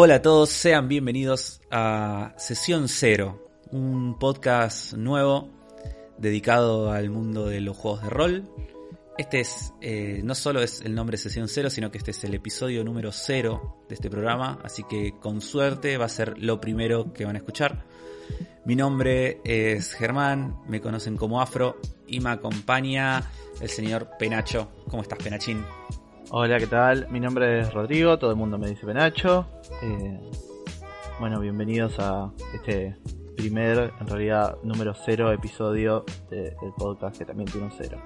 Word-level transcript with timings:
Hola 0.00 0.14
a 0.14 0.22
todos, 0.22 0.50
sean 0.50 0.86
bienvenidos 0.86 1.60
a 1.72 2.32
Sesión 2.38 2.86
Cero, 2.86 3.44
un 3.72 4.16
podcast 4.16 4.92
nuevo 4.92 5.50
dedicado 6.18 6.92
al 6.92 7.10
mundo 7.10 7.46
de 7.46 7.60
los 7.60 7.76
juegos 7.76 8.04
de 8.04 8.08
rol. 8.08 8.48
Este 9.18 9.40
es, 9.40 9.74
eh, 9.80 10.20
no 10.22 10.36
solo 10.36 10.62
es 10.62 10.82
el 10.82 10.94
nombre 10.94 11.16
Sesión 11.16 11.48
Cero, 11.48 11.68
sino 11.68 11.90
que 11.90 11.98
este 11.98 12.12
es 12.12 12.22
el 12.22 12.32
episodio 12.34 12.84
número 12.84 13.10
cero 13.10 13.82
de 13.88 13.96
este 13.96 14.08
programa, 14.08 14.60
así 14.62 14.84
que 14.84 15.14
con 15.18 15.40
suerte 15.40 15.98
va 15.98 16.04
a 16.04 16.08
ser 16.08 16.38
lo 16.38 16.60
primero 16.60 17.12
que 17.12 17.24
van 17.24 17.34
a 17.34 17.38
escuchar. 17.38 17.84
Mi 18.64 18.76
nombre 18.76 19.40
es 19.42 19.94
Germán, 19.94 20.60
me 20.68 20.80
conocen 20.80 21.16
como 21.16 21.40
Afro 21.40 21.80
y 22.06 22.20
me 22.20 22.30
acompaña 22.30 23.32
el 23.60 23.68
señor 23.68 24.10
Penacho. 24.16 24.70
¿Cómo 24.88 25.02
estás, 25.02 25.18
Penachín? 25.18 25.64
Hola, 26.30 26.58
¿qué 26.58 26.66
tal? 26.66 27.08
Mi 27.10 27.20
nombre 27.20 27.60
es 27.60 27.72
Rodrigo, 27.72 28.18
todo 28.18 28.30
el 28.30 28.36
mundo 28.36 28.58
me 28.58 28.68
dice 28.68 28.84
Penacho. 28.84 29.46
Eh, 29.82 30.20
bueno, 31.18 31.40
bienvenidos 31.40 31.94
a 31.98 32.30
este 32.54 32.96
primer, 33.36 33.92
en 34.00 34.06
realidad, 34.06 34.56
número 34.62 34.94
cero 34.94 35.32
episodio 35.32 36.04
de- 36.30 36.50
del 36.60 36.72
podcast 36.76 37.16
que 37.18 37.24
también 37.24 37.50
tiene 37.50 37.66
un 37.66 37.72
cero. 37.76 37.98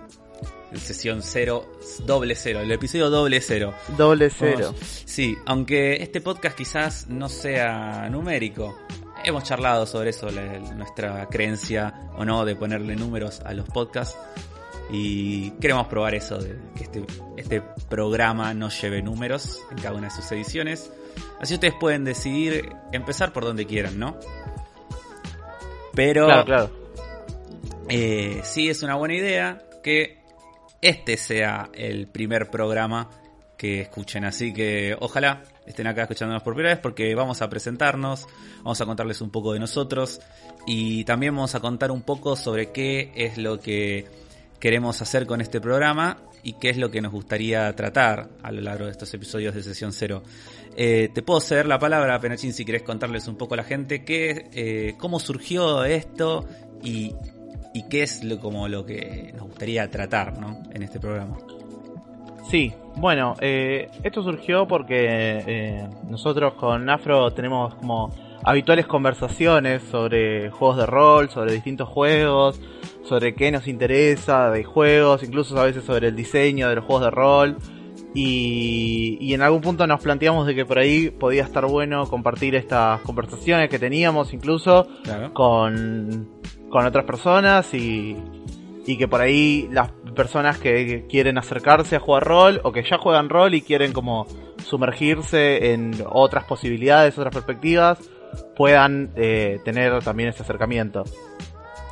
El 0.70 0.78
sesión 0.78 1.22
cero, 1.22 1.66
doble 2.06 2.34
cero, 2.34 2.60
el 2.60 2.70
episodio 2.70 3.10
doble 3.10 3.40
cero. 3.40 3.74
Doble 3.96 4.30
cero. 4.30 4.66
Vamos. 4.72 5.02
Sí, 5.04 5.36
aunque 5.46 6.02
este 6.02 6.20
podcast 6.20 6.56
quizás 6.56 7.08
no 7.08 7.28
sea 7.28 8.08
numérico. 8.10 8.78
Hemos 9.24 9.44
charlado 9.44 9.84
sobre 9.86 10.10
eso, 10.10 10.30
la- 10.30 10.58
nuestra 10.74 11.26
creencia 11.28 12.10
o 12.16 12.24
no 12.24 12.44
de 12.44 12.54
ponerle 12.56 12.94
números 12.96 13.40
a 13.40 13.52
los 13.52 13.68
podcasts. 13.68 14.16
Y 14.90 15.50
queremos 15.52 15.86
probar 15.86 16.14
eso, 16.14 16.38
de 16.38 16.58
que 16.76 16.84
este, 16.84 17.04
este 17.36 17.62
programa 17.88 18.52
no 18.52 18.68
lleve 18.68 19.00
números 19.02 19.60
en 19.70 19.78
cada 19.78 19.94
una 19.94 20.08
de 20.08 20.14
sus 20.14 20.30
ediciones. 20.32 20.90
Así 21.40 21.54
ustedes 21.54 21.74
pueden 21.80 22.04
decidir 22.04 22.70
empezar 22.92 23.32
por 23.32 23.44
donde 23.44 23.66
quieran, 23.66 23.98
¿no? 23.98 24.16
Pero 25.94 26.26
Claro, 26.26 26.44
claro. 26.44 26.70
eh, 27.88 28.40
sí 28.44 28.68
es 28.68 28.82
una 28.82 28.94
buena 28.96 29.14
idea 29.14 29.62
que 29.82 30.22
este 30.80 31.16
sea 31.16 31.68
el 31.74 32.06
primer 32.08 32.50
programa 32.50 33.10
que 33.56 33.80
escuchen. 33.82 34.24
Así 34.24 34.52
que 34.52 34.96
ojalá 34.98 35.42
estén 35.66 35.86
acá 35.86 36.02
escuchándonos 36.02 36.42
por 36.42 36.54
primera 36.54 36.74
vez 36.74 36.82
porque 36.82 37.14
vamos 37.14 37.42
a 37.42 37.48
presentarnos, 37.48 38.26
vamos 38.58 38.80
a 38.80 38.86
contarles 38.86 39.20
un 39.20 39.30
poco 39.30 39.52
de 39.52 39.60
nosotros 39.60 40.20
y 40.66 41.04
también 41.04 41.34
vamos 41.34 41.54
a 41.54 41.60
contar 41.60 41.90
un 41.90 42.02
poco 42.02 42.36
sobre 42.36 42.72
qué 42.72 43.12
es 43.14 43.38
lo 43.38 43.60
que 43.60 44.06
queremos 44.62 45.02
hacer 45.02 45.26
con 45.26 45.40
este 45.40 45.60
programa 45.60 46.18
y 46.44 46.52
qué 46.52 46.70
es 46.70 46.76
lo 46.76 46.88
que 46.88 47.00
nos 47.00 47.10
gustaría 47.10 47.74
tratar 47.74 48.28
a 48.44 48.52
lo 48.52 48.60
largo 48.60 48.84
de 48.84 48.92
estos 48.92 49.12
episodios 49.12 49.56
de 49.56 49.60
Sesión 49.60 49.92
Cero. 49.92 50.22
Eh, 50.76 51.08
te 51.12 51.20
puedo 51.20 51.40
ceder 51.40 51.66
la 51.66 51.80
palabra, 51.80 52.20
Penachín, 52.20 52.52
si 52.52 52.64
querés 52.64 52.84
contarles 52.84 53.26
un 53.26 53.34
poco 53.34 53.54
a 53.54 53.56
la 53.56 53.64
gente 53.64 54.04
qué, 54.04 54.48
eh, 54.52 54.94
cómo 54.98 55.18
surgió 55.18 55.82
esto 55.82 56.46
y, 56.80 57.12
qué 57.90 58.04
es 58.04 58.22
lo, 58.22 58.38
como 58.38 58.68
lo 58.68 58.86
que 58.86 59.32
nos 59.34 59.48
gustaría 59.48 59.90
tratar 59.90 60.38
¿no? 60.38 60.62
en 60.72 60.84
este 60.84 61.00
programa. 61.00 61.38
Sí, 62.48 62.72
bueno, 62.98 63.34
eh, 63.40 63.88
esto 64.04 64.22
surgió 64.22 64.68
porque 64.68 65.88
nosotros 66.08 66.54
con 66.54 66.88
Afro 66.88 67.32
tenemos 67.32 67.74
como 67.74 68.14
habituales 68.44 68.86
conversaciones 68.86 69.82
sobre 69.90 70.50
juegos 70.50 70.76
de 70.78 70.86
rol, 70.86 71.30
sobre 71.30 71.52
distintos 71.52 71.88
juegos, 71.88 72.60
sobre 73.04 73.34
qué 73.34 73.50
nos 73.50 73.66
interesa 73.68 74.50
de 74.50 74.64
juegos, 74.64 75.22
incluso 75.22 75.58
a 75.60 75.64
veces 75.64 75.84
sobre 75.84 76.08
el 76.08 76.16
diseño 76.16 76.68
de 76.68 76.76
los 76.76 76.84
juegos 76.84 77.04
de 77.04 77.10
rol. 77.10 77.56
Y, 78.14 79.16
y 79.20 79.32
en 79.32 79.40
algún 79.42 79.62
punto 79.62 79.86
nos 79.86 80.02
planteamos 80.02 80.46
de 80.46 80.54
que 80.54 80.66
por 80.66 80.78
ahí 80.78 81.08
podía 81.10 81.44
estar 81.44 81.64
bueno 81.66 82.06
compartir 82.06 82.54
estas 82.54 83.00
conversaciones 83.00 83.70
que 83.70 83.78
teníamos 83.78 84.34
incluso 84.34 84.86
Claro. 85.02 85.32
con, 85.32 86.28
con 86.68 86.84
otras 86.84 87.06
personas 87.06 87.72
y, 87.72 88.14
y 88.86 88.98
que 88.98 89.08
por 89.08 89.22
ahí 89.22 89.66
las 89.72 89.90
personas 90.14 90.58
que 90.58 91.06
quieren 91.08 91.38
acercarse 91.38 91.96
a 91.96 92.00
jugar 92.00 92.24
rol 92.24 92.60
o 92.64 92.72
que 92.72 92.82
ya 92.82 92.98
juegan 92.98 93.30
rol 93.30 93.54
y 93.54 93.62
quieren 93.62 93.94
como 93.94 94.26
sumergirse 94.62 95.72
en 95.72 95.92
otras 96.10 96.44
posibilidades, 96.44 97.16
otras 97.16 97.32
perspectivas, 97.34 97.98
puedan 98.56 99.12
eh, 99.16 99.60
tener 99.64 100.02
también 100.02 100.30
ese 100.30 100.42
acercamiento. 100.42 101.04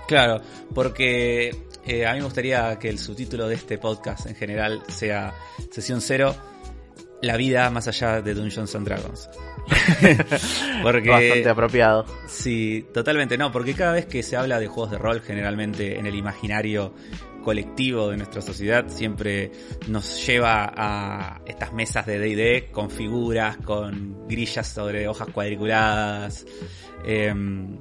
Claro, 0.06 0.40
porque 0.74 1.54
eh, 1.86 2.06
a 2.06 2.12
mí 2.12 2.18
me 2.18 2.24
gustaría 2.24 2.78
que 2.78 2.88
el 2.88 2.98
subtítulo 2.98 3.48
de 3.48 3.54
este 3.54 3.78
podcast 3.78 4.26
en 4.26 4.34
general 4.34 4.82
sea 4.88 5.32
Sesión 5.70 6.00
Cero, 6.00 6.34
la 7.22 7.36
vida 7.36 7.70
más 7.70 7.86
allá 7.88 8.20
de 8.20 8.34
Dungeons 8.34 8.74
and 8.74 8.86
Dragons. 8.86 9.30
porque 10.82 11.08
Bastante 11.08 11.48
apropiado. 11.48 12.06
Sí, 12.26 12.86
totalmente 12.92 13.38
no, 13.38 13.52
porque 13.52 13.74
cada 13.74 13.92
vez 13.92 14.06
que 14.06 14.22
se 14.22 14.36
habla 14.36 14.58
de 14.58 14.66
juegos 14.66 14.90
de 14.90 14.98
rol, 14.98 15.20
generalmente 15.20 15.98
en 15.98 16.06
el 16.06 16.14
imaginario 16.14 16.94
colectivo 17.40 18.10
de 18.10 18.16
nuestra 18.16 18.42
sociedad, 18.42 18.86
siempre 18.88 19.50
nos 19.88 20.26
lleva 20.26 20.72
a 20.74 21.40
estas 21.46 21.72
mesas 21.72 22.06
de 22.06 22.18
DD 22.18 22.70
con 22.70 22.90
figuras, 22.90 23.56
con 23.58 24.26
grillas 24.28 24.68
sobre 24.68 25.08
hojas 25.08 25.28
cuadriculadas, 25.28 26.46
em, 27.04 27.78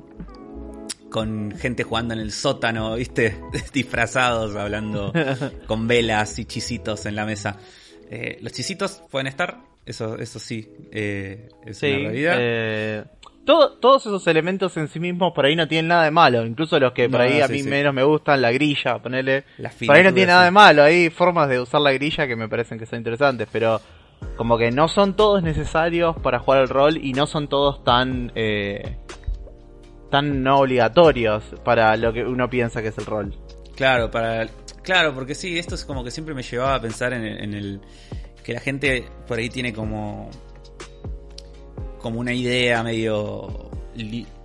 con 1.10 1.52
gente 1.52 1.84
jugando 1.84 2.14
en 2.14 2.20
el 2.20 2.32
sótano, 2.32 2.96
¿viste? 2.98 3.40
Disfrazados, 3.74 4.56
hablando 4.56 5.14
con 5.68 5.88
velas 5.88 6.40
y 6.40 6.46
chisitos 6.46 7.06
en 7.06 7.16
la 7.16 7.26
mesa. 7.26 7.58
Eh, 8.10 8.38
los 8.42 8.54
chisitos 8.54 9.04
pueden 9.12 9.28
estar, 9.28 9.60
eso, 9.86 10.18
eso 10.18 10.40
sí, 10.40 10.68
eh, 10.92 11.50
es 11.66 11.78
Sí, 11.78 11.92
una 11.92 12.10
realidad. 12.10 13.12
Todo- 13.50 13.72
todos 13.80 14.06
esos 14.06 14.28
elementos 14.28 14.78
en 14.78 14.88
sí 14.88 15.00
mismos 15.00 15.34
por 15.34 15.46
ahí 15.46 15.56
no 15.56 15.68
tienen 15.68 15.88
nada 15.88 16.04
de 16.04 16.12
malo, 16.12 16.46
incluso 16.46 16.80
los 16.80 16.94
que 16.94 17.10
por 17.10 17.20
No, 17.20 17.26
ahí 17.26 17.42
a 17.42 17.48
sí, 17.48 17.54
mí 17.54 17.64
sí. 17.64 17.70
menos 17.70 17.94
me 17.96 18.04
gustan, 18.04 18.42
la 18.44 18.52
grilla, 18.52 19.00
ponele. 19.00 19.44
La 19.58 19.72
Por 19.72 19.96
ahí 19.96 20.04
no 20.04 20.14
tiene 20.14 20.28
nada 20.28 20.46
de 20.46 20.52
malo, 20.52 20.84
hay 20.84 21.10
formas 21.10 21.50
de 21.50 21.60
usar 21.60 21.82
la 21.82 21.92
grilla 21.92 22.28
que 22.28 22.36
me 22.36 22.48
parecen 22.48 22.78
que 22.78 22.86
son 22.86 23.00
interesantes, 23.00 23.48
pero 23.52 23.82
como 24.38 24.58
que 24.58 24.70
no 24.72 24.88
son 24.88 25.16
todos 25.16 25.42
necesarios 25.42 26.16
para 26.22 26.38
jugar 26.40 26.60
al 26.60 26.70
rol 26.70 26.98
y 26.98 27.14
no 27.14 27.26
son 27.26 27.48
todos 27.48 27.84
tan 27.84 28.32
eh, 28.36 28.98
tan 30.12 30.44
no 30.44 30.60
obligatorios 30.60 31.44
para 31.64 31.96
lo 31.98 32.12
que 32.14 32.24
uno 32.24 32.50
piensa 32.50 32.82
que 32.82 32.90
es 32.90 32.98
el 32.98 33.06
rol. 33.06 33.34
Claro, 33.76 34.12
para 34.12 34.48
claro, 34.84 35.14
porque 35.14 35.36
sí, 35.36 35.58
esto 35.58 35.76
es 35.76 35.86
como 35.86 36.04
que 36.04 36.12
siempre 36.12 36.34
me 36.36 36.44
llevaba 36.44 36.76
a 36.76 36.82
pensar 36.82 37.14
en 37.14 37.24
el, 37.26 37.44
en 37.44 37.54
el- 37.54 37.82
que 38.44 38.54
la 38.54 38.60
gente 38.60 39.06
por 39.28 39.38
ahí 39.38 39.50
tiene 39.50 39.74
como 39.74 40.30
como 42.00 42.20
una 42.20 42.34
idea 42.34 42.82
medio 42.84 43.70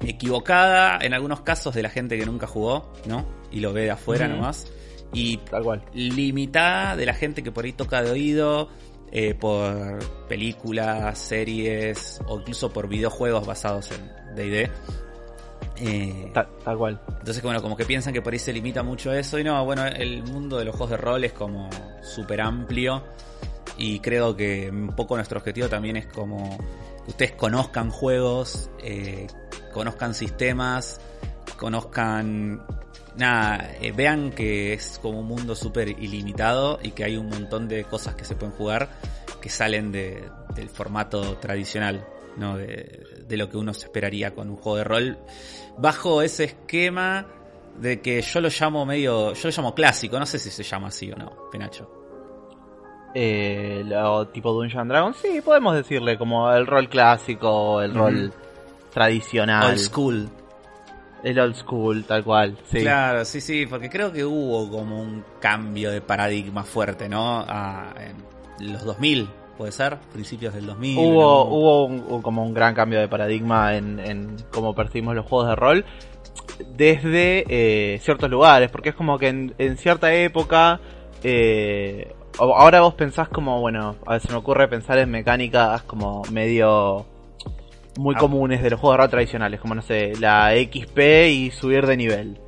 equivocada 0.01 0.99
en 1.01 1.15
algunos 1.15 1.41
casos 1.43 1.75
de 1.75 1.83
la 1.83 1.91
gente 1.91 2.19
que 2.19 2.27
nunca 2.27 2.47
jugó, 2.47 2.93
¿no? 3.07 3.25
Y 3.51 3.61
lo 3.61 3.73
ve 3.73 3.83
de 3.83 3.91
afuera 3.93 4.27
nomás 4.29 4.67
y 5.13 5.37
Tal 5.39 5.63
cual. 5.63 5.83
limitada 5.93 6.97
de 6.97 7.07
la 7.07 7.15
gente 7.15 7.43
que 7.43 7.53
por 7.53 7.65
ahí 7.65 7.73
toca 7.73 8.03
de 8.03 8.11
oído 8.11 8.69
eh, 9.13 9.35
por 9.35 9.99
películas, 10.29 11.19
series 11.19 12.21
o 12.27 12.41
incluso 12.41 12.73
por 12.73 12.89
videojuegos 12.89 13.47
basados 13.47 13.91
en 13.93 14.35
D&D. 14.35 14.71
Eh, 15.77 16.31
Ta- 16.33 16.49
tal 16.65 16.77
cual. 16.79 17.01
entonces, 17.19 17.43
bueno, 17.43 17.61
como 17.63 17.77
que 17.77 17.85
piensan 17.85 18.13
que 18.13 18.23
por 18.23 18.33
ahí 18.33 18.39
se 18.39 18.53
limita 18.53 18.83
mucho 18.83 19.13
eso. 19.13 19.39
Y 19.39 19.45
no, 19.45 19.65
bueno, 19.65 19.85
el 19.87 20.23
mundo 20.25 20.59
de 20.59 20.65
los 20.65 20.75
juegos 20.75 20.91
de 20.91 20.97
rol 20.97 21.25
es 21.25 21.33
como 21.33 21.69
súper 22.03 22.41
amplio. 22.41 23.03
Y 23.77 23.99
creo 24.01 24.37
que 24.37 24.69
un 24.71 24.95
poco 24.97 25.17
nuestro 25.17 25.39
objetivo 25.39 25.69
también 25.69 25.97
es 25.97 26.07
como 26.07 26.57
que 27.05 27.11
ustedes 27.11 27.33
conozcan 27.33 27.91
juegos, 27.91 28.71
eh, 28.83 29.27
conozcan 29.73 30.15
sistemas, 30.15 31.01
conozcan. 31.59 32.63
Nada, 33.17 33.71
eh, 33.81 33.93
vean 33.93 34.31
que 34.33 34.73
es 34.73 34.99
como 35.01 35.21
un 35.21 35.27
mundo 35.29 35.55
súper 35.55 35.89
ilimitado 35.89 36.81
y 36.83 36.91
que 36.91 37.05
hay 37.05 37.17
un 37.17 37.29
montón 37.29 37.69
de 37.69 37.85
cosas 37.85 38.17
que 38.17 38.25
se 38.25 38.35
pueden 38.35 38.55
jugar 38.57 38.89
que 39.41 39.49
salen 39.51 39.93
de- 39.93 40.29
del 40.57 40.69
formato 40.69 41.37
tradicional, 41.37 42.05
¿no? 42.37 42.57
De, 42.57 43.23
de 43.29 43.37
lo 43.37 43.49
que 43.49 43.57
uno 43.57 43.73
se 43.73 43.85
esperaría 43.87 44.35
con 44.35 44.51
un 44.51 44.57
juego 44.57 44.79
de 44.79 44.85
rol 44.85 45.19
bajo 45.79 46.23
ese 46.23 46.45
esquema 46.45 47.27
de 47.81 48.01
que 48.01 48.21
yo 48.23 48.41
lo 48.41 48.49
llamo 48.49 48.85
medio, 48.87 49.33
yo 49.35 49.49
lo 49.49 49.55
llamo 49.57 49.75
clásico, 49.75 50.19
no 50.19 50.27
sé 50.27 50.39
si 50.41 50.51
se 50.51 50.63
llama 50.65 50.89
así 50.89 51.13
o 51.13 51.17
no, 51.17 51.51
Penacho. 51.53 52.04
Eh, 53.15 53.83
lo 53.87 54.27
tipo 54.29 54.53
Dungeons 54.53 54.81
and 54.81 54.91
Dragons, 54.91 55.17
sí, 55.19 55.41
podemos 55.45 55.75
decirle 55.77 56.19
como 56.19 56.51
el 56.53 56.67
rol 56.67 56.89
clásico, 56.89 57.81
el 57.81 57.95
rol 57.95 58.33
tradicional, 58.93 59.71
Old 59.71 59.79
school. 59.79 60.29
el 61.23 61.39
old 61.39 61.55
school, 61.55 62.05
tal 62.05 62.25
cual. 62.25 62.57
Sí. 62.71 62.81
Claro, 62.81 63.25
sí, 63.25 63.41
sí, 63.41 63.67
porque 63.67 63.89
creo 63.89 64.13
que 64.13 64.25
hubo 64.25 64.69
como 64.71 65.01
un 65.01 65.25
cambio 65.41 65.91
de 65.91 66.01
paradigma 66.01 66.65
fuerte, 66.65 67.09
¿no? 67.09 67.39
A- 67.49 67.95
en 68.59 68.73
los 68.73 68.85
2000, 68.85 69.29
puede 69.57 69.73
ser, 69.73 69.97
principios 70.13 70.53
del 70.55 70.67
2000. 70.67 70.99
Hubo, 70.99 71.23
¿no? 71.23 71.43
hubo 71.55 71.85
un- 71.87 72.23
como 72.23 72.45
un 72.45 72.53
gran 72.53 72.75
cambio 72.75 72.99
de 73.01 73.09
paradigma 73.09 73.77
en, 73.77 73.99
en 74.01 74.37
cómo 74.53 74.75
percibimos 74.75 75.15
los 75.15 75.25
juegos 75.27 75.49
de 75.49 75.55
rol 75.57 75.85
desde 76.77 77.45
eh, 77.49 77.99
ciertos 78.01 78.31
lugares, 78.31 78.71
porque 78.71 78.91
es 78.91 78.95
como 78.95 79.19
que 79.19 79.29
en, 79.29 79.55
en 79.59 79.77
cierta 79.77 80.13
época, 80.15 80.81
eh, 81.23 82.13
o- 82.21 82.24
ahora 82.39 82.81
vos 82.81 82.95
pensás 82.95 83.29
como, 83.29 83.61
bueno, 83.61 83.97
a 84.07 84.13
ver, 84.13 84.21
se 84.21 84.29
me 84.31 84.37
ocurre 84.39 84.69
pensar 84.69 84.99
en 84.99 85.11
mecánicas 85.11 85.83
como 85.83 86.23
medio 86.31 87.07
muy 87.97 88.15
Ah. 88.17 88.19
comunes 88.19 88.63
de 88.63 88.71
los 88.71 88.81
juegos 88.81 88.99
de 88.99 89.03
rol 89.03 89.11
tradicionales, 89.11 89.61
como 89.61 89.75
no 89.75 89.83
sé, 89.83 90.13
la 90.19 90.53
XP 90.57 91.29
y 91.31 91.51
subir 91.51 91.87
de 91.87 91.97
nivel. 91.97 92.39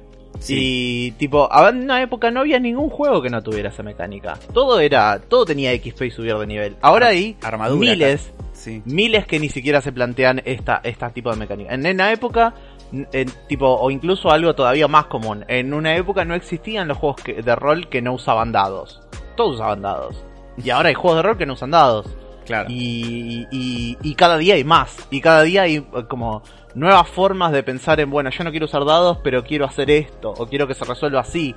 Y 0.48 1.12
tipo, 1.12 1.48
a- 1.50 1.70
en 1.70 1.84
una 1.84 2.02
época 2.02 2.30
no 2.30 2.40
había 2.40 2.58
ningún 2.60 2.90
juego 2.90 3.22
que 3.22 3.30
no 3.30 3.42
tuviera 3.42 3.70
esa 3.70 3.82
mecánica. 3.82 4.34
Todo 4.52 4.80
era, 4.80 5.18
todo 5.20 5.44
tenía 5.46 5.72
XP 5.72 6.02
y 6.06 6.10
subir 6.10 6.36
de 6.36 6.46
nivel. 6.46 6.76
Ahora 6.82 7.06
Ar- 7.06 7.12
hay 7.12 7.36
armadura, 7.42 7.90
miles, 7.92 8.32
Sí. 8.52 8.82
miles 8.84 9.26
que 9.26 9.38
ni 9.40 9.48
siquiera 9.48 9.80
se 9.80 9.92
plantean 9.92 10.42
esta, 10.44 10.80
esta 10.82 11.10
tipo 11.10 11.30
de 11.30 11.36
mecánica. 11.36 11.72
En 11.72 11.86
una 11.86 12.12
época, 12.12 12.52
en 12.92 13.30
tipo, 13.48 13.66
o 13.66 13.90
incluso 13.90 14.30
algo 14.30 14.54
todavía 14.54 14.88
más 14.88 15.06
común, 15.06 15.44
en 15.48 15.72
una 15.72 15.96
época 15.96 16.24
no 16.26 16.34
existían 16.34 16.86
los 16.88 16.98
juegos 16.98 17.22
que- 17.22 17.40
de 17.42 17.56
rol 17.56 17.88
que 17.88 18.02
no 18.02 18.12
usaban 18.12 18.52
dados. 18.52 19.00
Todos 19.36 19.56
usaban 19.56 19.82
dados. 19.82 20.24
Y 20.56 20.70
ahora 20.70 20.88
hay 20.88 20.94
juegos 20.94 21.18
de 21.18 21.22
rol 21.22 21.38
que 21.38 21.46
no 21.46 21.52
usan 21.52 21.70
dados. 21.70 22.06
Claro. 22.46 22.68
Y, 22.70 23.46
y, 23.50 23.98
y 24.02 24.14
cada 24.14 24.38
día 24.38 24.54
hay 24.54 24.64
más. 24.64 25.06
Y 25.10 25.20
cada 25.20 25.42
día 25.42 25.62
hay 25.62 25.76
eh, 25.76 26.04
como 26.08 26.42
nuevas 26.74 27.08
formas 27.08 27.52
de 27.52 27.62
pensar 27.62 28.00
en, 28.00 28.10
bueno, 28.10 28.30
yo 28.30 28.44
no 28.44 28.50
quiero 28.50 28.66
usar 28.66 28.84
dados, 28.84 29.18
pero 29.22 29.42
quiero 29.44 29.64
hacer 29.64 29.90
esto, 29.90 30.30
o 30.30 30.46
quiero 30.46 30.66
que 30.66 30.74
se 30.74 30.84
resuelva 30.84 31.20
así. 31.20 31.54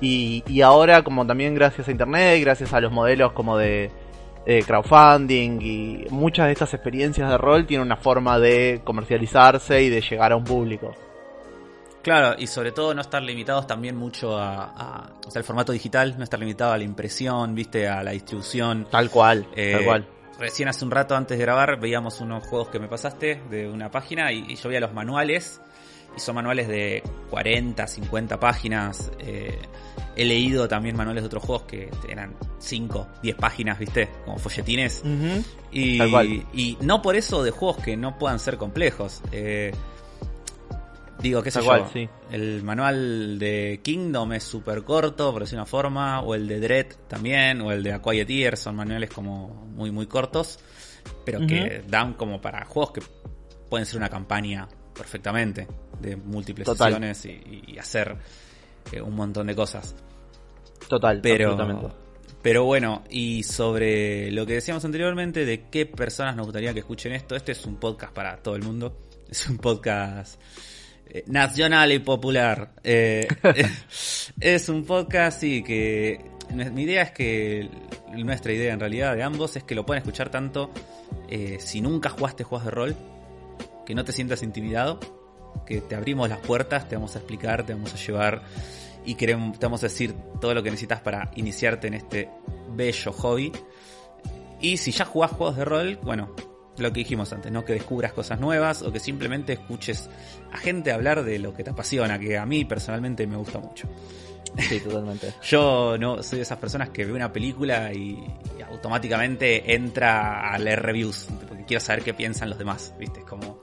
Y, 0.00 0.44
y 0.46 0.60
ahora, 0.62 1.02
como 1.02 1.26
también 1.26 1.54
gracias 1.54 1.88
a 1.88 1.90
Internet, 1.90 2.40
gracias 2.40 2.72
a 2.72 2.80
los 2.80 2.92
modelos 2.92 3.32
como 3.32 3.56
de 3.56 3.90
eh, 4.46 4.62
crowdfunding 4.64 5.60
y 5.60 6.06
muchas 6.10 6.46
de 6.46 6.52
estas 6.52 6.72
experiencias 6.72 7.28
de 7.28 7.36
rol 7.36 7.66
tienen 7.66 7.86
una 7.86 7.96
forma 7.96 8.38
de 8.38 8.80
comercializarse 8.84 9.82
y 9.82 9.90
de 9.90 10.00
llegar 10.00 10.32
a 10.32 10.36
un 10.36 10.44
público. 10.44 10.94
Claro, 12.02 12.36
y 12.38 12.46
sobre 12.46 12.72
todo 12.72 12.94
no 12.94 13.00
estar 13.00 13.22
limitados 13.22 13.66
también 13.66 13.96
mucho 13.96 14.38
a, 14.38 14.64
a- 14.64 15.10
O 15.26 15.30
sea, 15.30 15.40
el 15.40 15.44
formato 15.44 15.72
digital, 15.72 16.14
no 16.16 16.24
estar 16.24 16.38
limitado 16.40 16.72
a 16.72 16.78
la 16.78 16.84
impresión, 16.84 17.54
viste, 17.54 17.88
a 17.88 18.02
la 18.02 18.12
distribución. 18.12 18.86
Tal 18.90 19.10
cual, 19.10 19.46
Eh, 19.56 19.72
tal 19.76 19.84
cual. 19.84 20.08
Recién 20.38 20.68
hace 20.68 20.84
un 20.84 20.92
rato 20.92 21.16
antes 21.16 21.36
de 21.36 21.44
grabar 21.44 21.80
veíamos 21.80 22.20
unos 22.20 22.46
juegos 22.46 22.68
que 22.68 22.78
me 22.78 22.86
pasaste 22.86 23.42
de 23.50 23.68
una 23.68 23.90
página 23.90 24.30
y, 24.32 24.44
y 24.48 24.54
yo 24.54 24.68
veía 24.68 24.80
los 24.80 24.92
manuales. 24.94 25.60
Y 26.16 26.20
son 26.20 26.36
manuales 26.36 26.68
de 26.68 27.02
40, 27.30 27.86
50 27.86 28.40
páginas. 28.40 29.10
Eh, 29.18 29.58
he 30.16 30.24
leído 30.24 30.66
también 30.68 30.96
manuales 30.96 31.22
de 31.22 31.26
otros 31.26 31.42
juegos 31.44 31.64
que 31.64 31.90
eran 32.08 32.34
5, 32.58 33.06
10 33.22 33.36
páginas, 33.36 33.78
viste, 33.78 34.08
como 34.24 34.38
folletines. 34.38 35.02
Y, 35.70 35.98
Tal 35.98 36.10
cual. 36.10 36.26
y 36.52 36.78
no 36.80 37.02
por 37.02 37.14
eso 37.16 37.42
de 37.42 37.50
juegos 37.50 37.78
que 37.84 37.96
no 37.96 38.16
puedan 38.18 38.38
ser 38.38 38.56
complejos. 38.56 39.20
Eh, 39.32 39.72
digo, 41.20 41.42
qué 41.42 41.50
sé 41.50 41.60
Tal 41.62 41.80
yo. 41.84 41.90
sí. 41.92 42.08
El 42.30 42.62
manual 42.62 43.38
de 43.38 43.80
Kingdom 43.82 44.32
es 44.32 44.44
súper 44.44 44.84
corto, 44.84 45.32
por 45.32 45.42
decir 45.42 45.58
una 45.58 45.66
forma. 45.66 46.20
O 46.22 46.34
el 46.34 46.46
de 46.48 46.60
Dread 46.60 46.86
también. 47.08 47.60
O 47.60 47.72
el 47.72 47.82
de 47.82 47.92
A 47.92 48.02
Quiet 48.02 48.28
Year. 48.28 48.56
Son 48.56 48.76
manuales 48.76 49.10
como 49.10 49.48
muy, 49.74 49.90
muy 49.90 50.06
cortos. 50.06 50.58
Pero 51.24 51.46
que 51.46 51.82
dan 51.88 52.14
como 52.14 52.40
para 52.40 52.64
juegos 52.66 52.92
que 52.92 53.02
pueden 53.68 53.86
ser 53.86 53.98
una 53.98 54.08
campaña 54.08 54.68
perfectamente. 54.94 55.66
De 56.00 56.16
múltiples 56.16 56.64
Total. 56.66 56.92
sesiones 56.92 57.24
y, 57.26 57.62
y 57.72 57.78
hacer 57.78 58.16
eh, 58.92 59.00
un 59.00 59.14
montón 59.14 59.46
de 59.46 59.54
cosas. 59.54 59.94
Total, 60.88 61.20
Pero, 61.20 61.50
absolutamente. 61.52 61.94
pero 62.40 62.64
bueno, 62.64 63.02
y 63.10 63.42
sobre 63.42 64.30
lo 64.30 64.46
que 64.46 64.54
decíamos 64.54 64.84
anteriormente 64.84 65.44
de 65.44 65.68
qué 65.68 65.86
personas 65.86 66.34
nos 66.36 66.46
gustaría 66.46 66.72
que 66.72 66.78
escuchen 66.80 67.12
esto, 67.12 67.34
este 67.36 67.52
es 67.52 67.66
un 67.66 67.76
podcast 67.76 68.12
para 68.14 68.36
todo 68.38 68.54
el 68.56 68.62
mundo. 68.62 68.96
Es 69.28 69.46
un 69.50 69.58
podcast 69.58 70.40
nacional 71.26 71.92
y 71.92 71.98
popular. 71.98 72.72
Eh, 72.82 73.26
es 74.40 74.68
un 74.68 74.84
podcast, 74.84 75.40
sí, 75.40 75.62
que 75.62 76.24
mi 76.54 76.82
idea 76.82 77.02
es 77.02 77.10
que, 77.12 77.68
nuestra 78.12 78.52
idea 78.52 78.72
en 78.72 78.80
realidad 78.80 79.14
de 79.14 79.22
ambos 79.22 79.56
es 79.56 79.64
que 79.64 79.74
lo 79.74 79.84
puedan 79.84 80.02
escuchar 80.02 80.30
tanto 80.30 80.70
eh, 81.28 81.58
si 81.60 81.80
nunca 81.80 82.08
jugaste 82.08 82.44
juegos 82.44 82.64
de 82.64 82.70
rol, 82.70 82.96
que 83.84 83.94
no 83.94 84.04
te 84.04 84.12
sientas 84.12 84.42
intimidado, 84.42 84.98
que 85.66 85.80
te 85.80 85.94
abrimos 85.94 86.28
las 86.28 86.38
puertas, 86.38 86.88
te 86.88 86.96
vamos 86.96 87.14
a 87.16 87.18
explicar, 87.18 87.66
te 87.66 87.74
vamos 87.74 87.92
a 87.92 87.96
llevar 87.96 88.42
y 89.04 89.14
queremos, 89.14 89.58
te 89.58 89.66
vamos 89.66 89.82
a 89.82 89.86
decir 89.86 90.14
todo 90.40 90.54
lo 90.54 90.62
que 90.62 90.70
necesitas 90.70 91.00
para 91.00 91.30
iniciarte 91.36 91.86
en 91.88 91.94
este 91.94 92.30
bello 92.70 93.12
hobby. 93.12 93.52
Y 94.60 94.78
si 94.78 94.90
ya 94.90 95.04
jugás 95.04 95.30
juegos 95.32 95.56
de 95.56 95.64
rol, 95.64 95.98
bueno, 96.02 96.34
lo 96.78 96.92
que 96.92 97.00
dijimos 97.00 97.32
antes, 97.32 97.50
¿no? 97.50 97.64
Que 97.64 97.74
descubras 97.74 98.12
cosas 98.12 98.40
nuevas 98.40 98.82
o 98.82 98.92
que 98.92 99.00
simplemente 99.00 99.54
escuches 99.54 100.08
a 100.52 100.58
gente 100.58 100.92
hablar 100.92 101.24
de 101.24 101.38
lo 101.38 101.54
que 101.54 101.64
te 101.64 101.70
apasiona, 101.70 102.18
que 102.18 102.38
a 102.38 102.46
mí 102.46 102.64
personalmente 102.64 103.26
me 103.26 103.36
gusta 103.36 103.58
mucho. 103.58 103.88
Sí, 104.58 104.80
totalmente. 104.80 105.34
Yo 105.42 105.96
no 105.98 106.22
soy 106.22 106.38
de 106.38 106.42
esas 106.42 106.58
personas 106.58 106.90
que 106.90 107.04
ve 107.04 107.12
una 107.12 107.32
película 107.32 107.92
y, 107.92 108.18
y 108.58 108.62
automáticamente 108.62 109.74
entra 109.74 110.52
a 110.52 110.58
leer 110.58 110.82
reviews, 110.82 111.28
porque 111.46 111.64
quiero 111.64 111.80
saber 111.80 112.02
qué 112.02 112.14
piensan 112.14 112.48
los 112.48 112.58
demás, 112.58 112.94
¿viste? 112.98 113.20
Es 113.20 113.26
como 113.26 113.62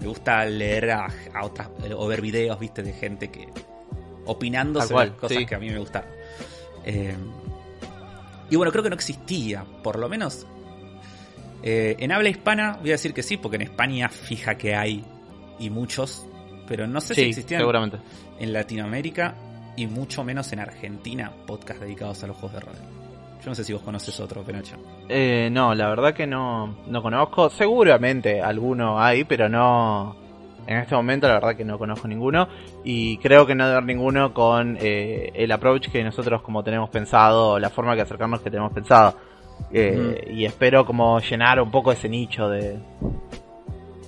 me 0.00 0.06
gusta 0.06 0.44
leer 0.44 0.90
a, 0.90 1.08
a 1.34 1.44
otras 1.44 1.68
o 1.96 2.06
ver 2.06 2.20
videos, 2.20 2.58
¿viste? 2.58 2.82
De 2.82 2.92
gente 2.92 3.30
que 3.30 3.48
opinando 4.26 4.80
sobre 4.82 4.94
cual, 4.94 5.08
las 5.08 5.16
cosas 5.18 5.38
sí. 5.38 5.46
que 5.46 5.54
a 5.54 5.58
mí 5.58 5.70
me 5.70 5.78
gustaron. 5.78 6.10
Eh, 6.84 7.16
y 8.50 8.56
bueno, 8.56 8.70
creo 8.70 8.84
que 8.84 8.90
no 8.90 8.94
existía, 8.94 9.64
por 9.82 9.98
lo 9.98 10.08
menos 10.08 10.46
eh, 11.62 11.96
en 11.98 12.12
habla 12.12 12.28
hispana, 12.28 12.78
voy 12.80 12.90
a 12.90 12.94
decir 12.94 13.14
que 13.14 13.22
sí, 13.22 13.36
porque 13.36 13.56
en 13.56 13.62
España 13.62 14.08
fija 14.08 14.56
que 14.56 14.74
hay 14.74 15.04
y 15.58 15.70
muchos, 15.70 16.26
pero 16.66 16.86
no 16.86 17.00
sé 17.00 17.14
si 17.14 17.22
existían 17.22 17.60
seguramente. 17.60 17.98
en 18.38 18.52
Latinoamérica 18.52 19.34
y 19.76 19.86
mucho 19.86 20.24
menos 20.24 20.52
en 20.52 20.60
Argentina 20.60 21.32
podcast 21.46 21.80
dedicados 21.80 22.22
a 22.24 22.26
los 22.26 22.36
juegos 22.36 22.54
de 22.54 22.60
rol. 22.60 22.76
Yo 23.46 23.50
no 23.50 23.54
sé 23.54 23.62
si 23.62 23.72
vos 23.72 23.82
conoces 23.82 24.18
otro, 24.18 24.42
Penocha. 24.42 24.76
Eh, 25.08 25.48
no, 25.52 25.72
la 25.72 25.88
verdad 25.88 26.12
que 26.12 26.26
no, 26.26 26.78
no 26.88 27.00
conozco. 27.00 27.48
Seguramente 27.48 28.42
alguno 28.42 29.00
hay, 29.00 29.22
pero 29.22 29.48
no. 29.48 30.16
En 30.66 30.78
este 30.78 30.96
momento, 30.96 31.28
la 31.28 31.34
verdad 31.34 31.54
que 31.54 31.64
no 31.64 31.78
conozco 31.78 32.08
ninguno. 32.08 32.48
Y 32.82 33.18
creo 33.18 33.46
que 33.46 33.54
no 33.54 33.64
debe 33.64 33.76
haber 33.76 33.86
ninguno 33.86 34.34
con 34.34 34.76
eh, 34.80 35.30
el 35.32 35.52
approach 35.52 35.90
que 35.90 36.02
nosotros, 36.02 36.42
como 36.42 36.64
tenemos 36.64 36.90
pensado, 36.90 37.60
la 37.60 37.70
forma 37.70 37.94
de 37.94 38.02
acercarnos 38.02 38.40
que 38.40 38.50
tenemos 38.50 38.72
pensado. 38.72 39.16
Eh, 39.72 40.28
Y 40.32 40.44
espero, 40.44 40.86
como 40.86 41.18
llenar 41.20 41.60
un 41.60 41.70
poco 41.70 41.92
ese 41.92 42.08
nicho 42.08 42.48
de. 42.48 42.78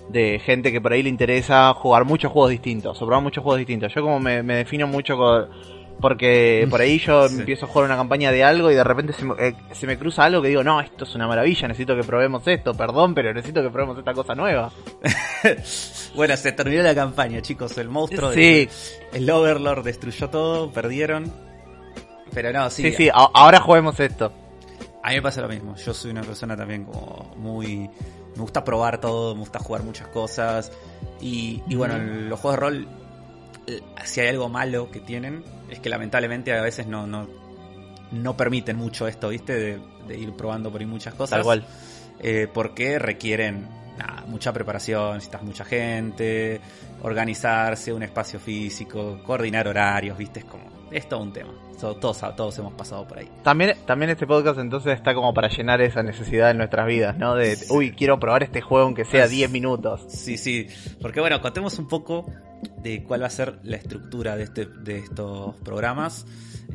De 0.09 0.39
gente 0.39 0.73
que 0.73 0.81
por 0.81 0.93
ahí 0.93 1.03
le 1.03 1.11
interesa 1.11 1.75
jugar 1.75 2.05
muchos 2.06 2.32
juegos 2.32 2.51
distintos, 2.51 2.96
o 3.03 3.06
probar 3.06 3.22
muchos 3.22 3.43
juegos 3.44 3.58
distintos. 3.58 3.93
Yo, 3.94 4.01
como 4.03 4.19
me, 4.19 4.43
me 4.43 4.55
defino 4.56 4.87
mucho 4.87 5.17
con. 5.19 5.49
Porque 6.01 6.67
por 6.70 6.81
ahí 6.81 6.99
yo 6.99 7.29
Sí. 7.29 7.41
empiezo 7.41 7.67
a 7.67 7.69
jugar 7.69 7.87
una 7.87 7.96
campaña 7.96 8.31
de 8.31 8.43
algo 8.44 8.70
y 8.70 8.75
de 8.75 8.84
repente 8.84 9.13
se 9.13 9.25
me, 9.25 9.34
eh, 9.39 9.55
se 9.72 9.87
me 9.87 9.99
cruza 9.99 10.25
algo 10.25 10.41
que 10.41 10.49
digo, 10.49 10.63
no, 10.63 10.81
esto 10.81 11.05
es 11.05 11.15
una 11.15 11.27
maravilla, 11.27 11.67
necesito 11.69 11.94
que 11.96 12.05
probemos 12.05 12.46
esto, 12.46 12.72
perdón, 12.72 13.15
pero 13.15 13.34
necesito 13.34 13.63
que 13.63 13.69
probemos 13.70 13.99
esta 13.99 14.15
cosa 14.15 14.34
nueva. 14.34 14.70
Bueno, 16.15 16.37
se 16.37 16.53
terminó 16.53 16.82
la 16.82 16.94
campaña, 16.94 17.43
chicos. 17.43 17.77
El 17.79 17.89
monstruo, 17.91 18.32
Sí, 18.32 18.41
de- 18.41 18.69
el 19.13 19.29
Overlord 19.31 19.84
destruyó 19.84 20.31
todo, 20.31 20.70
perdieron. 20.72 21.31
Pero 22.32 22.53
no, 22.53 22.70
sí, 22.70 22.82
sí, 22.82 22.93
sí, 22.93 23.11
ahora 23.13 23.61
juguemos 23.61 23.99
esto. 24.01 24.32
A 25.08 25.10
mí 25.10 25.17
me 25.17 25.22
pasa 25.22 25.41
lo 25.41 25.48
mismo. 25.48 25.74
Yo 25.74 25.94
soy 25.94 26.10
una 26.10 26.20
persona 26.20 26.55
también 26.55 26.84
como 26.84 27.34
muy... 27.38 27.88
Me 28.36 28.43
gusta 28.43 28.62
probar 28.62 29.00
todo, 29.00 29.34
me 29.34 29.41
gusta 29.41 29.58
jugar 29.58 29.82
muchas 29.82 30.08
cosas. 30.08 30.70
Y, 31.19 31.62
y 31.67 31.77
bueno, 31.77 31.96
en 31.96 32.29
los 32.29 32.38
juegos 32.38 32.60
de 32.60 32.67
rol, 32.67 32.88
eh, 33.67 33.81
si 34.05 34.20
hay 34.20 34.29
algo 34.29 34.50
malo 34.50 34.91
que 34.91 35.00
tienen, 35.00 35.43
es 35.70 35.81
que 35.81 35.88
lamentablemente 35.88 36.53
a 36.53 36.60
veces 36.60 36.86
no, 36.86 37.06
no, 37.06 37.27
no 38.12 38.36
permiten 38.36 38.77
mucho 38.77 39.08
esto, 39.08 39.31
¿viste? 39.31 39.55
De, 39.55 39.81
de 40.06 40.19
ir 40.19 40.34
probando 40.34 40.70
por 40.70 40.82
ahí 40.82 40.86
muchas 40.86 41.15
cosas. 41.15 41.38
Tal 41.38 41.43
cual. 41.43 41.65
Eh, 42.20 42.46
porque 42.53 42.98
requieren 42.98 43.67
nada, 43.96 44.27
mucha 44.27 44.53
preparación, 44.53 45.15
necesitas 45.15 45.43
mucha 45.43 45.65
gente, 45.65 46.60
organizarse, 47.00 47.94
un 47.94 48.03
espacio 48.03 48.38
físico, 48.38 49.22
coordinar 49.24 49.69
horarios, 49.69 50.19
¿viste? 50.19 50.41
Es 50.41 50.44
como... 50.44 50.65
Es 50.91 51.08
todo 51.08 51.20
un 51.20 51.32
tema. 51.32 51.55
So- 51.79 51.97
todos, 51.97 52.20
todos 52.37 52.58
hemos 52.58 52.73
pasado 52.75 53.06
por 53.06 53.19
ahí. 53.19 53.29
También, 53.43 53.77
también 53.87 54.11
este 54.11 54.27
podcast 54.27 54.58
entonces 54.58 54.94
está 54.94 55.15
como 55.15 55.32
para 55.32 55.49
llenar 55.49 55.81
esa 55.81 56.03
necesidad 56.03 56.51
en 56.51 56.58
nuestras 56.58 56.87
vidas, 56.87 57.17
¿no? 57.17 57.35
De, 57.35 57.56
uy, 57.70 57.93
quiero 57.93 58.19
probar 58.19 58.43
este 58.43 58.61
juego 58.61 58.85
aunque 58.87 59.05
sea 59.05 59.29
10 59.29 59.51
minutos. 59.51 60.05
Sí, 60.08 60.37
sí. 60.37 60.67
Porque 61.01 61.20
bueno, 61.20 61.41
contemos 61.41 61.79
un 61.79 61.87
poco 61.89 62.27
de 62.82 63.05
cuál 63.05 63.23
va 63.23 63.27
a 63.27 63.31
ser 63.31 63.61
la 63.63 63.77
estructura 63.77 64.37
de, 64.37 64.44
este, 64.44 64.67
de 64.67 64.99
estos 64.99 65.55
programas. 65.65 66.27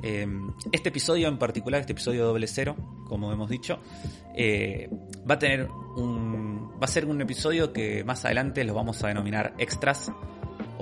Eh, 0.02 0.26
este 0.72 0.90
episodio 0.90 1.28
en 1.28 1.38
particular, 1.38 1.82
este 1.82 1.92
episodio 1.94 2.26
doble 2.26 2.48
cero, 2.48 2.76
como 3.08 3.32
hemos 3.32 3.50
dicho, 3.50 3.80
eh, 4.36 4.90
va 5.30 5.36
a 5.36 5.40
tener 5.40 5.68
un. 5.98 6.72
va 6.82 6.86
a 6.86 6.88
ser 6.88 7.06
un 7.06 7.22
episodio 7.22 7.72
que 7.74 8.04
más 8.04 8.26
adelante 8.26 8.64
los 8.64 8.76
vamos 8.76 9.04
a 9.04 9.08
denominar 9.10 9.54
extras. 9.60 10.12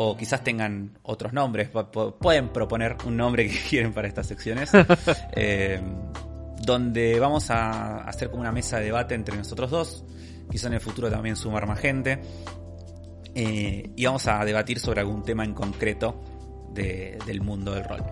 O 0.04 0.18
quizás 0.18 0.44
tengan 0.44 0.98
otros 1.04 1.32
nombres. 1.34 1.72
Pu- 1.72 1.92
pu- 1.92 2.18
Pueden 2.18 2.50
proponer 2.50 2.98
un 3.06 3.16
nombre 3.18 3.48
que 3.48 3.60
quieren 3.70 3.94
para 3.94 4.08
estas 4.08 4.26
secciones. 4.28 4.72
Eh, 5.36 5.80
donde 6.64 7.20
vamos 7.20 7.50
a 7.52 7.98
hacer 8.08 8.30
como 8.30 8.42
una 8.42 8.52
mesa 8.52 8.78
de 8.78 8.86
debate 8.86 9.16
entre 9.16 9.36
nosotros 9.38 9.70
dos. 9.72 10.04
Quizá 10.50 10.68
en 10.68 10.74
el 10.74 10.80
futuro 10.80 11.10
también 11.10 11.36
sumar 11.36 11.66
más 11.68 11.80
gente. 11.80 12.20
Eh, 13.34 13.92
y 13.96 14.06
vamos 14.06 14.28
a 14.28 14.44
debatir 14.44 14.80
sobre 14.80 15.00
algún 15.02 15.24
tema 15.24 15.44
en 15.46 15.54
concreto 15.54 16.22
de- 16.74 17.18
del 17.26 17.42
mundo 17.42 17.74
del 17.74 17.84
rol. 17.86 18.04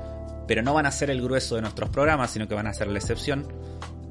Pero 0.47 0.61
no 0.63 0.73
van 0.73 0.85
a 0.85 0.91
ser 0.91 1.09
el 1.09 1.21
grueso 1.21 1.55
de 1.55 1.61
nuestros 1.61 1.89
programas, 1.89 2.31
sino 2.31 2.47
que 2.47 2.55
van 2.55 2.67
a 2.67 2.73
ser 2.73 2.87
la 2.87 2.97
excepción. 2.99 3.47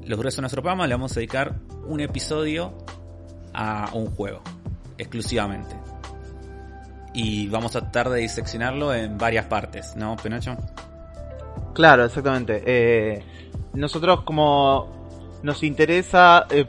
Los 0.05 0.17
gruesos 0.19 0.37
de 0.37 0.41
nuestro 0.43 0.61
programa 0.61 0.87
le 0.87 0.93
vamos 0.95 1.11
a 1.13 1.15
dedicar 1.15 1.55
un 1.87 1.99
episodio 1.99 2.73
a 3.53 3.89
un 3.93 4.07
juego. 4.11 4.41
exclusivamente. 4.97 5.75
Y 7.13 7.47
vamos 7.47 7.75
a 7.75 7.81
tratar 7.81 8.09
de 8.09 8.19
diseccionarlo 8.19 8.93
en 8.93 9.17
varias 9.17 9.45
partes, 9.45 9.95
¿no, 9.95 10.15
Penocho? 10.15 10.55
Claro, 11.73 12.05
exactamente. 12.05 12.61
Eh, 12.65 13.23
nosotros 13.73 14.21
como 14.21 14.99
nos 15.43 15.63
interesa 15.63 16.45
eh, 16.49 16.65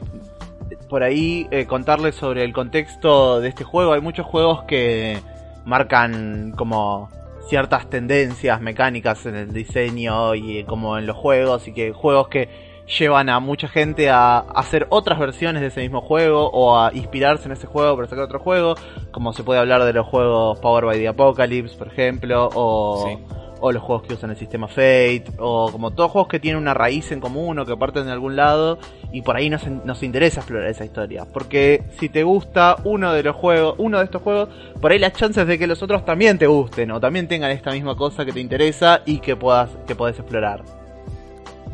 por 0.89 1.03
ahí 1.03 1.47
eh, 1.51 1.65
contarles 1.65 2.15
sobre 2.15 2.43
el 2.43 2.53
contexto 2.53 3.39
de 3.39 3.49
este 3.49 3.63
juego, 3.63 3.93
hay 3.93 4.01
muchos 4.01 4.25
juegos 4.25 4.63
que 4.63 5.19
marcan 5.65 6.53
como 6.57 7.09
ciertas 7.47 7.89
tendencias 7.89 8.61
mecánicas 8.61 9.25
en 9.25 9.35
el 9.35 9.53
diseño 9.53 10.35
y 10.35 10.63
como 10.63 10.97
en 10.97 11.05
los 11.05 11.17
juegos 11.17 11.67
y 11.67 11.73
que 11.73 11.91
juegos 11.91 12.29
que 12.29 12.70
llevan 12.97 13.29
a 13.29 13.39
mucha 13.39 13.67
gente 13.67 14.09
a 14.09 14.39
hacer 14.39 14.87
otras 14.89 15.19
versiones 15.19 15.61
de 15.61 15.67
ese 15.67 15.81
mismo 15.81 16.01
juego 16.01 16.49
o 16.49 16.77
a 16.77 16.91
inspirarse 16.93 17.45
en 17.45 17.53
ese 17.53 17.67
juego 17.67 17.95
para 17.95 18.07
sacar 18.07 18.25
otro 18.25 18.39
juego, 18.39 18.75
como 19.11 19.33
se 19.33 19.43
puede 19.43 19.59
hablar 19.59 19.83
de 19.83 19.93
los 19.93 20.05
juegos 20.05 20.59
Power 20.59 20.85
by 20.85 20.99
the 20.99 21.07
Apocalypse, 21.07 21.77
por 21.77 21.87
ejemplo, 21.87 22.49
o, 22.53 23.19
o 23.61 23.71
los 23.71 23.81
juegos 23.81 24.07
que 24.07 24.13
usan 24.15 24.31
el 24.31 24.37
sistema 24.37 24.67
Fate, 24.67 25.25
o 25.37 25.69
como 25.71 25.91
todos 25.91 26.11
juegos 26.11 26.27
que 26.27 26.39
tienen 26.39 26.61
una 26.61 26.73
raíz 26.73 27.11
en 27.11 27.21
común 27.21 27.59
o 27.59 27.65
que 27.65 27.77
parten 27.77 28.05
de 28.05 28.11
algún 28.11 28.35
lado, 28.35 28.79
y 29.11 29.21
por 29.21 29.37
ahí 29.37 29.49
nos, 29.49 29.65
nos 29.67 30.03
interesa 30.03 30.41
explorar 30.41 30.69
esa 30.69 30.83
historia. 30.83 31.25
Porque 31.31 31.83
si 31.99 32.09
te 32.09 32.23
gusta 32.23 32.75
uno 32.83 33.13
de 33.13 33.23
los 33.23 33.35
juegos, 33.35 33.75
uno 33.77 33.99
de 33.99 34.05
estos 34.05 34.21
juegos, 34.21 34.49
por 34.81 34.91
ahí 34.91 34.99
las 34.99 35.13
chances 35.13 35.47
de 35.47 35.57
que 35.57 35.67
los 35.67 35.81
otros 35.81 36.03
también 36.03 36.37
te 36.37 36.47
gusten, 36.47 36.91
o 36.91 36.99
también 36.99 37.27
tengan 37.27 37.51
esta 37.51 37.71
misma 37.71 37.95
cosa 37.95 38.25
que 38.25 38.33
te 38.33 38.39
interesa 38.39 39.01
y 39.05 39.19
que 39.19 39.35
puedas, 39.35 39.69
que 39.87 39.95
podés 39.95 40.19
explorar. 40.19 40.80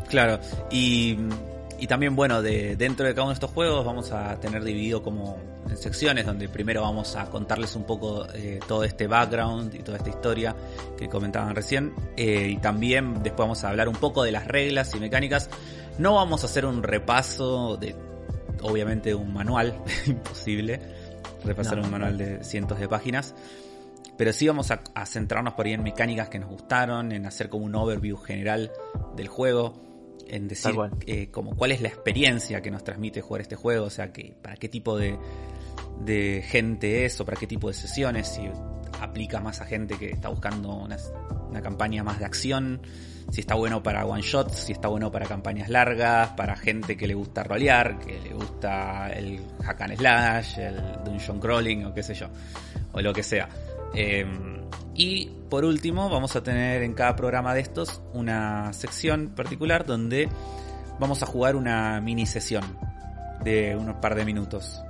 Claro, 0.08 0.40
y, 0.70 1.16
y 1.78 1.86
también, 1.86 2.16
bueno, 2.16 2.42
de, 2.42 2.76
dentro 2.76 3.06
de 3.06 3.12
cada 3.12 3.22
uno 3.24 3.30
de 3.30 3.34
estos 3.34 3.50
juegos 3.52 3.84
vamos 3.84 4.10
a 4.10 4.38
tener 4.40 4.64
dividido 4.64 5.02
como 5.02 5.38
en 5.70 5.76
secciones 5.76 6.26
donde 6.26 6.48
primero 6.48 6.82
vamos 6.82 7.14
a 7.14 7.26
contarles 7.26 7.76
un 7.76 7.84
poco 7.84 8.26
eh, 8.34 8.58
todo 8.66 8.82
este 8.82 9.06
background 9.06 9.74
y 9.74 9.78
toda 9.80 9.98
esta 9.98 10.10
historia 10.10 10.56
que 10.96 11.08
comentaban 11.08 11.54
recién. 11.54 11.94
Eh, 12.16 12.48
y 12.50 12.56
también 12.56 13.22
después 13.22 13.44
vamos 13.44 13.62
a 13.62 13.68
hablar 13.68 13.88
un 13.88 13.94
poco 13.94 14.24
de 14.24 14.32
las 14.32 14.46
reglas 14.48 14.94
y 14.94 15.00
mecánicas. 15.00 15.50
No 15.98 16.14
vamos 16.14 16.42
a 16.42 16.46
hacer 16.46 16.64
un 16.66 16.82
repaso 16.82 17.76
de, 17.76 17.94
obviamente, 18.62 19.14
un 19.14 19.32
manual, 19.32 19.74
imposible, 20.06 20.80
repasar 21.44 21.78
un 21.78 21.90
manual 21.90 22.18
de 22.18 22.42
cientos 22.42 22.80
de 22.80 22.88
páginas. 22.88 23.34
Pero 24.16 24.32
sí 24.32 24.48
vamos 24.48 24.72
a, 24.72 24.80
a 24.94 25.06
centrarnos 25.06 25.54
por 25.54 25.66
ahí 25.66 25.74
en 25.74 25.84
mecánicas 25.84 26.28
que 26.28 26.40
nos 26.40 26.48
gustaron, 26.48 27.12
en 27.12 27.24
hacer 27.24 27.48
como 27.48 27.66
un 27.66 27.74
overview 27.76 28.16
general 28.16 28.72
del 29.14 29.28
juego 29.28 29.87
en 30.28 30.48
decir 30.48 30.74
eh, 31.06 31.28
como 31.30 31.56
cuál 31.56 31.72
es 31.72 31.80
la 31.80 31.88
experiencia 31.88 32.60
que 32.60 32.70
nos 32.70 32.84
transmite 32.84 33.20
jugar 33.20 33.42
este 33.42 33.56
juego, 33.56 33.86
o 33.86 33.90
sea, 33.90 34.12
que 34.12 34.34
para 34.40 34.56
qué 34.56 34.68
tipo 34.68 34.96
de, 34.96 35.18
de 36.04 36.42
gente 36.46 37.04
es 37.04 37.20
o 37.20 37.24
para 37.24 37.38
qué 37.38 37.46
tipo 37.46 37.68
de 37.68 37.74
sesiones, 37.74 38.28
si 38.28 38.42
aplica 39.00 39.40
más 39.40 39.60
a 39.60 39.64
gente 39.64 39.98
que 39.98 40.10
está 40.10 40.28
buscando 40.28 40.74
una, 40.74 40.96
una 41.48 41.62
campaña 41.62 42.02
más 42.02 42.18
de 42.18 42.24
acción, 42.24 42.80
si 43.30 43.40
está 43.40 43.54
bueno 43.54 43.82
para 43.82 44.06
one 44.06 44.22
shots, 44.22 44.54
si 44.54 44.72
está 44.72 44.88
bueno 44.88 45.10
para 45.12 45.26
campañas 45.26 45.68
largas, 45.68 46.30
para 46.30 46.56
gente 46.56 46.96
que 46.96 47.06
le 47.06 47.14
gusta 47.14 47.42
rolear, 47.44 47.98
que 47.98 48.18
le 48.20 48.32
gusta 48.32 49.10
el 49.10 49.40
hack 49.64 49.82
and 49.82 49.96
slash, 49.96 50.58
el 50.58 50.80
dungeon 51.04 51.38
crawling 51.38 51.84
o 51.84 51.94
qué 51.94 52.02
sé 52.02 52.14
yo, 52.14 52.28
o 52.92 53.00
lo 53.00 53.12
que 53.12 53.22
sea. 53.22 53.48
Eh, 53.94 54.26
y 54.94 55.26
por 55.48 55.64
último, 55.64 56.10
vamos 56.10 56.36
a 56.36 56.42
tener 56.42 56.82
en 56.82 56.94
cada 56.94 57.16
programa 57.16 57.54
de 57.54 57.60
estos 57.60 58.02
una 58.12 58.72
sección 58.72 59.28
particular 59.34 59.86
donde 59.86 60.28
vamos 60.98 61.22
a 61.22 61.26
jugar 61.26 61.56
una 61.56 62.00
mini 62.00 62.26
sesión 62.26 62.64
de 63.44 63.76
unos 63.76 63.96
par 63.96 64.14
de 64.14 64.24
minutos. 64.24 64.82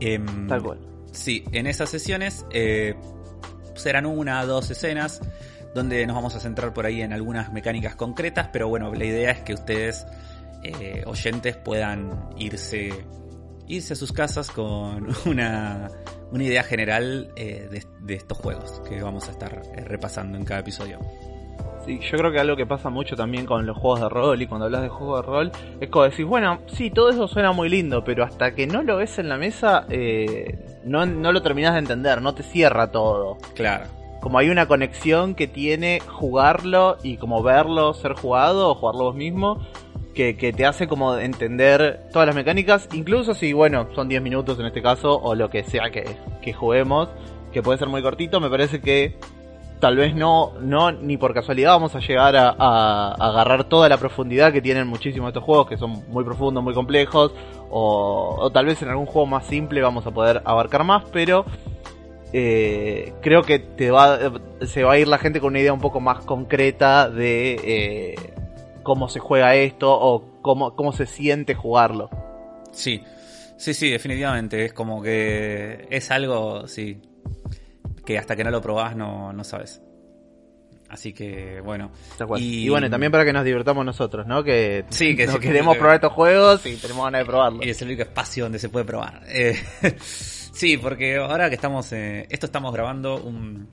Em, 0.00 0.48
Tal 0.48 0.62
cual. 0.62 0.78
Sí, 1.12 1.44
en 1.52 1.66
esas 1.66 1.90
sesiones 1.90 2.46
eh, 2.50 2.94
serán 3.74 4.06
una 4.06 4.40
o 4.42 4.46
dos 4.46 4.70
escenas 4.70 5.20
donde 5.74 6.06
nos 6.06 6.16
vamos 6.16 6.34
a 6.34 6.40
centrar 6.40 6.72
por 6.72 6.86
ahí 6.86 7.02
en 7.02 7.12
algunas 7.12 7.52
mecánicas 7.52 7.94
concretas, 7.94 8.48
pero 8.52 8.68
bueno, 8.68 8.92
la 8.94 9.04
idea 9.04 9.30
es 9.30 9.40
que 9.40 9.54
ustedes, 9.54 10.06
eh, 10.62 11.04
oyentes, 11.06 11.56
puedan 11.56 12.30
irse, 12.36 13.04
irse 13.70 13.94
a 13.94 13.96
sus 13.96 14.12
casas 14.12 14.50
con 14.50 15.08
una 15.26 15.88
una 16.32 16.44
idea 16.44 16.62
general 16.62 17.32
eh, 17.36 17.68
de, 18.00 18.14
estos 18.14 18.38
juegos 18.38 18.80
que 18.88 19.02
vamos 19.02 19.28
a 19.28 19.32
estar 19.32 19.62
eh, 19.76 19.84
repasando 19.84 20.38
en 20.38 20.44
cada 20.44 20.60
episodio. 20.60 20.98
Sí, 21.84 21.98
yo 21.98 22.18
creo 22.18 22.30
que 22.30 22.38
algo 22.38 22.56
que 22.56 22.66
pasa 22.66 22.90
mucho 22.90 23.16
también 23.16 23.46
con 23.46 23.66
los 23.66 23.76
juegos 23.76 24.00
de 24.00 24.08
rol 24.08 24.42
y 24.42 24.46
cuando 24.46 24.66
hablas 24.66 24.82
de 24.82 24.88
juegos 24.88 25.22
de 25.22 25.26
rol 25.26 25.52
es 25.80 25.88
como 25.88 26.04
decir, 26.04 26.26
bueno, 26.26 26.60
sí, 26.66 26.90
todo 26.90 27.10
eso 27.10 27.26
suena 27.26 27.52
muy 27.52 27.68
lindo, 27.68 28.04
pero 28.04 28.22
hasta 28.22 28.54
que 28.54 28.66
no 28.66 28.82
lo 28.82 28.98
ves 28.98 29.18
en 29.18 29.28
la 29.28 29.38
mesa 29.38 29.86
eh, 29.88 30.80
no, 30.84 31.06
no 31.06 31.32
lo 31.32 31.42
terminas 31.42 31.72
de 31.72 31.80
entender, 31.80 32.20
no 32.20 32.34
te 32.34 32.42
cierra 32.42 32.90
todo. 32.90 33.38
Claro. 33.54 33.86
Como 34.20 34.38
hay 34.38 34.50
una 34.50 34.66
conexión 34.66 35.34
que 35.34 35.46
tiene 35.46 36.00
jugarlo 36.00 36.98
y 37.02 37.16
como 37.16 37.42
verlo 37.42 37.94
ser 37.94 38.12
jugado 38.12 38.70
o 38.70 38.74
jugarlo 38.74 39.04
vos 39.04 39.14
mismo 39.14 39.66
que, 40.14 40.52
te 40.52 40.66
hace 40.66 40.86
como 40.86 41.16
entender 41.16 42.08
todas 42.12 42.26
las 42.26 42.34
mecánicas, 42.34 42.88
incluso 42.92 43.34
si, 43.34 43.52
bueno, 43.52 43.88
son 43.94 44.08
10 44.08 44.22
minutos 44.22 44.58
en 44.58 44.66
este 44.66 44.82
caso, 44.82 45.18
o 45.20 45.34
lo 45.34 45.50
que 45.50 45.64
sea 45.64 45.90
que, 45.90 46.04
que 46.42 46.52
juguemos, 46.52 47.08
que 47.52 47.62
puede 47.62 47.78
ser 47.78 47.88
muy 47.88 48.02
cortito, 48.02 48.40
me 48.40 48.50
parece 48.50 48.80
que 48.80 49.16
tal 49.80 49.96
vez 49.96 50.14
no, 50.14 50.52
no 50.60 50.92
ni 50.92 51.16
por 51.16 51.32
casualidad 51.32 51.70
vamos 51.72 51.94
a 51.94 52.00
llegar 52.00 52.36
a, 52.36 53.12
agarrar 53.12 53.64
toda 53.64 53.88
la 53.88 53.96
profundidad 53.96 54.52
que 54.52 54.60
tienen 54.60 54.86
muchísimos 54.86 55.28
estos 55.28 55.44
juegos, 55.44 55.68
que 55.68 55.78
son 55.78 56.04
muy 56.08 56.24
profundos, 56.24 56.62
muy 56.62 56.74
complejos, 56.74 57.32
o, 57.70 58.36
o 58.38 58.50
tal 58.50 58.66
vez 58.66 58.82
en 58.82 58.88
algún 58.90 59.06
juego 59.06 59.26
más 59.26 59.46
simple 59.46 59.80
vamos 59.80 60.06
a 60.06 60.10
poder 60.10 60.42
abarcar 60.44 60.84
más, 60.84 61.04
pero 61.12 61.46
eh, 62.32 63.12
creo 63.22 63.42
que 63.42 63.58
te 63.58 63.90
va, 63.90 64.18
se 64.64 64.84
va 64.84 64.92
a 64.92 64.98
ir 64.98 65.08
la 65.08 65.18
gente 65.18 65.40
con 65.40 65.48
una 65.48 65.60
idea 65.60 65.72
un 65.72 65.80
poco 65.80 66.00
más 66.00 66.24
concreta 66.24 67.08
de 67.08 67.54
eh, 67.64 68.34
cómo 68.82 69.08
se 69.08 69.20
juega 69.20 69.54
esto 69.54 69.90
o 69.92 70.40
cómo, 70.42 70.74
cómo 70.76 70.92
se 70.92 71.06
siente 71.06 71.54
jugarlo. 71.54 72.10
Sí, 72.72 73.02
sí, 73.56 73.74
sí, 73.74 73.90
definitivamente. 73.90 74.64
Es 74.64 74.72
como 74.72 75.02
que 75.02 75.86
es 75.90 76.10
algo, 76.10 76.66
sí, 76.66 77.00
que 78.04 78.18
hasta 78.18 78.36
que 78.36 78.44
no 78.44 78.50
lo 78.50 78.60
probás 78.60 78.96
no, 78.96 79.32
no 79.32 79.44
sabes. 79.44 79.82
Así 80.90 81.12
que, 81.12 81.60
bueno. 81.60 81.92
Y, 82.36 82.68
bueno, 82.68 82.90
también 82.90 83.12
para 83.12 83.24
que 83.24 83.32
nos 83.32 83.44
divirtamos 83.44 83.86
nosotros, 83.86 84.26
¿no? 84.26 84.42
Que, 84.42 84.84
sí, 84.88 85.14
que 85.14 85.28
queremos 85.40 85.76
probar 85.76 85.94
estos 85.94 86.12
juegos 86.12 86.66
y 86.66 86.74
tenemos 86.74 87.04
ganas 87.04 87.20
de 87.20 87.26
probarlos. 87.26 87.64
Y 87.64 87.70
es 87.70 87.80
el 87.80 87.88
único 87.88 88.02
espacio 88.02 88.44
donde 88.44 88.58
se 88.58 88.68
puede 88.68 88.84
probar. 88.84 89.22
Eh, 89.28 89.56
sí, 90.00 90.78
porque 90.78 91.16
ahora 91.16 91.48
que 91.48 91.54
estamos, 91.54 91.92
eh, 91.92 92.26
esto 92.28 92.46
estamos 92.46 92.72
grabando 92.72 93.22
un 93.22 93.68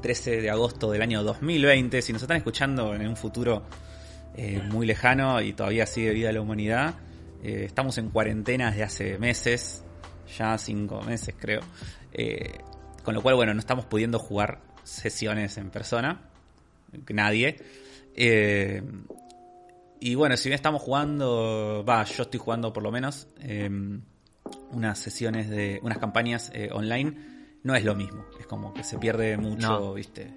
13 0.00 0.38
eh, 0.38 0.40
de 0.40 0.50
agosto 0.50 0.90
del 0.90 1.02
año 1.02 1.22
2020. 1.22 2.00
Si 2.00 2.14
nos 2.14 2.22
están 2.22 2.38
escuchando 2.38 2.94
en 2.94 3.06
un 3.06 3.16
futuro 3.16 3.64
eh, 4.36 4.62
muy 4.70 4.86
lejano 4.86 5.40
y 5.42 5.52
todavía 5.52 5.86
sigue 5.86 6.10
vida 6.12 6.32
la 6.32 6.40
humanidad. 6.40 6.94
Eh, 7.42 7.64
estamos 7.66 7.98
en 7.98 8.08
cuarentena 8.10 8.70
desde 8.70 8.82
hace 8.82 9.18
meses, 9.18 9.84
ya 10.36 10.56
cinco 10.58 11.02
meses 11.02 11.34
creo. 11.38 11.60
Eh, 12.12 12.58
con 13.02 13.14
lo 13.14 13.22
cual, 13.22 13.34
bueno, 13.34 13.52
no 13.52 13.60
estamos 13.60 13.84
pudiendo 13.86 14.18
jugar 14.18 14.60
sesiones 14.84 15.56
en 15.58 15.70
persona. 15.70 16.22
Nadie. 17.08 17.56
y 20.00 20.14
bueno, 20.14 20.36
si 20.36 20.48
bien 20.48 20.56
estamos 20.56 20.82
jugando, 20.82 21.84
va, 21.88 22.04
yo 22.04 22.24
estoy 22.24 22.38
jugando 22.38 22.72
por 22.72 22.82
lo 22.82 22.90
menos 22.90 23.28
unas 24.70 24.98
sesiones 24.98 25.48
de, 25.48 25.80
unas 25.82 25.96
campañas 25.96 26.52
online, 26.72 27.14
no 27.62 27.74
es 27.74 27.84
lo 27.84 27.94
mismo. 27.94 28.26
Es 28.38 28.46
como 28.46 28.74
que 28.74 28.84
se 28.84 28.98
pierde 28.98 29.38
mucho, 29.38 29.94
viste 29.94 30.30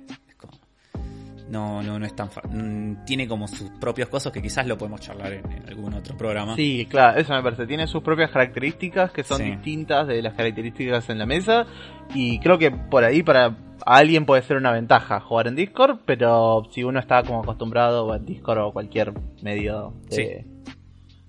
no, 1.50 1.84
no, 1.84 2.00
no 2.00 2.06
es 2.06 2.16
tan 2.16 2.28
mm, 2.28 3.06
Tiene 3.06 3.28
como 3.28 3.48
sus 3.48 3.70
propios 3.72 4.10
cosas 4.10 4.32
que 4.32 4.42
quizás 4.42 4.66
lo 4.66 4.78
podemos 4.78 5.02
charlar 5.02 5.34
en, 5.34 5.68
algún 5.68 5.94
otro 5.94 6.18
programa. 6.18 6.56
Sí, 6.56 6.88
claro, 6.90 7.20
eso 7.20 7.34
me 7.34 7.44
parece. 7.44 7.68
Tiene 7.68 7.88
sus 7.88 8.02
propias 8.02 8.32
características 8.32 9.12
que 9.12 9.24
son 9.24 9.44
distintas 9.44 10.08
de 10.08 10.22
las 10.22 10.34
características 10.34 11.10
en 11.10 11.20
la 11.20 11.26
mesa. 11.26 11.66
Y 12.14 12.40
creo 12.40 12.58
que 12.58 12.72
por 12.72 13.04
ahí 13.04 13.24
para 13.24 13.56
alguien 13.86 14.26
puede 14.26 14.42
ser 14.42 14.58
una 14.58 14.72
ventaja 14.72 15.20
jugar 15.20 15.48
en 15.48 15.56
Discord, 15.56 16.00
pero 16.06 16.68
si 16.72 16.84
uno 16.84 17.00
está 17.00 17.24
como 17.24 17.42
acostumbrado 17.42 18.12
a 18.12 18.20
Discord 18.20 18.60
o 18.60 18.74
cualquier 18.74 19.14
medio 19.42 19.94
de, 20.10 20.46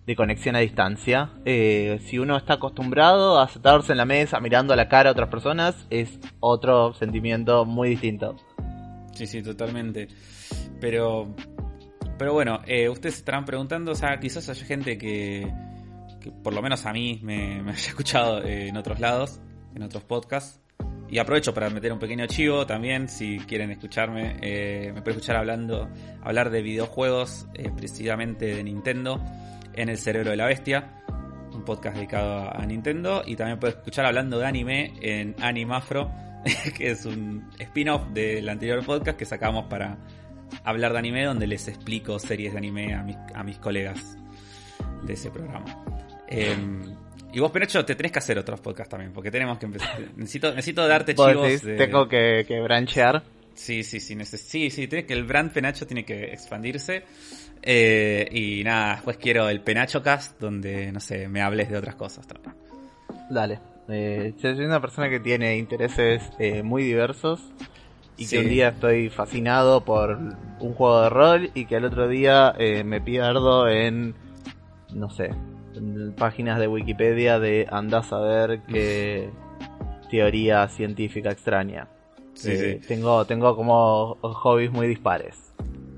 de 0.06 0.16
conexión 0.16 0.56
a 0.56 0.60
distancia, 0.60 1.30
eh, 1.44 1.98
si 2.04 2.18
uno 2.18 2.36
está 2.36 2.54
acostumbrado 2.54 3.40
a 3.40 3.48
sentarse 3.48 3.92
en 3.92 3.98
la 3.98 4.04
mesa 4.04 4.40
mirando 4.40 4.72
a 4.72 4.76
la 4.76 4.88
cara 4.88 5.10
a 5.10 5.12
otras 5.12 5.28
personas, 5.28 5.86
es 5.90 6.18
otro 6.40 6.94
sentimiento 6.94 7.64
muy 7.64 7.90
distinto. 7.90 8.36
Sí, 9.16 9.26
sí, 9.26 9.42
totalmente. 9.42 10.08
Pero, 10.78 11.34
pero 12.18 12.34
bueno, 12.34 12.60
eh, 12.66 12.86
ustedes 12.90 13.16
estarán 13.16 13.46
preguntando, 13.46 13.92
o 13.92 13.94
sea, 13.94 14.20
quizás 14.20 14.46
haya 14.50 14.66
gente 14.66 14.98
que, 14.98 15.50
por 16.42 16.52
lo 16.52 16.60
menos 16.60 16.84
a 16.84 16.92
mí 16.92 17.20
me, 17.22 17.60
haya 17.60 17.72
escuchado 17.72 18.42
eh, 18.42 18.68
en 18.68 18.76
otros 18.76 19.00
lados, 19.00 19.40
en 19.74 19.82
otros 19.82 20.04
podcasts. 20.04 20.60
Y 21.08 21.18
aprovecho 21.18 21.54
para 21.54 21.70
meter 21.70 21.92
un 21.92 21.98
pequeño 21.98 22.26
chivo 22.26 22.66
también, 22.66 23.08
si 23.08 23.38
quieren 23.38 23.70
escucharme, 23.70 24.36
eh, 24.42 24.92
me 24.92 25.00
pueden 25.00 25.18
escuchar 25.18 25.36
hablando, 25.36 25.88
hablar 26.22 26.50
de 26.50 26.60
videojuegos, 26.60 27.46
precisamente 27.74 28.56
de 28.56 28.64
Nintendo, 28.64 29.24
en 29.72 29.88
el 29.88 29.96
cerebro 29.96 30.30
de 30.30 30.36
la 30.36 30.46
bestia. 30.46 31.04
un 31.54 31.64
podcast 31.64 31.96
dedicado 31.96 32.54
a 32.54 32.66
Nintendo. 32.66 33.22
Y 33.24 33.34
también 33.36 33.58
puedes 33.58 33.76
escuchar 33.76 34.04
hablando 34.04 34.38
de 34.38 34.46
anime 34.46 34.92
en 35.00 35.34
Animafro, 35.40 36.10
que 36.76 36.90
es 36.90 37.04
un 37.04 37.48
spin-off 37.58 38.08
del 38.08 38.48
anterior 38.48 38.84
podcast 38.84 39.18
que 39.18 39.24
sacamos 39.24 39.66
para 39.66 39.98
hablar 40.64 40.92
de 40.92 40.98
anime, 40.98 41.24
donde 41.24 41.46
les 41.46 41.66
explico 41.68 42.18
series 42.18 42.52
de 42.52 42.58
anime 42.58 42.94
a 42.94 43.02
mis, 43.02 43.16
a 43.34 43.42
mis 43.42 43.58
colegas 43.58 44.16
de 45.02 45.12
ese 45.12 45.30
programa. 45.30 45.84
Em, 46.28 46.82
y 47.32 47.40
vos, 47.40 47.50
Penacho, 47.50 47.84
te 47.84 47.94
tenés 47.94 48.12
que 48.12 48.18
hacer 48.18 48.38
otros 48.38 48.60
podcasts 48.60 48.90
también, 48.90 49.12
porque 49.12 49.30
tenemos 49.30 49.58
que 49.58 49.66
empezar. 49.66 50.00
Necesito, 50.16 50.50
necesito 50.50 50.86
darte 50.88 51.14
Vos 51.14 51.28
chivos. 51.28 51.44
decís, 51.46 51.62
de- 51.62 51.76
Tengo 51.76 52.08
que, 52.08 52.44
que 52.46 52.60
branchear. 52.60 53.22
Sí, 53.54 53.82
sí, 53.84 54.00
sí, 54.00 54.14
neces- 54.14 54.36
sí, 54.38 54.70
sí, 54.70 54.86
tiene 54.86 55.06
que 55.06 55.14
el 55.14 55.24
brand 55.24 55.50
Penacho 55.50 55.86
tiene 55.86 56.04
que 56.04 56.24
expandirse. 56.32 57.04
Eh, 57.62 58.28
y 58.30 58.62
nada, 58.64 58.94
después 58.96 59.16
quiero 59.16 59.48
el 59.48 59.60
Penacho 59.62 60.02
Cast, 60.02 60.38
donde, 60.38 60.92
no 60.92 61.00
sé, 61.00 61.26
me 61.28 61.40
hables 61.42 61.68
de 61.70 61.76
otras 61.78 61.94
cosas 61.96 62.26
también. 62.26 62.54
Dale. 63.30 63.58
Eh, 63.88 64.34
yo 64.38 64.54
soy 64.54 64.64
una 64.64 64.80
persona 64.80 65.08
que 65.08 65.20
tiene 65.20 65.56
intereses 65.58 66.22
eh, 66.38 66.62
muy 66.62 66.82
diversos 66.82 67.40
y 68.16 68.24
Sí. 68.26 68.36
que 68.36 68.42
un 68.42 68.48
día 68.48 68.68
estoy 68.68 69.10
fascinado 69.10 69.84
por 69.84 70.18
un 70.58 70.74
juego 70.74 71.02
de 71.02 71.10
rol 71.10 71.50
y 71.54 71.66
que 71.66 71.76
al 71.76 71.84
otro 71.84 72.08
día 72.08 72.54
eh, 72.58 72.82
me 72.82 73.00
pierdo 73.00 73.68
en, 73.68 74.14
no 74.94 75.10
sé, 75.10 75.30
en 75.74 76.14
páginas 76.14 76.58
de 76.58 76.66
Wikipedia 76.68 77.38
de 77.38 77.66
andás 77.70 78.12
a 78.12 78.18
ver 78.20 78.62
qué 78.68 79.28
teoría 80.10 80.66
científica 80.68 81.30
extraña. 81.30 81.88
Sí, 82.34 82.50
Eh, 82.52 82.78
sí. 82.80 82.86
Tengo, 82.88 83.24
tengo 83.26 83.54
como 83.56 84.16
hobbies 84.20 84.70
muy 84.72 84.88
dispares. 84.88 85.36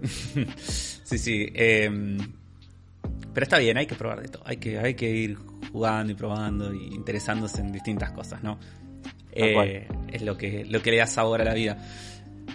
Sí, 1.08 1.16
sí. 1.16 1.48
Pero 3.34 3.44
está 3.44 3.58
bien, 3.58 3.76
hay 3.76 3.86
que 3.86 3.94
probar 3.94 4.20
de 4.22 4.28
todo. 4.28 4.42
Hay 4.46 4.56
que, 4.56 4.78
hay 4.78 4.94
que 4.94 5.08
ir 5.08 5.36
jugando 5.72 6.12
y 6.12 6.14
probando 6.14 6.72
y 6.74 6.94
interesándose 6.94 7.60
en 7.60 7.72
distintas 7.72 8.10
cosas, 8.12 8.42
¿no? 8.42 8.58
Eh, 9.32 9.86
es 10.12 10.22
lo 10.22 10.36
que, 10.36 10.64
lo 10.64 10.82
que 10.82 10.90
le 10.90 10.96
da 10.98 11.06
sabor 11.06 11.40
a 11.40 11.44
la 11.44 11.54
vida. 11.54 11.78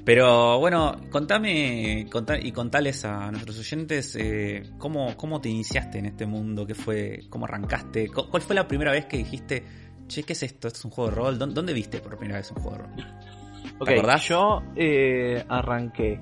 Pero 0.03 0.59
bueno, 0.59 0.99
contame 1.11 2.07
contá- 2.11 2.39
y 2.41 2.51
contales 2.51 3.05
a 3.05 3.31
nuestros 3.31 3.57
oyentes 3.59 4.15
eh, 4.19 4.63
cómo, 4.77 5.15
cómo 5.15 5.39
te 5.39 5.49
iniciaste 5.49 5.99
en 5.99 6.07
este 6.07 6.25
mundo, 6.25 6.65
qué 6.65 6.75
fue, 6.75 7.21
cómo 7.29 7.45
arrancaste, 7.45 8.09
cuál 8.09 8.41
fue 8.41 8.55
la 8.55 8.67
primera 8.67 8.91
vez 8.91 9.05
que 9.05 9.17
dijiste, 9.17 9.63
che, 10.07 10.23
¿qué 10.23 10.33
es 10.33 10.43
esto? 10.43 10.67
¿Esto 10.67 10.79
es 10.79 10.85
un 10.85 10.91
juego 10.91 11.09
de 11.11 11.15
rol? 11.15 11.39
¿Dónde, 11.39 11.55
dónde 11.55 11.73
viste 11.73 11.99
por 11.99 12.17
primera 12.17 12.39
vez 12.39 12.51
un 12.51 12.57
juego 12.61 12.77
de 12.77 12.83
rol? 12.83 12.91
Ok, 13.79 13.89
acordás? 13.91 14.27
yo 14.27 14.63
eh, 14.75 15.45
arranqué. 15.47 16.19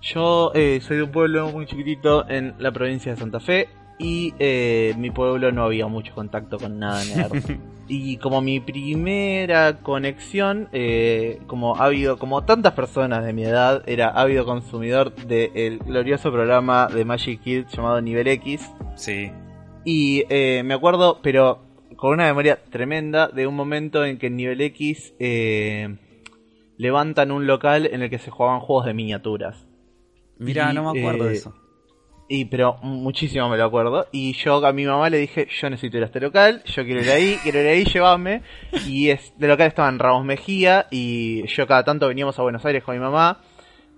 Yo 0.00 0.52
eh, 0.54 0.80
soy 0.82 0.98
de 0.98 1.02
un 1.04 1.10
pueblo 1.10 1.50
muy 1.50 1.66
chiquitito 1.66 2.28
en 2.28 2.54
la 2.58 2.72
provincia 2.72 3.12
de 3.12 3.18
Santa 3.18 3.40
Fe 3.40 3.68
y 3.98 4.32
eh, 4.38 4.94
mi 4.96 5.10
pueblo 5.10 5.52
no 5.52 5.64
había 5.64 5.86
mucho 5.86 6.14
contacto 6.14 6.58
con 6.58 6.78
nada 6.78 7.04
nerd. 7.16 7.58
y 7.86 8.16
como 8.16 8.40
mi 8.40 8.60
primera 8.60 9.78
conexión, 9.78 10.68
eh, 10.72 11.40
como 11.46 11.76
ha 11.76 11.84
habido, 11.84 12.18
como 12.18 12.44
tantas 12.44 12.72
personas 12.72 13.24
de 13.24 13.32
mi 13.32 13.44
edad, 13.44 13.82
era 13.86 14.08
ávido 14.08 14.46
consumidor 14.46 15.14
del 15.14 15.78
glorioso 15.80 16.32
programa 16.32 16.86
de 16.86 17.04
Magic 17.04 17.42
Kids 17.42 17.72
llamado 17.72 18.00
Nivel 18.00 18.28
X. 18.28 18.70
Sí, 18.94 19.30
Y 19.84 20.24
eh, 20.30 20.62
me 20.64 20.74
acuerdo, 20.74 21.18
pero 21.22 21.60
con 21.96 22.12
una 22.12 22.24
memoria 22.24 22.62
tremenda, 22.70 23.28
de 23.28 23.46
un 23.46 23.54
momento 23.54 24.04
en 24.04 24.18
que 24.18 24.28
en 24.28 24.36
Nivel 24.36 24.60
X 24.62 25.12
eh, 25.18 25.96
levantan 26.78 27.30
un 27.30 27.46
local 27.46 27.86
en 27.86 28.02
el 28.02 28.08
que 28.08 28.18
se 28.18 28.30
jugaban 28.30 28.60
juegos 28.60 28.86
de 28.86 28.94
miniaturas. 28.94 29.66
Mira, 30.40 30.72
no 30.72 30.92
me 30.92 30.98
acuerdo 31.00 31.24
de 31.24 31.34
eh, 31.34 31.36
eso. 31.36 31.54
Y 32.32 32.44
pero 32.44 32.76
muchísimo 32.82 33.48
me 33.48 33.56
lo 33.56 33.64
acuerdo. 33.64 34.06
Y 34.12 34.34
yo 34.34 34.64
a 34.64 34.72
mi 34.72 34.84
mamá 34.86 35.10
le 35.10 35.18
dije, 35.18 35.48
yo 35.60 35.68
necesito 35.68 35.96
ir 35.96 36.04
a 36.04 36.06
este 36.06 36.20
local, 36.20 36.62
yo 36.64 36.84
quiero 36.84 37.00
ir 37.02 37.10
ahí, 37.10 37.36
quiero 37.42 37.60
ir 37.60 37.66
ahí, 37.66 37.84
llévame. 37.84 38.42
Y 38.86 39.08
es, 39.10 39.32
de 39.36 39.48
local 39.48 39.66
estaban 39.66 39.98
Ramos 39.98 40.24
Mejía 40.24 40.86
y 40.90 41.44
yo 41.48 41.66
cada 41.66 41.82
tanto 41.84 42.06
veníamos 42.06 42.38
a 42.38 42.42
Buenos 42.42 42.64
Aires 42.64 42.84
con 42.84 42.94
mi 42.94 43.00
mamá. 43.00 43.40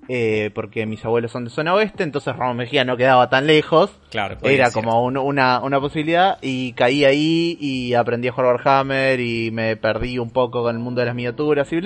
eh, 0.09 0.50
porque 0.52 0.85
mis 0.85 1.05
abuelos 1.05 1.31
son 1.31 1.44
de 1.44 1.50
zona 1.50 1.74
oeste, 1.74 2.02
entonces 2.02 2.35
Ramos 2.35 2.57
Mejía 2.57 2.85
no 2.85 2.96
quedaba 2.96 3.28
tan 3.31 3.46
lejos. 3.46 3.90
Claro, 4.11 4.37
Era 4.42 4.66
ser. 4.70 4.83
como 4.83 5.05
un- 5.05 5.16
una, 5.16 5.61
una 5.61 5.78
posibilidad 5.81 6.38
y 6.42 6.72
caí 6.72 7.05
ahí 7.05 7.57
y 7.61 7.94
aprendí 7.94 8.26
a 8.28 8.33
jugar 8.33 8.57
Warhammer 8.57 9.20
y 9.20 9.52
me 9.52 9.76
perdí 9.76 10.18
un 10.18 10.31
poco 10.31 10.62
con 10.64 10.74
el 10.74 10.83
mundo 10.83 11.00
de 11.00 11.07
las 11.07 11.14
miniaturas 11.14 11.70
y. 11.72 11.81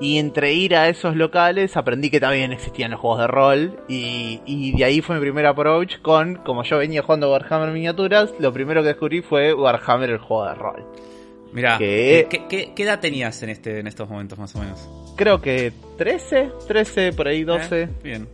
Y 0.00 0.18
entre 0.18 0.52
ir 0.52 0.76
a 0.76 0.88
esos 0.88 1.16
locales 1.16 1.76
aprendí 1.76 2.10
que 2.10 2.20
también 2.20 2.52
existían 2.52 2.90
los 2.90 3.00
juegos 3.00 3.20
de 3.20 3.26
rol 3.28 3.80
y, 3.88 4.40
y 4.44 4.72
de 4.76 4.84
ahí 4.84 5.00
fue 5.00 5.14
mi 5.16 5.22
primer 5.22 5.46
approach 5.46 6.00
con, 6.02 6.36
como 6.36 6.64
yo 6.64 6.76
venía 6.78 7.02
jugando 7.02 7.30
Warhammer 7.32 7.70
miniaturas, 7.72 8.34
lo 8.38 8.52
primero 8.52 8.82
que 8.82 8.88
descubrí 8.88 9.22
fue 9.22 9.54
Warhammer 9.54 10.10
el 10.10 10.18
juego 10.18 10.44
de 10.46 10.54
rol. 10.54 10.84
Mira, 11.52 11.78
que- 11.78 12.26
¿qué, 12.28 12.42
qué, 12.46 12.72
qué 12.76 12.82
edad 12.82 13.00
tenías 13.00 13.42
en 13.42 13.48
este 13.48 13.78
en 13.80 13.86
estos 13.86 14.08
momentos 14.10 14.38
más 14.38 14.54
o 14.54 14.58
menos? 14.58 14.86
Creo 15.16 15.40
que 15.40 15.72
13, 15.96 16.50
13, 16.68 17.12
por 17.14 17.28
ahí 17.28 17.44
12. 17.44 17.82
¿Eh? 17.84 17.88
Bien. 18.02 18.28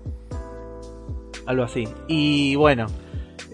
algo 1.46 1.62
así. 1.64 1.84
Y 2.08 2.56
bueno, 2.56 2.86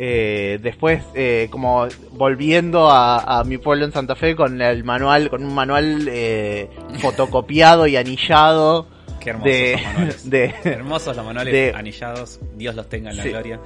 eh, 0.00 0.58
después 0.62 1.02
eh, 1.14 1.48
como 1.50 1.86
volviendo 2.12 2.88
a, 2.88 3.40
a 3.40 3.44
mi 3.44 3.58
pueblo 3.58 3.84
en 3.84 3.92
Santa 3.92 4.14
Fe 4.14 4.36
con 4.36 4.62
el 4.62 4.84
manual, 4.84 5.28
con 5.28 5.44
un 5.44 5.52
manual 5.54 6.06
eh, 6.08 6.70
fotocopiado 7.00 7.86
y 7.88 7.96
anillado 7.96 8.86
Qué 9.20 9.30
hermosos 9.30 9.44
de, 9.50 9.72
los 9.72 9.82
manuales. 9.84 10.30
de 10.30 10.54
Hermosos 10.64 11.16
los 11.16 11.26
manuales 11.26 11.52
de- 11.52 11.72
anillados. 11.74 12.40
Dios 12.56 12.74
los 12.76 12.88
tenga 12.88 13.10
en 13.10 13.16
la 13.16 13.22
Sí. 13.24 13.28
gloria. 13.30 13.60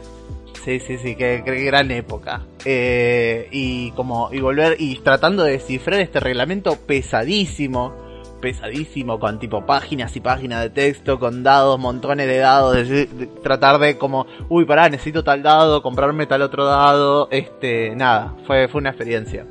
sí 0.65 0.81
sí 0.81 0.97
sí 0.99 1.15
qué, 1.17 1.43
qué 1.45 1.65
gran 1.65 1.91
época 1.91 2.43
Eh, 2.65 3.49
y 3.51 3.91
como 3.93 4.31
y 4.33 4.41
volver 4.41 4.77
y 4.79 4.97
tratando 5.01 5.43
de 5.45 5.53
descifrar 5.53 6.01
este 6.01 6.21
reglamento 6.21 6.77
pesadísimo 6.77 7.95
pesadísimo 8.43 9.19
con 9.19 9.39
tipo 9.39 9.65
páginas 9.65 10.15
y 10.17 10.21
páginas 10.21 10.61
de 10.65 10.69
texto 10.71 11.19
con 11.19 11.43
dados 11.43 11.79
montones 11.79 12.27
de 12.27 12.37
dados 12.39 12.75
de- 12.87 13.07
tratar 13.43 13.79
de 13.79 13.97
como 13.97 14.27
uy 14.51 14.67
pará 14.67 14.91
necesito 14.91 15.25
tal 15.25 15.43
dado 15.43 15.81
comprarme 15.81 16.27
tal 16.27 16.43
otro 16.43 16.67
dado 16.67 17.29
este 17.31 17.97
nada 17.97 18.35
fue 18.47 18.69
fue 18.69 18.81
una 18.83 18.91
experiencia 18.91 19.47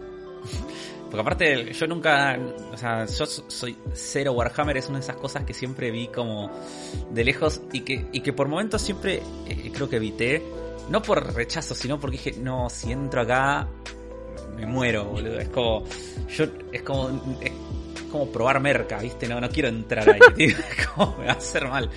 Porque 1.09 1.21
aparte, 1.21 1.73
yo 1.73 1.87
nunca. 1.87 2.39
O 2.71 2.77
sea, 2.77 3.05
yo 3.05 3.25
so- 3.25 3.43
soy 3.49 3.75
cero 3.93 4.31
Warhammer, 4.31 4.77
es 4.77 4.87
una 4.87 4.99
de 4.99 5.03
esas 5.03 5.17
cosas 5.17 5.43
que 5.43 5.53
siempre 5.53 5.91
vi 5.91 6.07
como 6.07 6.49
de 7.09 7.25
lejos 7.25 7.61
y 7.73 7.81
que, 7.81 8.05
y 8.13 8.21
que 8.21 8.31
por 8.31 8.47
momentos 8.47 8.81
siempre 8.81 9.21
eh, 9.49 9.71
creo 9.75 9.89
que 9.89 9.97
evité. 9.97 10.41
No 10.89 11.01
por 11.01 11.33
rechazo, 11.35 11.75
sino 11.75 11.99
porque 11.99 12.15
dije, 12.15 12.35
no, 12.39 12.69
si 12.69 12.93
entro 12.93 13.21
acá, 13.23 13.67
me 14.55 14.65
muero, 14.65 15.03
boludo. 15.03 15.37
Es 15.37 15.49
como. 15.49 15.83
Yo, 16.29 16.45
es 16.71 16.81
como. 16.83 17.09
Es 17.41 17.51
como 18.11 18.27
probar 18.31 18.59
merca, 18.59 18.99
¿viste? 18.99 19.27
No, 19.27 19.39
no 19.41 19.49
quiero 19.49 19.69
entrar 19.69 20.07
ahí, 20.09 20.19
tío. 20.35 20.47
Es 20.79 20.87
como 20.87 21.17
me 21.17 21.25
va 21.25 21.31
a 21.33 21.35
hacer 21.35 21.67
mal. 21.67 21.89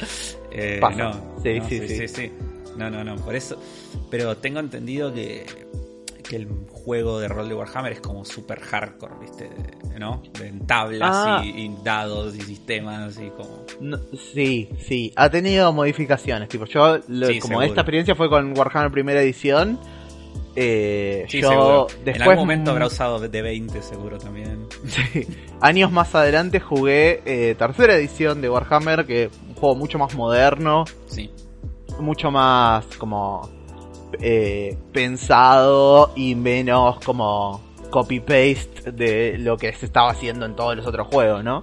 Eh, 0.51 0.79
Pasa. 0.81 0.97
no, 0.97 1.13
Sí, 1.43 1.59
no, 1.59 1.69
sí, 1.69 1.79
sí, 1.81 1.89
sí. 1.89 1.97
sí, 1.97 2.09
sí. 2.09 2.33
No, 2.77 2.91
no, 2.91 3.05
no, 3.05 3.17
por 3.17 3.35
eso. 3.35 3.61
Pero 4.11 4.37
tengo 4.39 4.61
entendido 4.61 5.13
que 5.13 5.45
que 6.27 6.37
el 6.37 6.49
juego 6.71 7.21
de 7.21 7.29
rol 7.29 7.51
de 7.51 7.55
Warhammer 7.55 7.93
es 7.93 8.01
como 8.01 8.25
super 8.25 8.59
hardcore, 8.59 9.13
¿viste? 9.21 9.51
¿No? 9.99 10.23
En 10.43 10.67
tablas 10.67 11.11
Ah. 11.15 11.43
y, 11.45 11.67
y 11.67 11.77
dados 11.85 12.35
y 12.35 12.41
sistemas 12.41 13.19
y 13.19 13.29
como... 13.29 13.67
No, 13.81 13.99
sí 14.33 14.71
sí 14.87 15.13
ha 15.17 15.29
tenido 15.29 15.71
modificaciones 15.75 16.49
tipo 16.49 16.65
yo 16.65 16.99
lo- 17.09 17.27
Sí, 17.27 17.41
como 17.41 17.49
seguro. 17.51 17.67
esta 17.67 17.83
experiencia 17.83 18.15
fue 18.15 18.31
con 18.31 18.57
Warhammer 18.57 18.91
primera 18.91 19.21
edición 19.21 19.79
eh, 20.57 21.27
Sí, 21.29 21.41
yo 21.41 21.49
seguro. 21.51 21.87
después 22.05 22.17
en 22.17 22.23
algún 22.23 22.37
momento 22.39 22.71
habrá 22.71 22.87
usado 22.87 23.19
de 23.21 23.43
20 23.43 23.83
seguro 23.83 24.19
también. 24.19 24.67
Sí. 24.87 25.27
Años 25.61 25.91
más 25.93 26.15
adelante 26.15 26.61
jugué 26.61 27.23
eh, 27.25 27.55
tercera 27.59 27.95
edición 27.95 28.41
de 28.41 28.51
Warhammer, 28.51 29.07
que 29.07 29.25
es 29.25 29.31
un 29.49 29.55
juego 29.55 29.75
mucho 29.77 29.99
más 29.99 30.15
moderno, 30.15 30.85
Sí. 31.07 31.31
mucho 31.99 32.31
más 32.31 32.85
como 32.99 33.49
eh, 34.21 34.77
pensado 34.93 36.13
y 36.17 36.35
menos 36.35 36.99
como 37.05 37.61
copy-paste 37.91 38.93
de 38.93 39.39
lo 39.39 39.57
que 39.57 39.73
se 39.73 39.87
estaba 39.87 40.11
haciendo 40.11 40.47
en 40.47 40.55
todos 40.57 40.77
los 40.77 40.87
otros 40.87 41.07
juegos, 41.09 41.43
¿no? 41.45 41.63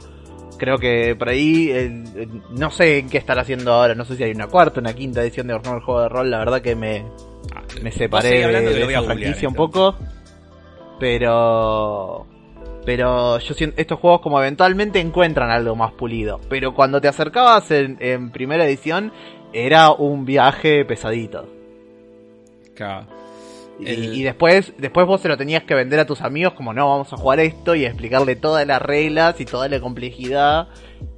Creo 0.61 0.77
que 0.77 1.15
por 1.17 1.27
ahí, 1.29 1.71
el- 1.71 2.03
el- 2.15 2.41
no 2.51 2.69
sé 2.69 2.99
en 2.99 3.09
qué 3.09 3.17
estará 3.17 3.41
haciendo 3.41 3.73
ahora, 3.73 3.95
no 3.95 4.05
sé 4.05 4.15
si 4.15 4.23
hay 4.23 4.29
una 4.31 4.45
cuarta, 4.45 4.79
una 4.79 4.93
quinta 4.93 5.19
edición 5.23 5.47
de 5.47 5.55
Warhammer 5.55 5.81
Juego 5.81 6.01
de 6.03 6.09
Rol, 6.09 6.29
la 6.29 6.37
verdad 6.37 6.61
que 6.61 6.75
me, 6.75 7.03
Ah, 7.55 7.63
me 7.81 7.91
separé 7.91 8.29
de, 8.29 8.61
de 8.75 8.81
esa 8.83 9.01
franquicia 9.01 9.47
un 9.49 9.55
poco. 9.55 9.95
Pero. 10.99 12.27
Pero 12.85 13.39
yo 13.39 13.53
siento 13.55 13.79
estos 13.81 13.99
juegos 13.99 14.21
como 14.21 14.39
eventualmente 14.39 14.99
encuentran 14.99 15.49
algo 15.51 15.75
más 15.75 15.91
pulido. 15.93 16.39
Pero 16.49 16.73
cuando 16.73 17.01
te 17.01 17.07
acercabas 17.07 17.69
en, 17.71 17.97
en 17.99 18.31
primera 18.31 18.65
edición, 18.65 19.11
era 19.53 19.91
un 19.91 20.25
viaje 20.25 20.85
pesadito. 20.85 21.47
Claro. 22.75 23.07
Y, 23.81 23.89
El- 23.89 24.13
y 24.15 24.23
después, 24.23 24.73
después 24.77 25.05
vos 25.07 25.19
se 25.21 25.27
lo 25.27 25.37
tenías 25.37 25.63
que 25.63 25.73
vender 25.75 25.99
a 25.99 26.05
tus 26.05 26.21
amigos 26.21 26.53
como 26.53 26.73
no, 26.73 26.87
vamos 26.89 27.11
a 27.11 27.17
jugar 27.17 27.39
esto 27.39 27.73
y 27.75 27.85
explicarle 27.85 28.35
todas 28.35 28.65
las 28.67 28.81
reglas 28.81 29.39
y 29.41 29.45
toda 29.45 29.67
la 29.67 29.79
complejidad 29.79 30.67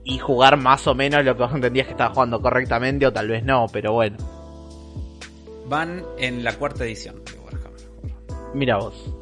y 0.05 0.17
jugar 0.19 0.57
más 0.57 0.87
o 0.87 0.95
menos 0.95 1.23
lo 1.25 1.35
que 1.35 1.43
vos 1.43 1.53
entendías 1.53 1.87
que 1.87 1.91
estabas 1.91 2.13
jugando 2.13 2.41
correctamente 2.41 3.05
o 3.05 3.11
tal 3.13 3.27
vez 3.27 3.43
no, 3.43 3.65
pero 3.71 3.93
bueno, 3.93 4.17
Van 5.67 6.03
en 6.17 6.43
la 6.43 6.53
cuarta 6.57 6.83
edición 6.83 7.23
de 7.25 7.31
Warhammer. 7.39 8.51
mira 8.53 8.77
vos. 8.77 9.13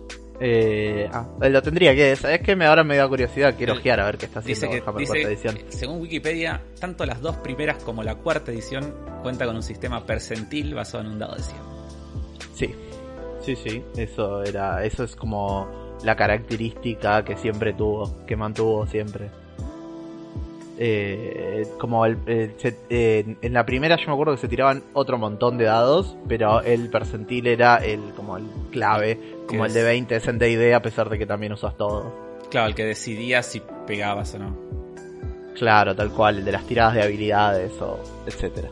Eh, 0.44 1.08
ah, 1.14 1.28
lo 1.40 1.62
tendría 1.62 1.94
que. 1.94 2.14
Es 2.14 2.42
que 2.44 2.56
me, 2.56 2.66
ahora 2.66 2.84
me 2.84 2.98
da 2.98 3.08
curiosidad. 3.08 3.54
Quiero 3.56 3.74
ojear 3.74 4.00
a 4.00 4.06
ver 4.06 4.18
qué 4.18 4.26
está 4.26 4.40
haciendo 4.40 4.60
Dice 4.60 4.68
que, 4.70 4.80
Warhammer 4.80 5.00
dice, 5.02 5.14
cuarta 5.14 5.30
edición. 5.30 5.60
según 5.70 6.02
Wikipedia, 6.02 6.62
tanto 6.80 7.06
las 7.06 7.22
dos 7.22 7.38
primeras 7.38 7.84
como 7.84 8.02
la 8.02 8.16
cuarta 8.16 8.52
edición 8.52 8.92
cuenta 9.22 9.46
con 9.46 9.56
un 9.56 9.62
sistema 9.62 10.04
percentil 10.04 10.74
basado 10.74 11.04
en 11.04 11.12
un 11.12 11.20
dado 11.20 11.36
de 11.36 11.44
100. 11.44 11.58
Sí, 12.56 12.76
sí, 13.42 13.56
sí. 13.56 13.84
Eso 13.98 14.44
era. 14.44 14.84
Eso 14.86 15.04
es 15.04 15.16
como 15.16 15.68
la 16.04 16.16
característica 16.16 17.24
que 17.24 17.38
siempre 17.38 17.74
tuvo, 17.74 18.26
que 18.26 18.36
mantuvo 18.36 18.86
siempre. 18.88 19.30
Eh, 20.84 21.68
como 21.78 22.06
el, 22.08 22.18
el- 22.26 22.54
se- 22.58 22.78
eh, 22.90 23.36
en 23.42 23.54
la 23.54 23.66
primera 23.66 23.98
yo 23.98 24.08
me 24.08 24.14
acuerdo 24.14 24.34
que 24.34 24.40
se 24.42 24.48
tiraban 24.48 24.82
otro 24.94 25.18
montón 25.20 25.58
de 25.60 25.66
dados, 25.66 26.18
pero 26.28 26.62
el 26.62 26.90
percentil 26.90 27.46
era 27.48 27.76
el 27.78 28.00
como 28.16 28.38
el 28.38 28.46
clave, 28.72 29.20
como 29.48 29.66
el 29.66 29.74
de 29.74 29.82
es- 29.82 29.86
20 29.86 30.16
es 30.16 30.28
en 30.28 30.40
D&D 30.40 30.74
a 30.74 30.82
pesar 30.82 31.10
de 31.10 31.20
que 31.20 31.26
también 31.28 31.54
usas 31.54 31.78
todo. 31.78 32.12
Claro, 32.50 32.68
el 32.70 32.76
que 32.76 32.86
decidía 32.86 33.44
si 33.44 33.62
pegabas 33.86 34.34
o 34.36 34.40
no. 34.40 34.56
Claro, 35.56 35.96
tal 35.96 36.10
cual, 36.12 36.40
el 36.40 36.46
de 36.46 36.52
las 36.52 36.66
tiradas 36.66 36.96
de 36.96 37.04
habilidades 37.04 37.80
o 37.80 38.00
etcétera. 38.26 38.70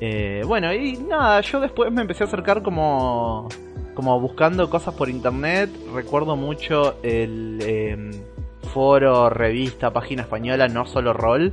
Eh, 0.00 0.42
bueno, 0.44 0.72
y 0.74 0.94
nada, 0.96 1.40
yo 1.42 1.60
después 1.60 1.92
me 1.92 2.00
empecé 2.02 2.24
a 2.24 2.26
acercar 2.26 2.62
como 2.62 3.48
como 3.94 4.18
buscando 4.20 4.68
cosas 4.70 4.94
por 4.94 5.08
internet. 5.08 5.70
Recuerdo 5.94 6.36
mucho 6.36 6.96
el 7.02 7.58
em, 7.62 8.10
foro, 8.72 9.30
revista, 9.30 9.92
página 9.92 10.22
española, 10.22 10.68
no 10.68 10.86
solo 10.86 11.12
rol, 11.12 11.52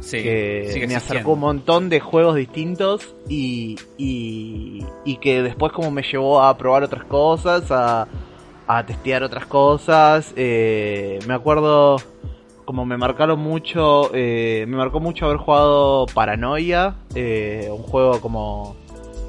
Sí, 0.00 0.22
que 0.22 0.86
me 0.88 0.96
acercó 0.96 1.32
un 1.32 1.40
montón 1.40 1.88
de 1.90 2.00
juegos 2.00 2.34
distintos 2.36 3.14
y, 3.28 3.76
y, 3.98 4.84
y 5.04 5.16
que 5.18 5.42
después 5.42 5.72
como 5.72 5.90
me 5.90 6.02
llevó 6.02 6.42
a 6.42 6.56
probar 6.56 6.84
otras 6.84 7.04
cosas, 7.04 7.70
a, 7.70 8.08
a 8.66 8.86
testear 8.86 9.22
otras 9.22 9.46
cosas. 9.46 10.32
eh, 10.36 11.18
me 11.26 11.34
acuerdo 11.34 11.96
como 12.64 12.86
me 12.86 12.96
marcaron 12.96 13.40
mucho, 13.40 14.10
eh, 14.14 14.64
me 14.68 14.76
marcó 14.76 15.00
mucho 15.00 15.26
haber 15.26 15.38
jugado 15.38 16.06
Paranoia, 16.06 16.94
eh, 17.16 17.68
un 17.68 17.82
juego 17.82 18.20
como 18.20 18.76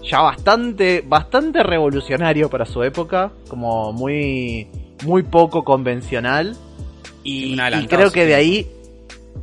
ya 0.03 0.21
bastante, 0.21 1.03
bastante 1.05 1.63
revolucionario 1.63 2.49
para 2.49 2.65
su 2.65 2.83
época, 2.83 3.31
como 3.47 3.93
muy, 3.93 4.67
muy 5.03 5.23
poco 5.23 5.63
convencional. 5.63 6.55
Y, 7.23 7.55
creo 7.87 8.11
que 8.11 8.25
de 8.25 8.35
ahí 8.35 8.67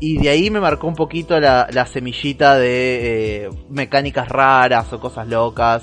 y 0.01 0.19
de 0.19 0.29
ahí 0.29 0.51
me 0.51 0.61
marcó 0.61 0.87
un 0.87 0.95
poquito 0.95 1.39
la, 1.41 1.69
la 1.73 1.87
semillita 1.87 2.57
de 2.57 3.47
eh, 3.47 3.51
mecánicas 3.69 4.29
raras 4.29 4.93
o 4.93 5.01
cosas 5.01 5.29
locas. 5.29 5.83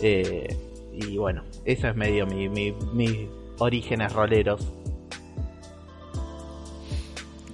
Eh, 0.00 0.56
y 0.92 1.16
bueno, 1.16 1.44
eso 1.64 1.88
es 1.88 1.96
medio 1.96 2.26
mi, 2.26 2.48
mi, 2.48 2.72
mis 2.92 3.28
orígenes 3.58 4.12
roleros. 4.12 4.66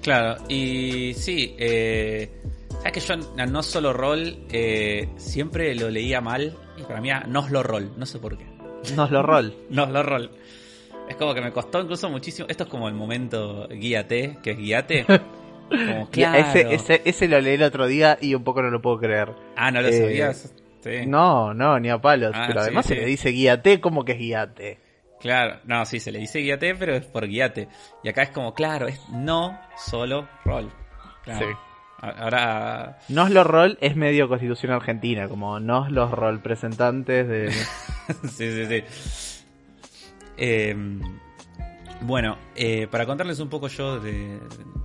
Claro, 0.03 0.41
y 0.49 1.13
sí, 1.15 1.55
eh, 1.59 2.31
que 2.93 3.01
yo 3.01 3.17
no, 3.17 3.47
no 3.47 3.63
solo 3.63 3.93
rol, 3.93 4.39
eh, 4.51 5.09
siempre 5.17 5.75
lo 5.75 5.91
leía 5.91 6.21
mal 6.21 6.57
y 6.77 6.83
para 6.83 7.01
mí 7.01 7.11
no 7.27 7.45
es 7.45 7.51
lo 7.51 7.63
rol, 7.63 7.93
no 7.97 8.07
sé 8.07 8.19
por 8.19 8.37
qué. 8.39 8.47
No 8.95 9.05
es 9.05 9.11
lo 9.11 9.23
rol. 9.23 9.55
No 9.71 9.85
es 9.85 9.91
lo 9.91 10.03
rol. 10.03 10.31
Es 11.09 11.17
como 11.17 11.35
que 11.35 11.41
me 11.41 11.53
costó 11.53 11.81
incluso 11.81 12.11
muchísimo. 12.11 12.47
Esto 12.49 12.65
es 12.65 12.71
como 12.71 12.89
el 12.89 12.95
momento 12.95 13.67
guíate, 13.69 14.39
que 14.43 14.51
es 14.53 14.59
guíate. 14.59 15.07
Como, 15.69 16.09
claro. 16.09 16.39
Ese, 16.39 16.75
ese, 16.75 17.03
ese 17.05 17.29
lo 17.29 17.39
leí 17.43 17.57
el 17.57 17.63
otro 17.63 17.87
día 17.87 18.17
y 18.23 18.35
un 18.35 18.43
poco 18.43 18.63
no 18.63 18.71
lo 18.71 18.81
puedo 18.81 18.99
creer. 19.01 19.35
Ah, 19.55 19.71
no 19.71 19.83
lo 19.83 19.89
eh, 19.89 20.01
sabías. 20.01 20.55
Sí. 20.81 21.05
No, 21.07 21.53
no, 21.53 21.79
ni 21.79 21.91
a 21.91 21.99
palos. 21.99 22.33
Ah, 22.35 22.45
pero 22.47 22.61
sí, 22.61 22.65
además 22.69 22.87
sí. 22.87 22.95
se 22.95 23.01
le 23.01 23.07
dice 23.07 23.29
guíate, 23.29 23.79
como 23.79 24.03
que 24.03 24.13
es 24.13 24.19
guíate? 24.19 24.79
Claro, 25.21 25.61
no, 25.65 25.85
sí, 25.85 26.01
se 26.01 26.11
le 26.11 26.21
dice 26.21 26.39
guíate, 26.39 26.75
pero 26.75 26.95
es 26.95 27.05
por 27.05 27.27
guíate. 27.27 27.69
Y 28.03 28.09
acá 28.09 28.23
es 28.23 28.31
como, 28.31 28.55
claro, 28.55 28.89
es 28.89 28.99
no 29.11 29.61
solo 29.77 30.27
rol. 30.47 30.73
Claro. 31.25 31.47
Sí. 31.47 31.68
Ahora, 32.01 32.99
No 33.09 33.27
es 33.27 33.33
lo 33.33 33.43
rol, 33.45 33.77
es 33.81 33.97
medio 33.97 34.29
constitución 34.29 34.73
argentina, 34.73 35.29
como 35.29 35.59
no 35.59 35.87
es 35.87 35.93
los 35.93 36.11
rol 36.13 36.41
presentantes 36.41 37.27
de... 37.29 37.51
sí, 38.31 38.53
sí, 38.53 38.67
sí. 38.67 38.85
Eh, 40.37 40.77
bueno, 42.03 42.39
eh, 42.55 42.87
para 42.89 43.05
contarles 43.07 43.41
un 43.41 43.49
poco 43.49 43.67
yo 43.67 43.99
de, 43.99 44.39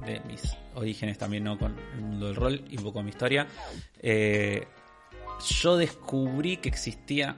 de 0.06 0.22
mis 0.28 0.58
orígenes 0.74 1.18
también, 1.20 1.44
¿no? 1.44 1.60
Con 1.60 1.76
el 1.94 2.02
mundo 2.02 2.26
del 2.26 2.36
rol 2.36 2.64
y 2.68 2.78
un 2.78 2.84
poco 2.84 3.04
mi 3.04 3.10
historia. 3.10 3.48
eh, 4.02 4.68
yo 5.62 5.78
descubrí 5.78 6.58
que 6.58 6.70
existía 6.70 7.36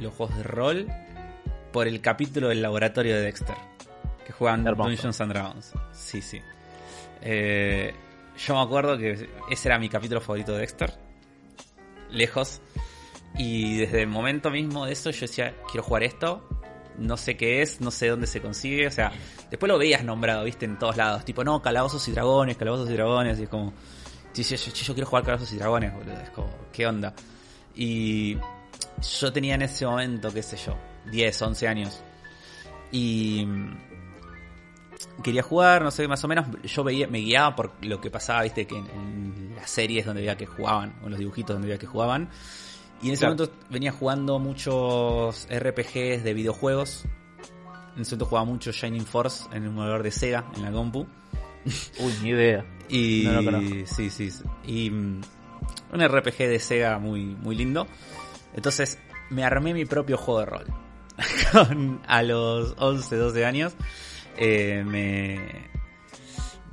los 0.00 0.14
juegos 0.14 0.36
de 0.36 0.42
rol 0.44 0.86
por 1.72 1.88
el 1.88 2.00
capítulo 2.00 2.48
del 2.48 2.62
laboratorio 2.62 3.16
de 3.16 3.22
Dexter. 3.22 3.56
Que 4.24 4.32
juegan 4.32 4.66
Hermoso. 4.66 4.88
Dungeons 4.90 5.20
and 5.20 5.32
Dragons. 5.32 5.72
Sí, 5.92 6.22
sí. 6.22 6.40
Eh, 7.22 7.92
yo 8.46 8.54
me 8.54 8.60
acuerdo 8.60 8.96
que 8.96 9.28
ese 9.50 9.68
era 9.68 9.78
mi 9.78 9.88
capítulo 9.88 10.20
favorito 10.20 10.52
de 10.52 10.60
Dexter. 10.60 10.92
Lejos. 12.10 12.60
Y 13.36 13.78
desde 13.78 14.02
el 14.02 14.08
momento 14.08 14.50
mismo 14.50 14.86
de 14.86 14.92
eso 14.92 15.10
yo 15.10 15.22
decía, 15.22 15.54
quiero 15.70 15.82
jugar 15.82 16.02
esto. 16.02 16.48
No 16.98 17.16
sé 17.16 17.36
qué 17.36 17.62
es, 17.62 17.80
no 17.80 17.90
sé 17.90 18.08
dónde 18.08 18.26
se 18.26 18.40
consigue. 18.40 18.86
O 18.86 18.90
sea, 18.90 19.12
después 19.50 19.70
lo 19.70 19.78
veías 19.78 20.04
nombrado, 20.04 20.44
viste, 20.44 20.64
en 20.64 20.78
todos 20.78 20.96
lados. 20.96 21.24
Tipo, 21.24 21.44
no, 21.44 21.60
calabozos 21.60 22.06
y 22.08 22.12
dragones, 22.12 22.56
calabozos 22.56 22.88
y 22.90 22.94
dragones. 22.94 23.38
Y 23.38 23.44
es 23.44 23.48
como, 23.48 23.72
sí, 24.32 24.42
yo, 24.42 24.56
yo 24.56 24.94
quiero 24.94 25.08
jugar 25.08 25.24
calabozos 25.24 25.52
y 25.52 25.56
dragones, 25.56 25.94
boludo. 25.94 26.20
Es 26.20 26.30
como, 26.30 26.50
¿qué 26.72 26.86
onda? 26.86 27.14
Y 27.74 28.36
yo 29.20 29.32
tenía 29.32 29.54
en 29.54 29.62
ese 29.62 29.86
momento, 29.86 30.32
qué 30.32 30.42
sé 30.42 30.56
yo, 30.56 30.76
10, 31.10 31.42
11 31.42 31.68
años. 31.68 32.02
Y 32.92 33.46
quería 35.22 35.42
jugar, 35.42 35.82
no 35.82 35.90
sé, 35.90 36.06
más 36.08 36.22
o 36.24 36.28
menos. 36.28 36.46
Yo 36.64 36.84
veía, 36.84 37.06
me 37.08 37.18
guiaba 37.18 37.54
por 37.56 37.72
lo 37.84 38.00
que 38.00 38.10
pasaba, 38.10 38.42
viste, 38.42 38.66
que 38.66 38.76
en, 38.78 38.86
en 38.90 39.52
las 39.56 39.70
series 39.70 40.06
donde 40.06 40.22
veía 40.22 40.36
que 40.36 40.46
jugaban, 40.46 40.94
o 41.02 41.04
en 41.06 41.10
los 41.10 41.18
dibujitos 41.18 41.54
donde 41.54 41.68
veía 41.68 41.78
que 41.78 41.86
jugaban. 41.86 42.28
Y 43.02 43.08
en 43.08 43.14
ese 43.14 43.20
Claro. 43.20 43.34
momento 43.36 43.54
venía 43.70 43.92
jugando 43.92 44.38
muchos 44.38 45.46
RPGs 45.50 46.22
de 46.22 46.34
videojuegos. 46.34 47.04
En 47.96 48.02
ese 48.02 48.10
momento 48.14 48.26
jugaba 48.26 48.44
mucho 48.44 48.72
Shining 48.72 49.06
Force 49.06 49.44
en 49.52 49.62
el 49.64 49.68
emulador 49.70 50.02
de 50.02 50.10
Sega, 50.10 50.44
en 50.54 50.62
la 50.62 50.70
compu. 50.72 51.06
Uy, 52.00 52.12
ni 52.22 52.30
idea. 52.30 52.64
Y 52.88 53.22
No 53.24 53.40
lo 53.40 53.44
conozco. 53.44 53.74
sí, 53.86 54.10
sí. 54.10 54.30
Y 54.66 54.90
mm, 54.90 55.20
un 55.92 56.08
RPG 56.08 56.36
de 56.38 56.58
Sega 56.58 56.98
muy, 56.98 57.24
muy 57.24 57.56
lindo. 57.56 57.86
Entonces 58.54 58.98
me 59.30 59.44
armé 59.44 59.72
mi 59.74 59.84
propio 59.86 60.16
juego 60.18 60.40
de 60.40 60.46
rol. 60.46 60.66
A 62.06 62.22
los 62.22 62.74
11, 62.78 63.16
12 63.16 63.44
años 63.44 63.72
eh, 64.36 64.82
me 64.86 65.38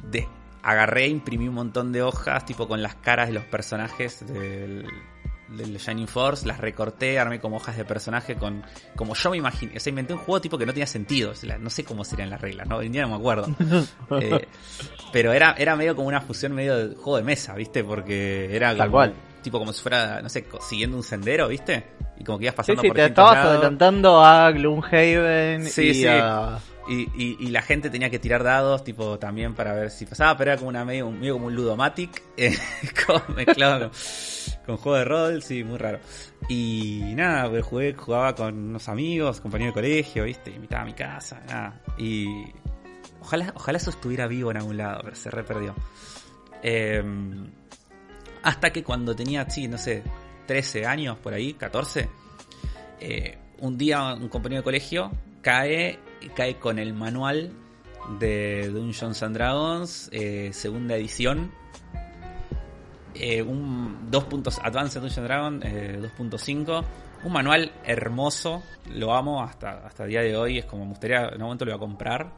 de- 0.10 0.28
agarré, 0.64 1.08
imprimí 1.08 1.48
un 1.48 1.56
montón 1.56 1.92
de 1.92 2.02
hojas, 2.02 2.46
tipo 2.46 2.68
con 2.68 2.82
las 2.82 2.96
caras 2.96 3.28
de 3.28 3.34
los 3.34 3.44
personajes 3.46 4.26
del, 4.28 4.86
del 5.50 5.78
Shining 5.78 6.08
Force, 6.08 6.46
las 6.46 6.60
recorté, 6.60 7.20
armé 7.20 7.40
como 7.40 7.56
hojas 7.58 7.78
de 7.78 7.86
personaje 7.86 8.36
con 8.36 8.64
como 8.96 9.14
yo 9.16 9.30
me 9.32 9.38
imaginé. 9.38 9.78
O 9.78 9.80
sea, 9.80 9.90
inventé 9.92 10.14
un 10.14 10.20
juego 10.20 10.42
tipo 10.42 10.58
que 10.58 10.66
no 10.66 10.74
tenía 10.74 10.88
sentido. 10.88 11.32
O 11.32 11.36
sea, 11.36 11.58
no 11.58 11.70
sé 11.70 11.84
cómo 11.86 12.04
serían 12.04 12.30
las 12.30 12.42
reglas, 12.42 12.68
¿no? 12.68 12.78
Hoy 12.78 12.88
en 12.88 12.92
día 12.92 13.02
no 13.04 13.10
me 13.10 13.16
acuerdo. 13.16 13.48
Eh, 14.22 14.48
pero 15.14 15.32
era, 15.34 15.54
era 15.58 15.76
medio 15.76 15.96
como 15.96 16.08
una 16.10 16.20
fusión 16.22 16.54
medio 16.54 16.90
de 16.90 16.96
juego 16.96 17.18
de 17.18 17.24
mesa, 17.24 17.54
¿viste? 17.56 17.84
Porque 17.84 18.54
era 18.56 18.70
Tal 18.70 18.78
como, 18.88 18.92
cual. 18.92 19.14
tipo 19.42 19.60
como 19.60 19.72
si 19.74 19.82
fuera, 19.82 20.22
no 20.22 20.28
sé, 20.30 20.46
siguiendo 20.68 20.98
un 20.98 21.04
sendero, 21.04 21.48
¿viste? 21.48 21.86
Y 22.20 22.24
como 22.26 22.38
que 22.40 22.46
ibas 22.46 22.54
Sí, 22.56 22.58
pasando 22.58 22.82
sí, 22.82 22.88
por 22.90 22.96
te 22.98 23.06
estabas 23.06 23.36
lados. 23.36 23.52
adelantando 23.52 24.24
a 24.26 24.52
Gloomhaven 24.52 25.64
Sí, 25.66 25.88
y 25.90 25.94
sí. 25.94 26.06
a... 26.08 26.60
Y, 26.90 27.50
la 27.50 27.62
gente 27.62 27.90
tenía 27.90 28.10
que 28.10 28.20
tirar 28.20 28.44
dados, 28.44 28.84
tipo, 28.84 29.20
también 29.20 29.54
para 29.54 29.74
ver 29.74 29.92
si 29.92 30.06
pasaba, 30.06 30.38
pero 30.38 30.52
era 30.52 30.58
como 30.58 30.70
una 30.70 30.86
medio, 30.86 31.06
como 31.34 31.48
un 31.48 31.56
Ludomatic, 31.56 32.24
eh, 32.38 32.56
como 33.06 33.36
mezclado 33.36 33.90
con, 33.90 34.00
con 34.66 34.78
juego 34.78 34.98
de 34.98 35.06
rol, 35.06 35.44
sí, 35.44 35.64
muy 35.64 35.78
raro. 35.78 36.00
Y 36.48 37.14
nada, 37.16 37.50
pues 37.50 37.66
jugué, 37.66 37.94
jugaba 37.94 38.36
con 38.36 38.70
unos 38.70 38.88
amigos, 38.88 39.42
compañeros 39.42 39.76
de 39.76 39.82
colegio, 39.82 40.24
viste, 40.24 40.52
invitaba 40.52 40.84
a 40.84 40.86
mi 40.86 40.94
casa, 40.94 41.42
nada. 41.48 41.82
Y 41.98 42.46
ojalá, 43.22 43.52
ojalá 43.56 43.78
eso 43.78 43.90
estuviera 43.90 44.28
vivo 44.28 44.52
en 44.52 44.58
algún 44.58 44.78
lado, 44.78 45.02
pero 45.04 45.16
se 45.16 45.30
re 45.30 45.44
perdió. 45.44 45.76
Eh, 46.64 47.04
hasta 48.44 48.72
que 48.72 48.84
cuando 48.84 49.16
tenía, 49.16 49.50
sí, 49.50 49.68
no 49.68 49.78
sé, 49.78 50.04
13 50.46 50.86
años 50.86 51.18
por 51.18 51.34
ahí, 51.34 51.54
14, 51.54 52.08
eh, 53.02 53.38
un 53.60 53.78
día 53.78 54.14
un 54.14 54.30
compañero 54.30 54.62
de 54.62 54.64
colegio 54.64 55.12
cae, 55.42 56.00
cae 56.36 56.58
con 56.58 56.80
el 56.80 56.94
manual 56.94 57.52
de 58.20 58.70
Dungeons 58.70 59.22
and 59.24 59.36
Dragons, 59.36 60.10
eh, 60.12 60.50
segunda 60.54 60.96
edición. 60.96 61.52
Eh, 63.14 63.42
un 63.42 64.12
2 64.12 64.24
puntos 64.26 64.60
Advanced 64.64 65.02
Dungeons 65.02 65.18
and 65.18 65.28
Dragons 65.28 65.66
eh, 65.66 66.00
2.5. 66.18 66.84
Un 67.24 67.34
manual 67.34 67.72
hermoso, 67.84 68.62
lo 68.92 69.16
amo 69.16 69.42
hasta, 69.42 69.86
hasta 69.88 70.04
el 70.04 70.12
día 70.12 70.22
de 70.22 70.38
hoy. 70.38 70.60
Es 70.60 70.66
como 70.66 70.84
me 70.84 70.90
gustaría, 70.92 71.28
en 71.30 71.36
un 71.36 71.44
momento 71.44 71.66
lo 71.66 71.72
voy 71.72 71.78
a 71.78 71.80
comprar. 71.80 72.32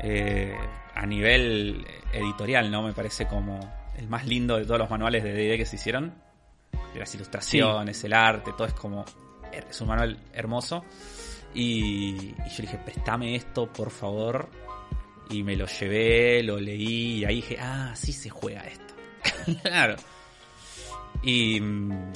Eh, 0.00 0.56
a 0.94 1.06
nivel 1.06 1.84
editorial, 2.12 2.70
¿no? 2.70 2.82
Me 2.82 2.92
parece 2.92 3.26
como 3.26 3.58
el 3.96 4.08
más 4.08 4.26
lindo 4.26 4.56
de 4.56 4.64
todos 4.64 4.78
los 4.78 4.90
manuales 4.90 5.24
de 5.24 5.32
D&D 5.32 5.58
que 5.58 5.66
se 5.66 5.76
hicieron. 5.76 6.14
Las 6.94 7.12
ilustraciones, 7.14 8.02
el 8.04 8.12
arte, 8.12 8.52
todo 8.52 8.66
es 8.66 8.74
como... 8.74 9.04
Es 9.52 9.80
un 9.80 9.88
manual 9.88 10.18
hermoso. 10.32 10.84
Y, 11.54 12.34
y 12.34 12.34
yo 12.36 12.56
le 12.58 12.62
dije, 12.62 12.78
préstame 12.78 13.36
esto, 13.36 13.72
por 13.72 13.90
favor. 13.90 14.50
Y 15.30 15.42
me 15.42 15.56
lo 15.56 15.66
llevé, 15.66 16.42
lo 16.42 16.58
leí 16.58 17.20
y 17.20 17.24
ahí 17.24 17.36
dije, 17.36 17.56
ah, 17.60 17.92
sí 17.94 18.12
se 18.12 18.28
juega 18.28 18.62
esto. 18.62 18.94
claro. 19.62 19.96
Y 21.22 21.60
mm, 21.60 22.12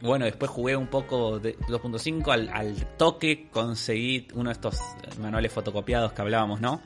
bueno, 0.00 0.24
después 0.24 0.50
jugué 0.50 0.76
un 0.76 0.88
poco 0.88 1.38
de 1.38 1.56
2.5 1.58 2.32
al, 2.32 2.48
al 2.48 2.96
toque, 2.96 3.48
conseguí 3.50 4.28
uno 4.34 4.50
de 4.50 4.54
estos 4.54 4.80
manuales 5.20 5.52
fotocopiados 5.52 6.12
que 6.12 6.22
hablábamos, 6.22 6.60
¿no? 6.60 6.80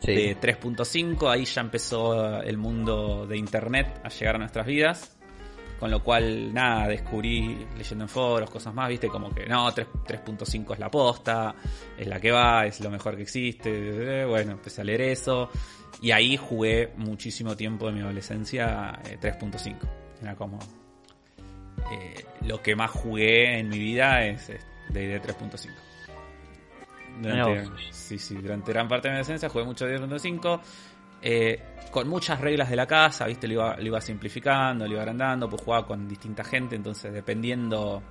Sí. 0.00 0.12
de 0.14 0.40
3.5, 0.40 1.30
ahí 1.30 1.44
ya 1.44 1.60
empezó 1.60 2.40
el 2.40 2.56
mundo 2.56 3.26
de 3.26 3.36
internet 3.36 4.00
a 4.02 4.08
llegar 4.08 4.36
a 4.36 4.38
nuestras 4.38 4.66
vidas. 4.66 5.19
Con 5.80 5.90
lo 5.90 6.02
cual, 6.02 6.52
nada, 6.52 6.86
descubrí 6.88 7.66
leyendo 7.76 8.04
en 8.04 8.08
foros, 8.10 8.50
cosas 8.50 8.74
más, 8.74 8.86
viste, 8.90 9.08
como 9.08 9.34
que 9.34 9.46
no, 9.46 9.72
3 9.72 9.86
3.5 10.06 10.74
es 10.74 10.78
la 10.78 10.90
posta, 10.90 11.54
es 11.96 12.06
la 12.06 12.20
que 12.20 12.30
va, 12.30 12.66
es 12.66 12.80
lo 12.80 12.90
mejor 12.90 13.16
que 13.16 13.22
existe. 13.22 14.26
Bueno, 14.26 14.52
empecé 14.52 14.82
a 14.82 14.84
leer 14.84 15.00
eso. 15.00 15.48
Y 16.02 16.10
ahí 16.10 16.36
jugué 16.36 16.92
muchísimo 16.98 17.56
tiempo 17.56 17.86
de 17.86 17.92
mi 17.92 18.00
adolescencia 18.00 19.00
eh, 19.06 19.18
3.5. 19.18 19.76
Era 20.22 20.34
como. 20.36 20.58
eh, 21.92 22.24
lo 22.46 22.62
que 22.62 22.76
más 22.76 22.90
jugué 22.90 23.58
en 23.58 23.68
mi 23.70 23.78
vida 23.78 24.22
es 24.26 24.50
eh, 24.50 24.60
D&D 24.90 25.22
3.5. 25.22 25.70
Durante, 27.22 27.70
sí, 27.90 28.18
sí, 28.18 28.34
durante 28.36 28.72
gran 28.72 28.88
parte 28.88 29.08
de 29.08 29.12
mi 29.12 29.16
adolescencia 29.16 29.48
jugué 29.48 29.64
mucho 29.64 29.86
10.5. 29.86 30.60
eh, 31.22 31.62
con 31.90 32.08
muchas 32.08 32.40
reglas 32.40 32.70
de 32.70 32.76
la 32.76 32.86
casa, 32.86 33.26
¿viste? 33.26 33.48
Lo 33.48 33.74
iba, 33.80 34.00
simplificando, 34.00 34.86
lo 34.86 34.92
iba 34.92 35.00
agrandando, 35.00 35.48
pues 35.48 35.62
jugaba 35.62 35.86
con 35.86 36.08
distinta 36.08 36.44
gente, 36.44 36.76
entonces 36.76 37.12
dependiendo 37.12 38.02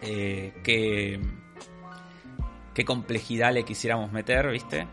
eh, 0.00 0.54
qué, 0.62 1.20
qué 2.72 2.84
complejidad 2.84 3.52
le 3.52 3.64
quisiéramos 3.64 4.10
meter, 4.12 4.50
¿viste? 4.50 4.86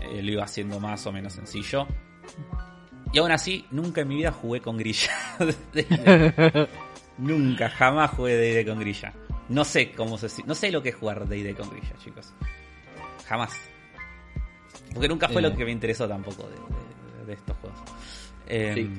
Eh, 0.00 0.22
lo 0.22 0.32
iba 0.32 0.44
haciendo 0.44 0.78
más 0.80 1.06
o 1.06 1.12
menos 1.12 1.32
sencillo. 1.32 1.86
Y 3.12 3.18
aún 3.18 3.32
así, 3.32 3.66
nunca 3.70 4.02
en 4.02 4.08
mi 4.08 4.16
vida 4.16 4.32
jugué 4.32 4.60
con 4.60 4.76
grilla. 4.76 5.10
nunca, 7.18 7.70
jamás 7.70 8.10
jugué 8.10 8.36
D&D 8.36 8.66
con 8.66 8.78
grilla. 8.78 9.14
No 9.48 9.64
sé 9.64 9.92
cómo 9.92 10.18
se... 10.18 10.28
No 10.44 10.54
sé 10.54 10.70
lo 10.70 10.82
que 10.82 10.90
es 10.90 10.94
jugar 10.94 11.26
D&D 11.26 11.54
con 11.54 11.70
grilla, 11.70 11.96
chicos. 12.04 12.34
Jamás. 13.26 13.52
Porque 14.98 15.08
nunca 15.08 15.28
fue 15.28 15.40
Eh. 15.40 15.48
lo 15.48 15.56
que 15.56 15.64
me 15.64 15.70
interesó 15.72 16.08
tampoco 16.08 16.42
de, 16.44 16.54
de- 17.20 17.26
de 17.26 17.32
estos 17.34 17.56
juegos. 17.58 17.78
Eh, 18.46 18.72
Sí. 18.74 18.90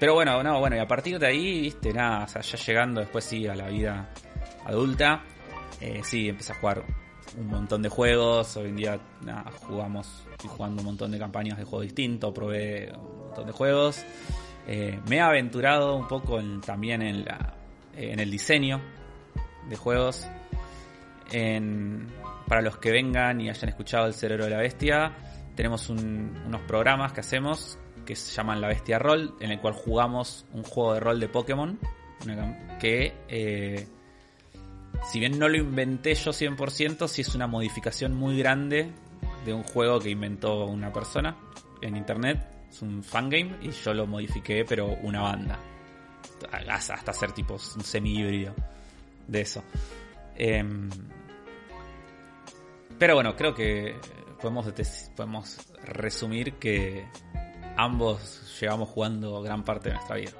Pero 0.00 0.14
bueno, 0.14 0.42
no, 0.42 0.58
bueno, 0.60 0.76
y 0.76 0.80
a 0.80 0.88
partir 0.88 1.18
de 1.18 1.26
ahí, 1.26 1.60
viste, 1.62 1.92
nada, 1.92 2.24
o 2.24 2.28
sea, 2.28 2.42
ya 2.42 2.58
llegando 2.58 3.00
después 3.00 3.24
sí 3.24 3.46
a 3.46 3.54
la 3.54 3.68
vida 3.68 4.10
adulta, 4.66 5.22
eh, 5.80 6.00
sí, 6.02 6.28
empecé 6.28 6.52
a 6.52 6.56
jugar 6.56 6.82
un 7.38 7.46
montón 7.46 7.80
de 7.82 7.88
juegos, 7.88 8.56
hoy 8.56 8.68
en 8.68 8.76
día 8.76 9.00
nada, 9.22 9.50
jugamos, 9.66 10.24
estoy 10.32 10.50
jugando 10.50 10.80
un 10.82 10.86
montón 10.86 11.10
de 11.12 11.18
campañas 11.18 11.56
de 11.58 11.64
juegos 11.64 11.86
distintos, 11.86 12.32
probé 12.34 12.92
un 12.96 13.18
montón 13.26 13.46
de 13.46 13.52
juegos, 13.52 14.04
Eh, 14.66 14.98
me 15.10 15.16
he 15.16 15.20
aventurado 15.20 15.94
un 15.94 16.08
poco 16.08 16.40
en- 16.40 16.62
también 16.62 17.02
en, 17.02 17.22
la, 17.26 17.54
en 17.96 18.18
el 18.18 18.30
diseño 18.30 18.80
de 19.68 19.76
juegos, 19.76 20.26
para 22.46 22.62
los 22.62 22.76
que 22.78 22.90
vengan 22.92 23.40
y 23.40 23.48
hayan 23.50 23.68
escuchado 23.68 24.06
El 24.06 24.14
Cerebro 24.14 24.44
de 24.44 24.50
la 24.50 24.58
Bestia, 24.58 25.12
tenemos 25.54 25.88
un- 25.88 26.40
unos 26.46 26.60
programas 26.62 27.12
que 27.12 27.20
hacemos 27.20 27.78
que 28.04 28.14
se 28.16 28.32
llaman 28.34 28.60
La 28.60 28.68
Bestia 28.68 28.98
Roll, 28.98 29.34
en 29.40 29.50
el 29.50 29.60
cual 29.60 29.72
jugamos 29.74 30.44
un 30.52 30.62
juego 30.62 30.94
de 30.94 31.00
rol 31.00 31.18
de 31.20 31.28
Pokémon, 31.28 31.78
que 32.78 33.14
eh, 33.28 33.88
si 35.10 35.18
bien 35.20 35.38
no 35.38 35.48
lo 35.48 35.56
inventé 35.56 36.14
yo 36.14 36.32
100%, 36.32 37.08
sí 37.08 37.22
es 37.22 37.34
una 37.34 37.46
modificación 37.46 38.14
muy 38.14 38.38
grande 38.38 38.90
de 39.46 39.52
un 39.54 39.62
juego 39.62 39.98
que 40.00 40.10
inventó 40.10 40.66
una 40.66 40.92
persona 40.92 41.34
en 41.80 41.96
internet, 41.96 42.46
es 42.70 42.82
un 42.82 43.02
fangame, 43.02 43.56
y 43.62 43.70
yo 43.70 43.94
lo 43.94 44.06
modifiqué, 44.06 44.64
pero 44.66 44.86
una 45.02 45.22
banda, 45.22 45.58
hasta 46.68 47.10
hacer 47.10 47.32
tipo 47.32 47.54
un 47.54 47.82
semi-híbrido 47.84 48.54
de 49.28 49.40
eso. 49.40 49.62
Em, 50.36 50.90
pero 52.98 53.14
bueno, 53.14 53.34
creo 53.36 53.54
que 53.54 53.96
podemos, 54.40 54.66
detes- 54.66 55.10
podemos 55.14 55.58
resumir 55.84 56.54
que 56.54 57.06
ambos 57.76 58.58
llevamos 58.60 58.88
jugando 58.88 59.42
gran 59.42 59.64
parte 59.64 59.88
de 59.90 59.94
nuestra 59.96 60.16
vida. 60.16 60.30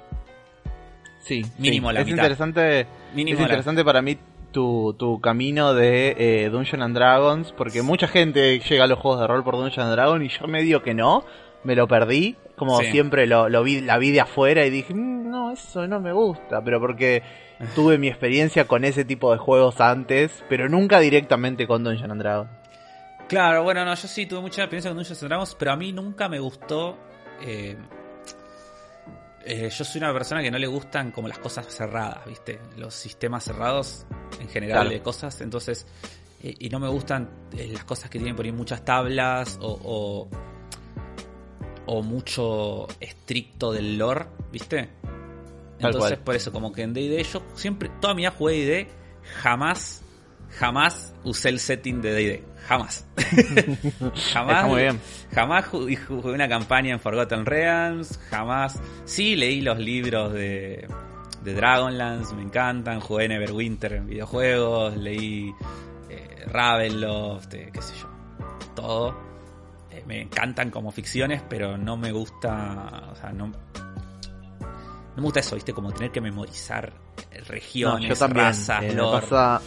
Sí, 1.21 1.43
Mínimo 1.57 1.89
sí. 1.89 1.93
la 1.95 1.99
es 2.01 2.05
mitad. 2.05 2.17
interesante, 2.17 2.87
Mínimo 3.15 3.35
es 3.35 3.39
la- 3.39 3.45
interesante 3.45 3.83
para 3.83 4.01
mí 4.01 4.17
tu, 4.51 4.93
tu 4.97 5.19
camino 5.19 5.73
de 5.73 6.15
eh, 6.17 6.49
Dungeon 6.49 6.81
and 6.83 6.95
Dragons, 6.95 7.51
porque 7.51 7.81
mucha 7.81 8.07
gente 8.07 8.59
llega 8.59 8.83
a 8.85 8.87
los 8.87 8.99
juegos 8.99 9.19
de 9.19 9.27
rol 9.27 9.43
por 9.43 9.55
Dungeon 9.55 9.87
and 9.87 9.95
Dragons 9.95 10.23
y 10.23 10.29
yo 10.29 10.47
medio 10.47 10.81
que 10.83 10.93
no, 10.93 11.25
me 11.65 11.75
lo 11.75 11.87
perdí, 11.87 12.37
como 12.55 12.79
Sí. 12.79 12.91
siempre 12.91 13.27
lo, 13.27 13.49
lo 13.49 13.63
vi, 13.63 13.81
la 13.81 13.97
vi 13.97 14.11
de 14.11 14.21
afuera 14.21 14.65
y 14.65 14.69
dije, 14.69 14.93
"Mm, 14.93 15.29
no, 15.29 15.51
eso 15.51 15.85
no 15.87 15.99
me 15.99 16.13
gusta, 16.13 16.63
pero 16.63 16.79
porque 16.79 17.21
tuve 17.75 17.97
mi 17.97 18.07
experiencia 18.07 18.65
con 18.65 18.85
ese 18.85 19.03
tipo 19.03 19.31
de 19.33 19.37
juegos 19.37 19.81
antes, 19.81 20.43
pero 20.47 20.69
nunca 20.69 20.99
directamente 20.99 21.67
con 21.67 21.83
Dungeon 21.83 22.11
and 22.11 22.21
Dragons. 22.21 22.49
Claro, 23.27 23.63
bueno, 23.63 23.83
no, 23.83 23.95
yo 23.95 24.07
sí 24.07 24.25
tuve 24.27 24.39
mucha 24.41 24.61
experiencia 24.61 24.91
con 24.91 24.97
Dungeons 24.97 25.21
and 25.23 25.29
Dragons, 25.29 25.55
pero 25.55 25.71
a 25.71 25.75
mí 25.75 25.91
nunca 25.91 26.29
me 26.29 26.39
gustó. 26.39 26.97
eh, 27.41 27.75
eh, 29.47 29.69
yo 29.69 29.83
soy 29.85 29.99
una 30.01 30.11
persona 30.13 30.41
que 30.41 30.49
no 30.49 30.57
le 30.57 30.65
gustan 30.67 31.11
como 31.11 31.27
las 31.27 31.37
cosas 31.37 31.67
cerradas, 31.67 32.25
¿viste? 32.25 32.59
Los 32.77 32.93
sistemas 32.95 33.43
cerrados 33.43 34.05
en 34.39 34.47
general 34.49 34.73
Claro. 34.81 34.89
de 34.89 35.01
cosas, 35.01 35.41
entonces. 35.41 35.85
eh, 36.43 36.53
y 36.59 36.69
no 36.69 36.79
me 36.79 36.87
gustan 36.89 37.29
las 37.71 37.83
cosas 37.85 38.09
que 38.09 38.17
tienen 38.19 38.35
por 38.35 38.45
ahí 38.45 38.51
muchas 38.51 38.83
tablas 38.85 39.57
o, 39.61 39.79
o. 39.83 40.29
o 41.87 42.01
mucho 42.01 42.87
estricto 42.99 43.71
del 43.71 43.97
lore, 43.97 44.25
¿viste? 44.51 44.89
Entonces, 45.79 46.17
por 46.17 46.35
eso, 46.35 46.51
como 46.51 46.71
que 46.71 46.83
en 46.83 46.93
DD 46.93 47.23
yo 47.23 47.41
siempre, 47.55 47.89
toda 47.99 48.13
mi 48.13 48.21
vida 48.21 48.31
jugué 48.31 48.65
DD, 48.65 48.87
jamás, 49.41 50.03
jamás 50.57 51.13
usé 51.23 51.49
el 51.49 51.59
setting 51.59 52.01
de 52.01 52.13
DD. 52.13 52.55
Jamás. 52.67 53.05
jamás. 54.33 54.55
Está 54.55 54.67
muy 54.67 54.81
bien. 54.81 54.99
Jamás 55.33 55.67
jugué 55.67 55.99
una 56.23 56.49
campaña 56.49 56.93
en 56.93 56.99
Forgotten 56.99 57.45
Realms, 57.45 58.19
jamás. 58.29 58.79
Sí, 59.05 59.35
leí 59.35 59.61
los 59.61 59.77
libros 59.77 60.33
de, 60.33 60.87
de 61.43 61.53
Dragonlance, 61.53 62.33
me 62.35 62.41
encantan. 62.41 62.99
Jugué 63.01 63.27
Neverwinter 63.27 63.93
en 63.93 64.07
videojuegos, 64.07 64.97
leí 64.97 65.53
eh, 66.09 66.45
Ravenloft, 66.47 67.53
eh, 67.53 67.69
qué 67.71 67.81
sé 67.81 67.93
yo. 68.01 68.09
Todo. 68.75 69.34
Eh, 69.95 70.03
me 70.05 70.21
encantan 70.21 70.69
como 70.71 70.91
ficciones, 70.91 71.41
pero 71.47 71.77
no 71.77 71.95
me 71.97 72.11
gusta. 72.11 73.09
O 73.11 73.15
sea, 73.15 73.31
no. 73.31 73.47
No 73.47 75.21
me 75.21 75.21
gusta 75.23 75.39
eso, 75.39 75.55
¿viste? 75.55 75.73
Como 75.73 75.91
tener 75.93 76.11
que 76.11 76.19
memorizar 76.21 76.91
eh, 77.31 77.39
No, 77.39 77.45
regiones, 77.47 78.09
yo 78.09 78.15
también. 78.15 78.45
razas, 78.47 78.83
eh, 78.83 78.87
me 78.89 78.93
lore. 78.95 79.21
pasa- 79.21 79.61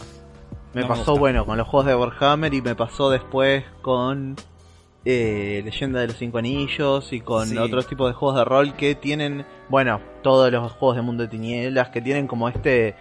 me 0.73 0.81
No 0.81 0.87
me 0.87 0.95
pasó, 0.95 1.17
bueno, 1.17 1.45
con 1.45 1.57
los 1.57 1.67
juegos 1.67 1.87
de 1.87 1.95
Warhammer 1.95 2.53
y 2.53 2.61
me 2.61 2.75
pasó 2.75 3.09
después 3.09 3.63
con 3.81 4.35
eh, 5.05 5.61
Leyenda 5.65 6.01
de 6.01 6.07
los 6.07 6.17
Cinco 6.17 6.37
Anillos 6.37 7.11
y 7.13 7.21
con 7.21 7.47
Sí. 7.47 7.57
otros 7.57 7.87
tipos 7.87 8.07
de 8.09 8.13
juegos 8.13 8.37
de 8.37 8.45
rol 8.45 8.73
que 8.75 8.93
tienen, 8.95 9.45
bueno, 9.69 9.99
todos 10.21 10.51
los 10.51 10.71
juegos 10.73 10.97
de 10.97 11.01
Mundo 11.01 11.23
de 11.23 11.29
Tinieblas 11.29 11.89
que 11.89 12.01
tienen 12.01 12.27
como 12.27 12.47
este, 12.49 12.95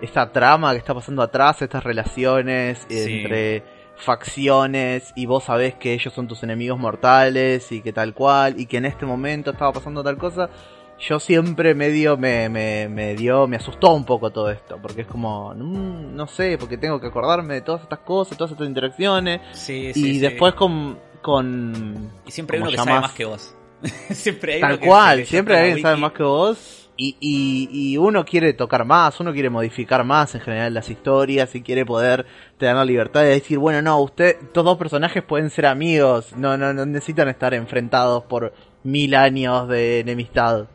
esta 0.00 0.32
trama 0.32 0.70
que 0.72 0.78
está 0.78 0.94
pasando 0.94 1.20
atrás, 1.22 1.60
estas 1.60 1.84
relaciones 1.84 2.86
Sí. 2.88 3.20
entre 3.24 3.64
facciones 4.02 5.12
y 5.16 5.26
vos 5.26 5.44
sabés 5.44 5.74
que 5.74 5.92
ellos 5.92 6.12
son 6.12 6.28
tus 6.28 6.42
enemigos 6.42 6.78
mortales 6.78 7.70
y 7.72 7.80
que 7.82 7.92
tal 7.92 8.14
cual 8.14 8.58
y 8.58 8.66
que 8.66 8.76
en 8.78 8.84
este 8.86 9.06
momento 9.06 9.50
estaba 9.50 9.72
pasando 9.72 10.02
tal 10.02 10.16
cosa 10.18 10.50
yo 10.98 11.18
siempre 11.18 11.74
medio 11.74 12.18
me, 12.18 12.50
me, 12.50 12.86
me 12.88 13.14
dio, 13.14 13.46
me 13.46 13.56
asustó 13.56 13.94
un 13.94 14.04
poco 14.04 14.30
todo 14.32 14.50
esto, 14.50 14.78
porque 14.82 15.00
es 15.00 15.06
como, 15.06 15.54
mm, 15.54 16.14
no 16.14 16.26
sé, 16.26 16.58
porque 16.58 16.76
tengo 16.76 17.00
que 17.00 17.06
acordarme 17.06 17.54
de 17.54 17.60
todas 17.62 17.80
estas 17.80 18.00
cosas, 18.00 18.36
todas 18.36 18.52
estas 18.52 18.68
interacciones, 18.68 19.40
Sí, 19.52 19.92
sí, 19.94 20.10
y 20.10 20.14
sí. 20.16 20.18
después 20.20 20.52
con, 20.52 20.98
con 21.22 22.10
Y 22.26 22.30
siempre 22.30 22.58
hay 22.58 22.62
uno 22.62 22.70
que 22.70 22.76
sabe 22.76 22.90
llamás- 22.90 23.00
más 23.02 23.12
que 23.12 23.24
vos. 23.24 23.54
siempre 24.10 24.54
hay 24.56 24.60
tal 24.60 24.72
uno 24.72 24.80
que 24.80 24.86
cual, 24.86 25.24
siempre 25.24 25.56
alguien 25.58 25.80
sabe 25.80 25.96
más 25.96 26.12
que 26.12 26.22
vos, 26.22 26.89
y, 27.02 27.16
y, 27.18 27.92
y 27.92 27.96
uno 27.96 28.26
quiere 28.26 28.52
tocar 28.52 28.84
más, 28.84 29.18
uno 29.20 29.32
quiere 29.32 29.48
modificar 29.48 30.04
más 30.04 30.34
en 30.34 30.42
general 30.42 30.74
las 30.74 30.90
historias, 30.90 31.54
y 31.54 31.62
quiere 31.62 31.86
poder 31.86 32.26
tener 32.58 32.76
la 32.76 32.84
libertad 32.84 33.22
de 33.22 33.28
decir, 33.28 33.56
bueno, 33.56 33.80
no, 33.80 33.98
usted, 34.02 34.36
estos 34.42 34.62
dos 34.62 34.76
personajes 34.76 35.22
pueden 35.22 35.48
ser 35.48 35.64
amigos, 35.64 36.36
no, 36.36 36.58
no, 36.58 36.74
no 36.74 36.84
necesitan 36.84 37.28
estar 37.28 37.54
enfrentados 37.54 38.24
por 38.24 38.52
mil 38.82 39.14
años 39.14 39.66
de 39.68 40.00
enemistad. 40.00 40.68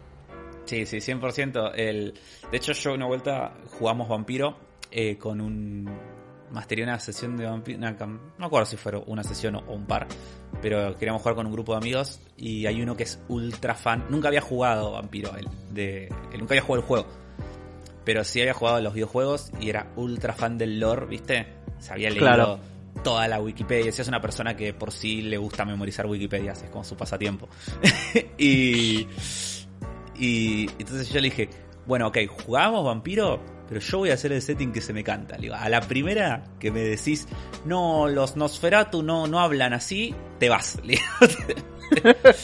Sí, 0.65 0.87
sí, 0.87 0.97
100%. 0.97 1.73
El... 1.75 2.15
De 2.49 2.57
hecho, 2.57 2.73
yo 2.73 2.95
una 2.95 3.05
vuelta 3.05 3.53
jugamos 3.77 4.09
Vampiro 4.09 4.57
eh, 4.89 5.17
con 5.17 5.39
un... 5.39 5.87
Masterí 6.49 6.81
una 6.81 6.99
sesión 6.99 7.37
de 7.37 7.45
Vampiro... 7.45 7.77
No 7.77 8.19
me 8.39 8.45
acuerdo 8.47 8.65
si 8.65 8.77
fue 8.77 8.95
una 9.05 9.23
sesión 9.23 9.57
o 9.57 9.61
un 9.67 9.85
par. 9.85 10.07
Pero 10.61 10.97
queríamos 10.97 11.21
jugar 11.21 11.35
con 11.35 11.45
un 11.45 11.53
grupo 11.53 11.73
de 11.73 11.77
amigos 11.77 12.19
y 12.37 12.65
hay 12.65 12.81
uno 12.81 12.95
que 12.95 13.03
es 13.03 13.19
ultra 13.27 13.75
fan. 13.75 14.05
Nunca 14.09 14.29
había 14.29 14.41
jugado 14.41 14.91
Vampiro, 14.91 15.35
él, 15.37 15.47
de... 15.71 16.07
él 16.07 16.39
nunca 16.39 16.53
había 16.53 16.61
jugado 16.61 16.81
el 16.81 16.87
juego. 16.87 17.07
Pero 18.03 18.23
sí 18.23 18.41
había 18.41 18.53
jugado 18.53 18.81
los 18.81 18.93
videojuegos 18.93 19.51
y 19.59 19.69
era 19.69 19.91
ultra 19.95 20.33
fan 20.33 20.57
del 20.57 20.79
lore, 20.79 21.05
¿viste? 21.07 21.47
se 21.79 21.93
había 21.93 22.09
leído 22.09 22.59
toda 23.03 23.27
la 23.27 23.39
Wikipedia. 23.39 23.91
Si 23.91 24.01
es 24.01 24.07
una 24.07 24.21
persona 24.21 24.55
que 24.55 24.73
por 24.73 24.91
sí 24.91 25.21
le 25.21 25.37
gusta 25.37 25.65
memorizar 25.65 26.05
Wikipedia, 26.07 26.53
es 26.53 26.63
como 26.63 26.83
su 26.83 26.95
pasatiempo. 26.95 27.47
y, 28.37 29.07
y 30.15 30.69
entonces 30.79 31.09
yo 31.09 31.15
le 31.15 31.29
dije, 31.29 31.49
bueno, 31.85 32.07
ok, 32.07 32.17
jugamos 32.27 32.83
vampiro, 32.85 33.39
pero 33.67 33.79
yo 33.79 33.97
voy 33.99 34.11
a 34.11 34.13
hacer 34.13 34.31
el 34.31 34.41
setting 34.41 34.71
que 34.71 34.81
se 34.81 34.93
me 34.93 35.03
canta. 35.03 35.37
a 35.57 35.69
la 35.69 35.81
primera 35.81 36.43
que 36.59 36.71
me 36.71 36.81
decís, 36.81 37.27
no, 37.65 38.07
los 38.07 38.35
Nosferatu 38.35 39.03
no, 39.03 39.27
no 39.27 39.39
hablan 39.39 39.73
así, 39.73 40.13
te 40.39 40.49
vas. 40.49 40.77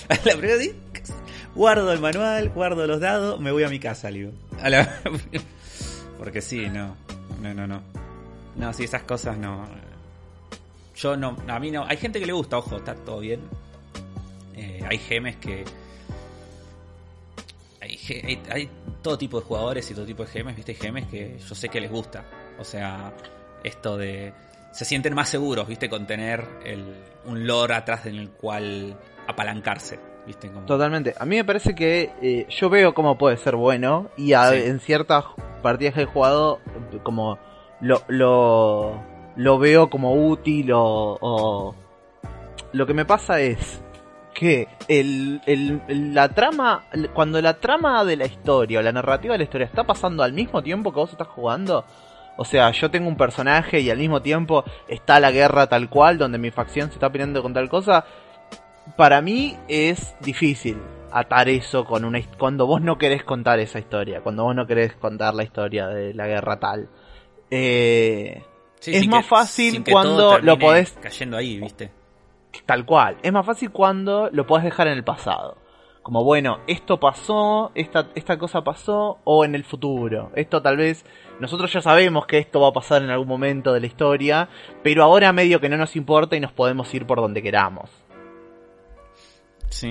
a 0.10 0.16
la 0.26 0.38
primera 0.38 0.56
guardo 1.56 1.92
el 1.92 2.00
manual, 2.00 2.50
guardo 2.50 2.88
los 2.88 3.00
dados, 3.00 3.40
me 3.40 3.52
voy 3.52 3.64
a 3.64 3.70
mi 3.70 3.80
casa, 3.80 4.10
digo. 4.10 4.32
Porque 6.18 6.42
sí, 6.42 6.70
no, 6.70 6.96
no, 7.42 7.54
no, 7.54 7.68
no. 7.68 7.82
No, 8.56 8.74
sí, 8.74 8.84
esas 8.84 9.04
cosas 9.04 9.38
no. 9.38 9.66
Yo 10.96 11.18
no, 11.18 11.36
a 11.48 11.60
mí 11.60 11.72
no. 11.72 11.86
Hay 11.86 11.98
gente 11.98 12.20
que 12.20 12.26
le 12.26 12.34
gusta, 12.34 12.58
ojo, 12.58 12.78
está 12.78 12.96
todo 12.96 13.20
bien. 13.20 13.42
Eh, 14.56 14.84
hay 14.88 14.98
gemes 14.98 15.38
que. 15.38 15.64
Hay, 18.26 18.42
hay, 18.50 18.70
todo 19.02 19.18
tipo 19.18 19.40
de 19.40 19.46
jugadores 19.46 19.90
y 19.90 19.94
todo 19.94 20.06
tipo 20.06 20.24
de 20.24 20.30
gemes, 20.30 20.56
viste, 20.56 20.74
gemes 20.74 21.08
que 21.08 21.38
yo 21.40 21.56
sé 21.56 21.70
que 21.70 21.82
les 21.82 21.92
gusta. 21.92 22.26
O 22.60 22.64
sea, 22.64 23.14
esto 23.64 23.98
de. 23.98 24.34
Se 24.72 24.86
sienten 24.86 25.14
más 25.14 25.30
seguros, 25.30 25.68
viste, 25.68 25.90
con 25.90 26.08
tener 26.08 26.48
el, 26.64 26.96
un 27.26 27.46
lore 27.46 27.76
atrás 27.76 28.06
en 28.06 28.16
el 28.16 28.30
cual 28.30 28.98
apalancarse. 29.28 30.00
¿viste? 30.26 30.50
Totalmente. 30.66 31.14
A 31.18 31.26
mí 31.26 31.36
me 31.36 31.46
parece 31.46 31.76
que 31.76 32.12
eh, 32.22 32.46
yo 32.50 32.70
veo 32.70 32.94
cómo 32.94 33.18
puede 33.18 33.38
ser 33.38 33.56
bueno 33.56 34.10
y 34.18 34.34
en 34.34 34.80
ciertas 34.80 35.26
partidas 35.62 35.94
que 35.94 36.02
he 36.04 36.06
jugado 36.06 36.60
como 37.04 37.38
lo, 37.82 38.02
lo, 38.08 39.02
lo 39.36 39.60
veo 39.60 39.90
como 39.90 40.14
útil 40.14 40.72
o, 40.74 41.76
Lo 42.74 42.86
que 42.86 42.94
me 42.94 43.06
pasa 43.06 43.40
es 43.40 43.81
que 44.34 44.68
el, 44.88 45.42
el, 45.46 46.14
la 46.14 46.30
trama, 46.30 46.86
cuando 47.14 47.42
la 47.42 47.60
trama 47.60 48.04
de 48.06 48.16
la 48.16 48.26
historia 48.26 48.80
o 48.80 48.82
la 48.82 48.92
narrativa 48.92 49.34
de 49.34 49.40
la 49.40 49.44
historia 49.44 49.68
está 49.68 49.84
pasando 49.84 50.24
al 50.24 50.34
mismo 50.34 50.64
tiempo 50.64 50.92
que 50.92 51.00
vos 51.00 51.12
estás 51.12 51.28
jugando, 51.28 51.86
o 52.38 52.46
sea, 52.46 52.72
yo 52.72 52.90
tengo 52.90 53.08
un 53.08 53.18
personaje 53.18 53.82
y 53.82 53.90
al 53.90 53.98
mismo 53.98 54.22
tiempo 54.22 54.64
está 54.88 55.20
la 55.20 55.32
guerra 55.32 55.68
tal 55.68 55.90
cual, 55.90 56.18
donde 56.18 56.38
mi 56.38 56.52
facción 56.52 56.90
se 56.90 56.96
está 56.96 57.12
peleando 57.12 57.42
con 57.42 57.54
tal 57.54 57.70
cosa, 57.70 58.06
para 58.96 59.22
mí 59.22 59.58
es 59.68 60.16
difícil 60.22 60.78
atar 61.12 61.50
eso 61.50 61.86
con 61.86 62.06
una 62.06 62.20
cuando 62.38 62.66
vos 62.66 62.82
no 62.82 62.98
querés 62.98 63.24
contar 63.24 63.60
esa 63.60 63.80
historia, 63.80 64.22
cuando 64.22 64.44
vos 64.44 64.56
no 64.56 64.66
querés 64.66 64.94
contar 64.94 65.34
la 65.34 65.44
historia 65.44 65.88
de 65.88 66.14
la 66.14 66.28
guerra 66.28 66.60
tal. 66.60 66.90
Eh, 67.50 68.42
es 68.86 69.08
más 69.08 69.26
fácil 69.26 69.84
cuando 69.84 70.40
lo 70.40 70.58
podés 70.58 70.94
cayendo 71.02 71.38
ahí, 71.38 71.60
¿viste? 71.60 71.92
Tal 72.66 72.86
cual. 72.86 73.18
Es 73.22 73.32
más 73.32 73.46
fácil 73.46 73.72
cuando 73.72 74.30
lo 74.32 74.46
podés 74.46 74.66
dejar 74.66 74.88
en 74.88 74.94
el 74.94 75.04
pasado. 75.04 75.58
Como 76.04 76.24
bueno, 76.24 76.60
esto 76.66 77.00
pasó, 77.00 77.72
esta, 77.76 78.08
esta 78.16 78.38
cosa 78.38 78.64
pasó, 78.64 79.20
o 79.24 79.46
en 79.46 79.54
el 79.54 79.64
futuro. 79.64 80.32
Esto 80.36 80.62
tal 80.62 80.78
vez, 80.78 81.06
nosotros 81.40 81.72
ya 81.72 81.82
sabemos 81.82 82.26
que 82.26 82.40
esto 82.40 82.60
va 82.60 82.70
a 82.70 82.74
pasar 82.74 83.04
en 83.04 83.12
algún 83.12 83.28
momento 83.28 83.72
de 83.72 83.82
la 83.82 83.86
historia, 83.86 84.50
pero 84.82 85.04
ahora 85.04 85.32
medio 85.32 85.60
que 85.60 85.70
no 85.70 85.78
nos 85.78 85.96
importa 85.96 86.36
y 86.36 86.40
nos 86.40 86.54
podemos 86.54 86.92
ir 86.96 87.06
por 87.06 87.22
donde 87.22 87.44
queramos. 87.44 87.90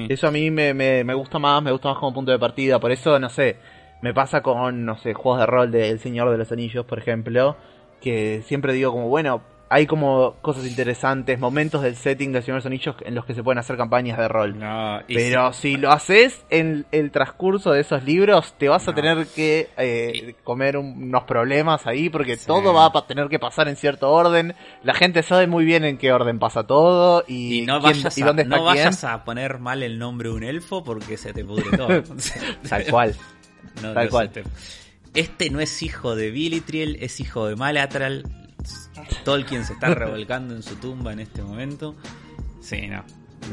Eso 0.08 0.28
a 0.28 0.30
mí 0.30 0.50
me, 0.50 0.74
me, 0.74 1.14
gusta 1.14 1.38
más, 1.38 1.62
me 1.62 1.72
gusta 1.72 1.88
más 1.88 1.98
como 1.98 2.12
punto 2.12 2.32
de 2.32 2.38
partida. 2.38 2.78
Por 2.78 2.92
eso, 2.92 3.18
no 3.18 3.28
sé, 3.28 3.56
me 4.02 4.12
pasa 4.12 4.42
con, 4.42 4.84
no 4.84 4.96
sé, 4.98 5.14
juegos 5.14 5.40
de 5.40 5.46
rol 5.46 5.70
de 5.70 5.90
El 5.90 6.00
Señor 6.00 6.30
de 6.30 6.38
los 6.38 6.52
Anillos, 6.52 6.84
por 6.84 6.98
ejemplo, 6.98 7.56
que 8.00 8.42
siempre 8.42 8.72
digo 8.72 8.92
como, 8.92 9.08
bueno, 9.08 9.42
hay 9.72 9.86
como 9.86 10.34
cosas 10.42 10.66
interesantes, 10.66 11.38
momentos 11.38 11.80
del 11.82 11.94
setting 11.94 12.32
de 12.32 12.42
Señor 12.42 12.60
Anillos 12.66 12.96
en 13.02 13.14
los 13.14 13.24
que 13.24 13.34
se 13.34 13.44
pueden 13.44 13.60
hacer 13.60 13.76
campañas 13.76 14.18
de 14.18 14.26
rol. 14.26 14.58
Pero 15.06 15.52
si... 15.52 15.76
lo 15.76 15.92
haces 15.92 16.44
en 16.50 16.86
el 16.90 17.12
transcurso 17.12 17.70
de 17.70 17.80
esos 17.82 18.02
libros, 18.02 18.52
te 18.58 18.68
vas 18.68 18.88
a 18.88 18.94
tener 18.94 19.28
que 19.28 19.68
eh, 19.76 20.34
comer 20.42 20.76
unos 20.76 21.22
problemas 21.22 21.86
ahí, 21.86 22.10
porque 22.10 22.36
todo 22.36 22.74
va 22.74 22.86
a 22.86 23.06
tener 23.06 23.28
que 23.28 23.38
pasar 23.38 23.68
en 23.68 23.76
cierto 23.76 24.10
orden. 24.10 24.56
La 24.82 24.92
gente 24.92 25.22
sabe 25.22 25.46
muy 25.46 25.64
bien 25.64 25.84
en 25.84 25.98
qué 25.98 26.12
orden 26.12 26.40
pasa 26.40 26.66
todo 26.66 27.22
y, 27.28 27.62
no 27.62 27.80
vayas, 27.80 28.18
a, 28.18 28.26
dónde 28.26 28.44
no 28.46 28.64
vayas 28.64 29.04
a 29.04 29.22
poner 29.22 29.60
mal 29.60 29.84
el 29.84 30.00
nombre 30.00 30.30
de 30.30 30.34
un 30.34 30.42
elfo 30.42 30.82
porque 30.82 31.16
se 31.16 31.32
te 31.32 31.44
pudre 31.44 31.76
todo. 31.76 32.02
Tal 32.68 32.86
cual. 32.86 33.14
Tal 33.80 34.10
cual. 34.10 34.32
Este 35.14 35.48
no 35.50 35.60
es 35.60 35.80
hijo 35.84 36.16
de 36.16 36.32
Bilitriel, 36.32 36.96
es 37.00 37.20
hijo 37.20 37.46
de 37.46 37.54
Malatral 37.54 38.24
Tolkien 39.24 39.64
se 39.64 39.74
está 39.74 39.94
revolcando 39.94 40.54
en 40.54 40.62
su 40.62 40.76
tumba 40.76 41.12
en 41.12 41.20
este 41.20 41.42
momento. 41.42 41.94
Sí, 42.60 42.86
no. 42.88 43.04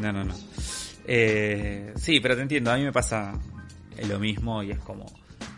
No, 0.01 0.11
no, 0.11 0.23
no. 0.23 0.33
Eh, 1.05 1.93
sí, 1.95 2.19
pero 2.19 2.35
te 2.35 2.41
entiendo. 2.41 2.71
A 2.71 2.77
mí 2.77 2.83
me 2.83 2.91
pasa 2.91 3.33
lo 4.07 4.19
mismo 4.19 4.63
y 4.63 4.71
es 4.71 4.79
como. 4.79 5.05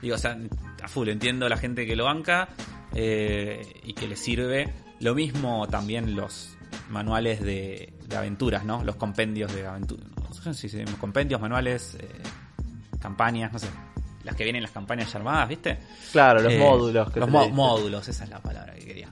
Digo, 0.01 0.15
o 0.15 0.17
sea, 0.17 0.37
a 0.81 0.87
full 0.87 1.09
entiendo 1.09 1.49
la 1.49 1.57
gente 1.57 1.85
que 1.85 1.95
lo 1.95 2.05
banca 2.05 2.49
eh, 2.93 3.81
y 3.83 3.93
que 3.93 4.07
le 4.07 4.15
sirve. 4.15 4.73
Lo 4.99 5.15
mismo 5.15 5.67
también 5.67 6.15
los 6.15 6.57
manuales 6.89 7.41
de, 7.41 7.93
aventuras, 8.15 8.65
¿no? 8.65 8.83
Los 8.83 8.95
compendios 8.95 9.53
de 9.53 9.65
aventuras. 9.65 10.05
No 10.19 10.97
compendios, 10.99 11.41
manuales, 11.41 11.97
eh, 11.99 12.07
campañas, 12.99 13.51
no 13.51 13.59
sé. 13.59 13.67
Las 14.29 14.35
que 14.35 14.43
vienen 14.43 14.61
las 14.61 14.69
campañas 14.69 15.15
armadas, 15.15 15.49
¿viste? 15.49 15.79
Claro, 16.11 16.39
los 16.39 16.53
módulos. 16.53 17.15
los 17.15 17.29
módulos, 17.51 18.07
esa 18.07 18.25
es 18.25 18.29
la 18.29 18.37
palabra 18.37 18.75
que 18.75 18.85
quería. 18.85 19.09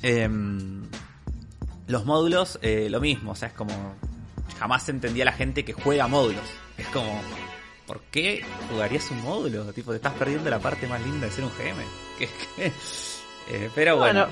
Em, 0.00 0.84
los 1.88 2.04
módulos, 2.04 2.60
eh, 2.62 2.86
lo 2.88 3.00
mismo, 3.00 3.32
o 3.32 3.34
sea, 3.34 3.48
es 3.48 3.54
como. 3.54 3.96
Jamás 4.60 4.88
entendía 4.88 5.24
la 5.24 5.32
gente 5.32 5.64
que 5.64 5.72
juega 5.72 6.06
módulos. 6.06 6.44
Es 6.78 6.86
como. 6.86 7.20
¿Por 7.84 8.00
qué 8.12 8.44
jugarías 8.70 9.10
un 9.10 9.22
módulo? 9.22 9.72
Tipo, 9.72 9.90
te 9.90 9.96
estás 9.96 10.14
perdiendo 10.14 10.48
la 10.50 10.60
parte 10.60 10.86
más 10.86 11.02
linda 11.02 11.26
de 11.26 11.32
ser 11.32 11.42
un 11.42 11.50
GM. 11.50 11.82
Eh, 13.52 13.68
pero 13.74 13.96
bueno. 13.96 14.28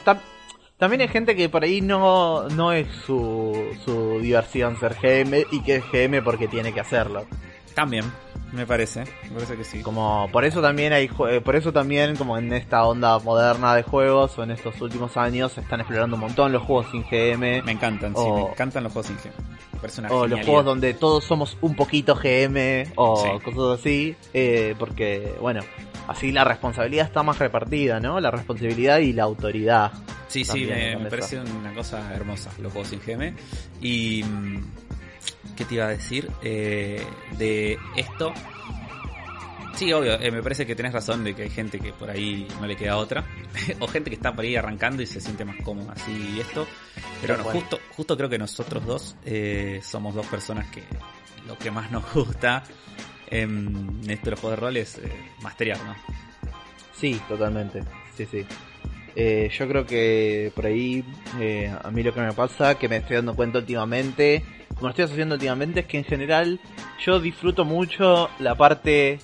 también 0.77 1.01
hay 1.01 1.09
gente 1.09 1.35
que 1.35 1.48
por 1.48 1.64
ahí 1.64 1.81
no, 1.81 2.48
no 2.51 2.70
es 2.70 2.87
su, 3.05 3.77
su 3.85 4.20
diversión 4.20 4.79
ser 4.79 4.94
GM 4.94 5.44
y 5.51 5.61
que 5.64 5.77
es 5.77 5.85
GM 5.90 6.22
porque 6.22 6.46
tiene 6.46 6.72
que 6.72 6.79
hacerlo. 6.79 7.27
También, 7.74 8.05
me 8.53 8.67
parece, 8.67 9.05
me 9.25 9.31
parece 9.35 9.57
que 9.57 9.65
sí. 9.65 9.83
Como 9.83 10.29
por 10.33 10.45
eso 10.45 10.63
también 10.63 10.93
hay 10.93 11.11
eh, 11.29 11.41
por 11.41 11.57
eso 11.57 11.73
también 11.73 12.17
como 12.17 12.39
en 12.39 12.53
esta 12.53 12.85
onda 12.85 13.19
moderna 13.19 13.75
de 13.75 13.83
juegos 13.83 14.39
o 14.39 14.43
en 14.43 14.51
estos 14.51 14.81
últimos 14.81 15.17
años 15.17 15.53
se 15.53 15.61
están 15.61 15.81
explorando 15.81 16.17
un 16.17 16.21
montón 16.21 16.53
los 16.53 16.63
juegos 16.63 16.87
sin 16.91 17.03
GM. 17.03 17.63
Me 17.63 17.73
encantan, 17.73 18.15
sí, 18.15 18.23
me 18.23 18.43
encantan 18.51 18.85
los 18.85 18.93
juegos 18.93 19.07
sin 19.07 19.17
GM. 19.17 20.13
o 20.13 20.27
los 20.27 20.45
juegos 20.45 20.65
donde 20.65 20.95
todos 20.95 21.25
somos 21.25 21.59
un 21.61 21.75
poquito 21.75 22.15
GM 22.15 22.93
o 22.97 23.41
cosas 23.41 23.81
así, 23.81 24.17
eh, 24.33 24.75
porque 24.79 25.35
bueno, 25.41 25.61
así 26.07 26.33
la 26.33 26.45
responsabilidad 26.45 27.07
está 27.07 27.23
más 27.23 27.39
repartida, 27.39 28.01
¿no? 28.01 28.19
La 28.21 28.31
responsabilidad 28.31 28.99
y 28.99 29.13
la 29.13 29.25
autoridad. 29.25 29.93
Sí, 30.27 30.45
sí, 30.45 30.67
me, 30.67 30.97
me 30.97 31.11
parece 31.11 31.41
una 31.41 31.73
cosa 31.75 32.15
hermosa 32.15 32.51
los 32.61 32.73
juegos 32.73 32.89
sin 32.89 33.01
GM 33.01 33.35
y 33.81 34.23
mm, 34.23 34.88
¿Qué 35.59 35.64
te 35.64 35.75
iba 35.75 35.87
a 35.87 35.88
decir? 35.88 36.31
Eh, 36.40 37.05
de 37.37 37.77
esto. 37.97 38.33
Sí, 39.75 39.92
obvio, 39.92 40.14
eh, 40.14 40.31
me 40.31 40.40
parece 40.40 40.64
que 40.64 40.77
tenés 40.77 40.92
razón 40.92 41.25
de 41.25 41.35
que 41.35 41.42
hay 41.42 41.51
gente 41.51 41.81
que 41.81 41.92
por 41.92 42.09
ahí 42.09 42.47
no 42.61 42.67
le 42.69 42.77
queda 42.77 42.96
otra. 42.96 43.25
o 43.81 43.88
gente 43.88 44.09
que 44.09 44.15
está 44.15 44.33
por 44.33 44.44
ahí 44.44 44.54
arrancando 44.54 45.02
y 45.02 45.06
se 45.06 45.21
siente 45.21 45.44
más 45.44 45.56
cómoda 45.65 45.94
así 45.94 46.13
y 46.37 46.38
esto. 46.38 46.65
Pero 47.21 47.38
no, 47.38 47.42
justo, 47.42 47.81
justo 47.90 48.17
creo 48.17 48.29
que 48.29 48.38
nosotros 48.38 48.87
dos 48.87 49.17
eh, 49.25 49.81
somos 49.83 50.15
dos 50.15 50.27
personas 50.29 50.71
que 50.71 50.85
lo 51.48 51.59
que 51.59 51.73
más 51.73 51.90
nos 51.90 52.04
gusta 52.15 52.63
en 53.27 54.00
esto 54.09 54.27
de 54.27 54.31
los 54.31 54.40
juegos 54.40 54.61
de 54.61 54.65
rol 54.65 54.77
es 54.77 55.00
masteriar, 55.42 55.79
¿no? 55.85 55.96
Sí, 56.94 57.21
totalmente. 57.29 57.83
Sí, 58.17 58.27
sí. 58.27 58.46
yo 59.59 59.69
creo 59.69 59.85
que 59.85 60.52
por 60.54 60.67
ahí 60.67 61.04
a 61.83 61.90
mí 61.90 62.04
lo 62.04 62.15
que 62.15 62.21
me 62.21 62.33
pasa, 62.33 62.77
que 62.79 62.88
me 62.88 62.98
estoy 62.98 63.17
dando 63.17 63.35
cuenta 63.35 63.59
últimamente, 63.59 64.44
como 64.77 64.90
estoy 64.90 65.04
haciendo 65.04 65.35
últimamente, 65.35 65.81
es 65.81 65.87
que 65.87 65.98
en 65.98 66.04
general 66.04 66.60
yo 67.04 67.21
disfruto 67.21 67.64
mucho 67.64 68.31
la 68.38 68.54
parte 68.54 69.19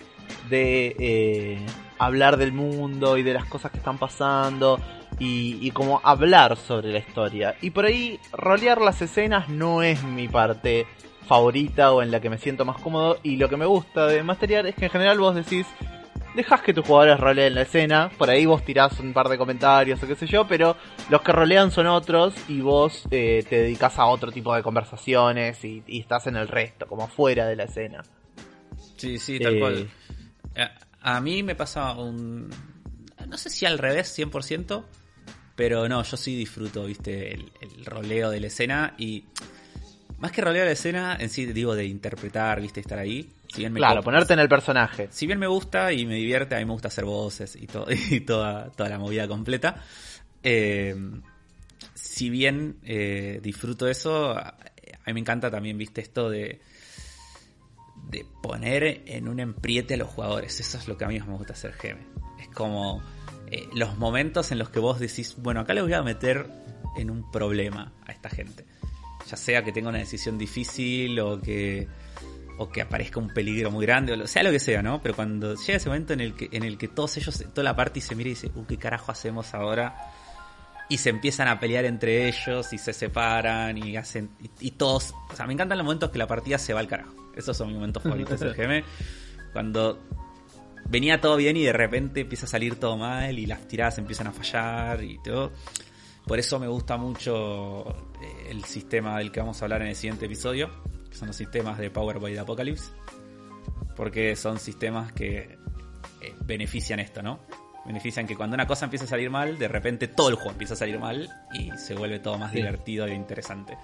de 0.49 0.97
eh, 0.99 1.67
hablar 1.99 2.37
del 2.37 2.53
mundo 2.53 3.17
y 3.17 3.23
de 3.23 3.35
las 3.35 3.45
cosas 3.47 3.71
que 3.71 3.79
están 3.79 3.99
pasando 3.99 4.81
y, 5.19 5.59
y, 5.61 5.71
como 5.71 6.01
hablar 6.03 6.57
sobre 6.57 6.93
la 6.93 6.99
historia. 6.99 7.57
Y 7.61 7.71
por 7.71 7.85
ahí 7.85 8.19
rolear 8.33 8.81
las 8.81 9.01
escenas 9.01 9.49
no 9.49 9.83
es 9.83 10.03
mi 10.03 10.27
parte 10.29 10.87
favorita 11.27 11.93
o 11.93 12.03
en 12.03 12.11
la 12.11 12.21
que 12.21 12.31
me 12.31 12.39
siento 12.39 12.65
más 12.65 12.81
cómodo 12.81 13.19
y 13.23 13.37
lo 13.37 13.49
que 13.49 13.57
me 13.57 13.65
gusta 13.65 14.07
de 14.07 14.23
Masteriar 14.23 14.67
es 14.67 14.75
que 14.75 14.87
en 14.87 14.91
general 14.91 15.19
vos 15.19 15.35
decís 15.35 15.67
dejas 16.35 16.63
que 16.63 16.75
tus 16.75 16.87
jugadores 16.87 17.19
roleen 17.19 17.55
la 17.55 17.63
escena, 17.63 18.11
por 18.19 18.29
ahí 18.29 18.45
vos 18.47 18.65
tirás 18.65 18.99
un 19.01 19.13
par 19.13 19.29
de 19.29 19.39
comentarios 19.39 20.03
o 20.03 20.07
qué 20.07 20.17
sé 20.17 20.27
yo, 20.27 20.47
pero 20.47 20.77
los 21.09 21.23
que 21.23 21.33
rolean 21.33 21.71
son 21.71 21.87
otros 21.87 22.35
y 22.49 22.61
vos 22.61 23.05
eh, 23.11 23.45
te 23.49 23.63
dedicas 23.63 23.99
a 23.99 24.07
otro 24.07 24.33
tipo 24.33 24.55
de 24.55 24.63
conversaciones 24.63 25.65
y, 25.65 25.83
estás 25.87 26.27
en 26.27 26.37
el 26.37 26.49
resto, 26.49 26.87
como 26.87 27.09
fuera 27.09 27.47
de 27.47 27.57
la 27.57 27.65
escena. 27.65 28.03
Sí, 28.97 29.19
sí, 29.19 29.39
tal 29.39 29.59
cual. 29.59 29.89
Eh, 30.55 30.69
a, 31.01 31.21
mí 31.21 31.43
me 31.43 31.55
pasa 31.55 31.93
un... 31.93 32.51
No 33.29 33.39
sé 33.39 33.51
si 33.51 33.65
al 33.65 33.79
revés 33.79 34.17
100%, 34.19 34.85
Pero 35.57 35.89
no, 35.89 36.03
yo 36.03 36.17
sí 36.17 36.37
disfruto, 36.37 36.85
viste, 36.85 37.33
el, 37.33 37.51
el 37.61 37.85
roleo 37.85 38.31
de 38.31 38.41
la 38.41 38.49
escena 38.49 38.95
y 38.99 39.25
más 40.19 40.33
que 40.33 40.41
roleo 40.41 40.63
de 40.63 40.69
la 40.69 40.73
escena, 40.73 41.17
en 41.21 41.29
sí 41.29 41.47
digo 41.47 41.75
de 41.75 41.85
interpretar, 41.85 42.61
viste, 42.61 42.81
estar 42.81 42.99
ahí. 42.99 43.29
Si 43.55 43.61
bien 43.61 43.73
me 43.73 43.79
Claro, 43.79 44.03
ponerte 44.03 44.33
en 44.35 44.41
el 44.41 44.49
personaje. 44.49 45.09
si 45.11 45.27
bien 45.27 45.39
me 45.39 45.47
gusta 45.47 45.93
y 45.93 46.05
me 46.07 46.17
divierte, 46.17 46.57
a 46.57 46.59
mí 46.59 46.65
me 46.65 46.73
gusta 46.73 46.89
hacer 46.89 47.05
voces 47.05 47.57
y, 47.57 47.67
todo, 47.67 47.87
y 48.11 48.21
toda, 48.21 48.71
toda 48.71 48.89
la 48.89 48.99
movida 48.99 49.29
completa. 49.29 49.83
eh, 50.43 50.95
si 51.95 52.29
bien 52.31 52.79
eh, 52.85 53.41
disfruto 53.43 53.89
eso, 53.89 54.31
a 54.31 54.57
a 55.05 55.11
mí 55.11 55.15
me 55.15 55.21
encanta 55.21 55.51
también, 55.51 55.77
viste, 55.77 56.01
esto 56.01 56.31
de, 56.31 56.61
de 58.09 58.27
poner 58.43 59.03
en 59.07 59.29
un 59.29 59.39
empriete 59.39 59.95
a 59.95 59.97
los 59.99 60.09
jugadores. 60.09 60.59
Eso 60.61 60.79
es 60.79 60.89
lo 60.89 60.97
que 60.97 61.05
a 61.05 61.09
mí 61.09 61.19
más 61.19 61.29
me 61.29 61.37
gusta 61.37 61.53
hacer, 61.53 61.75
Geme. 61.75 62.01
Es 62.41 62.49
como 62.49 63.03
eh, 63.51 63.69
los 63.75 63.99
momentos 63.99 64.51
en 64.51 64.59
los 64.59 64.71
que 64.71 64.81
vos 64.81 64.99
decís, 64.99 65.37
bueno, 65.39 65.61
acá 65.61 65.75
le 65.75 65.83
voy 65.83 65.93
a 65.93 66.03
meter 66.03 66.49
en 66.97 67.11
un 67.11 67.31
problema 67.31 67.93
a 68.07 68.13
esta 68.13 68.31
gente. 68.31 68.65
Ya 69.29 69.37
sea 69.37 69.63
que 69.63 69.73
tenga 69.73 69.91
una 69.91 69.99
decisión 69.99 70.39
difícil 70.39 71.21
o 71.21 71.39
que 71.41 71.87
o 72.59 72.69
que 72.69 72.83
aparezca 72.83 73.21
un 73.21 73.29
peligro 73.29 73.71
muy 73.71 73.85
grande, 73.87 74.13
o 74.13 74.27
sea 74.27 74.43
lo 74.43 74.51
que 74.51 74.61
sea, 74.61 74.83
¿no? 74.83 75.01
Pero 75.03 75.15
cuando 75.15 75.55
llega 75.55 75.77
ese 75.77 75.89
momento 75.89 76.13
en 76.13 76.21
el 76.21 76.35
que, 76.35 76.49
en 76.53 76.63
el 76.65 76.79
que 76.79 76.89
todos 76.89 77.17
ellos, 77.17 77.45
toda 77.53 77.65
la 77.65 77.77
party 77.77 78.01
se 78.01 78.15
mira 78.15 78.29
y 78.29 78.35
dice, 78.35 78.51
uh, 78.55 78.65
¿qué 78.67 78.77
carajo 78.77 79.13
hacemos 79.13 79.55
ahora? 79.55 80.13
Y 80.89 80.99
se 80.99 81.11
empiezan 81.11 81.49
a 81.49 81.59
pelear 81.59 81.85
entre 81.85 82.29
ellos 82.29 82.73
y 82.73 82.79
se 82.79 82.93
separan 82.93 83.79
y 83.79 83.97
hacen. 83.97 84.31
Y, 84.41 84.67
y 84.67 84.71
todos. 84.73 85.15
O 85.33 85.35
sea, 85.35 85.47
me 85.47 85.55
encantan 85.55 85.79
los 85.79 85.85
momentos 85.85 86.11
que 86.11 86.19
la 86.19 86.27
partida 86.27 86.59
se 86.59 86.75
va 86.75 86.81
al 86.81 86.89
carajo. 86.89 87.15
Esos 87.35 87.57
son 87.57 87.69
mis 87.69 87.77
momentos 87.77 88.03
favoritos 88.03 88.39
del 88.39 88.55
GM. 88.55 88.85
Cuando 89.55 89.99
venía 90.89 91.21
todo 91.21 91.37
bien 91.37 91.57
y 91.57 91.63
de 91.63 91.73
repente 91.73 92.21
empieza 92.21 92.47
a 92.47 92.49
salir 92.49 92.77
todo 92.77 92.97
mal 92.97 93.39
y 93.39 93.47
las 93.47 93.67
tiradas 93.67 93.99
empiezan 93.99 94.27
a 94.27 94.33
fallar 94.33 95.03
y 95.03 95.19
todo. 95.23 95.53
Por 96.27 96.39
eso 96.39 96.59
me 96.59 96.69
gusta 96.69 96.97
mucho 96.97 97.89
eh, 98.23 98.49
el 98.51 98.65
sistema 98.65 99.19
del 99.19 99.31
que 99.31 99.41
vamos 99.41 99.61
a 99.61 99.65
hablar 99.67 99.83
en 99.83 99.89
el 99.89 99.97
siguiente 99.97 100.27
episodio, 100.27 100.71
que 101.15 101.19
son 101.21 101.29
los 101.29 101.37
sistemas 101.37 101.79
de 101.79 101.91
Power 101.91 102.19
by 102.19 102.33
the 102.35 102.41
Apocalypse, 102.41 102.91
porque 103.97 104.35
son 104.35 104.59
sistemas 104.59 105.13
que 105.13 105.57
eh, 106.21 106.35
benefician 106.45 106.99
esto, 106.99 107.23
¿no? 107.23 107.39
Benefician 107.87 108.27
que 108.27 108.35
cuando 108.35 108.55
una 108.55 108.67
cosa 108.67 108.87
empieza 108.87 109.05
a 109.05 109.09
salir 109.09 109.31
mal, 109.31 109.57
de 109.59 109.69
repente 109.69 110.09
todo 110.09 110.29
el 110.31 110.35
juego 110.35 110.51
empieza 110.51 110.75
a 110.75 110.77
salir 110.77 110.99
mal 110.99 111.29
y 111.53 111.71
se 111.79 111.95
vuelve 111.95 112.19
todo 112.19 112.37
más 112.39 112.51
Sí. 112.51 112.57
divertido 112.57 113.07
e 113.07 113.15
interesante. 113.15 113.77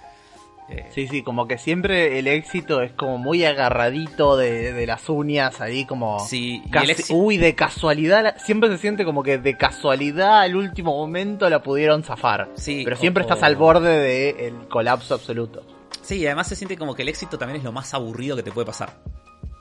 Eh, 0.69 0.87
Sí, 0.93 1.07
sí, 1.07 1.21
como 1.23 1.47
que 1.47 1.57
siempre 1.57 2.19
el 2.19 2.27
éxito 2.27 2.81
es 2.81 2.91
como 2.91 3.17
muy 3.17 3.45
agarradito 3.45 4.35
de, 4.37 4.73
de 4.73 4.85
las 4.87 5.07
uñas, 5.07 5.61
ahí 5.61 5.85
como... 5.85 6.19
sí, 6.19 6.61
y 6.65 6.69
casi- 6.69 6.91
éxito- 6.91 7.13
uy, 7.15 7.37
de 7.37 7.55
casualidad, 7.55 8.35
siempre 8.43 8.69
se 8.69 8.77
siente 8.77 9.05
como 9.05 9.23
que 9.23 9.37
de 9.37 9.55
casualidad 9.55 10.41
al 10.41 10.55
último 10.57 10.97
momento 10.97 11.49
la 11.49 11.63
pudieron 11.63 12.03
zafar. 12.03 12.49
Sí, 12.55 12.81
pero 12.83 12.97
siempre 12.97 13.23
o- 13.23 13.25
estás 13.27 13.41
al 13.43 13.55
borde 13.55 14.33
del 14.33 14.67
colapso 14.67 15.13
absoluto. 15.13 15.63
Sí, 16.01 16.15
y 16.17 16.25
además 16.25 16.47
se 16.47 16.55
siente 16.55 16.77
como 16.77 16.95
que 16.95 17.01
el 17.03 17.09
éxito 17.09 17.37
también 17.37 17.57
es 17.59 17.63
lo 17.63 17.71
más 17.71 17.93
aburrido 17.93 18.35
que 18.35 18.43
te 18.43 18.51
puede 18.51 18.65
pasar. 18.65 19.01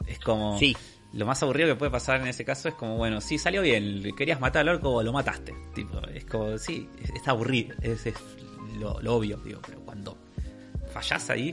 Es 0.07 0.18
como. 0.20 0.59
Sí. 0.59 0.76
Lo 1.12 1.26
más 1.26 1.43
aburrido 1.43 1.68
que 1.68 1.74
puede 1.74 1.91
pasar 1.91 2.20
en 2.20 2.28
ese 2.28 2.45
caso 2.45 2.68
es 2.68 2.74
como, 2.74 2.97
bueno, 2.97 3.20
sí, 3.20 3.37
salió 3.37 3.62
bien, 3.62 4.14
querías 4.16 4.39
matar 4.41 4.61
al 4.61 4.76
orco, 4.76 5.03
lo 5.03 5.12
mataste. 5.12 5.53
Tipo, 5.74 5.99
es 6.14 6.24
como, 6.24 6.57
sí, 6.57 6.89
es- 7.03 7.11
está 7.11 7.33
aburrido, 7.33 7.74
es, 7.83 8.07
es 8.07 8.14
lo, 8.78 9.01
lo 9.01 9.16
obvio, 9.16 9.37
digo, 9.39 9.61
pero 9.66 9.81
cuando 9.81 10.16
fallás 10.93 11.28
ahí, 11.31 11.53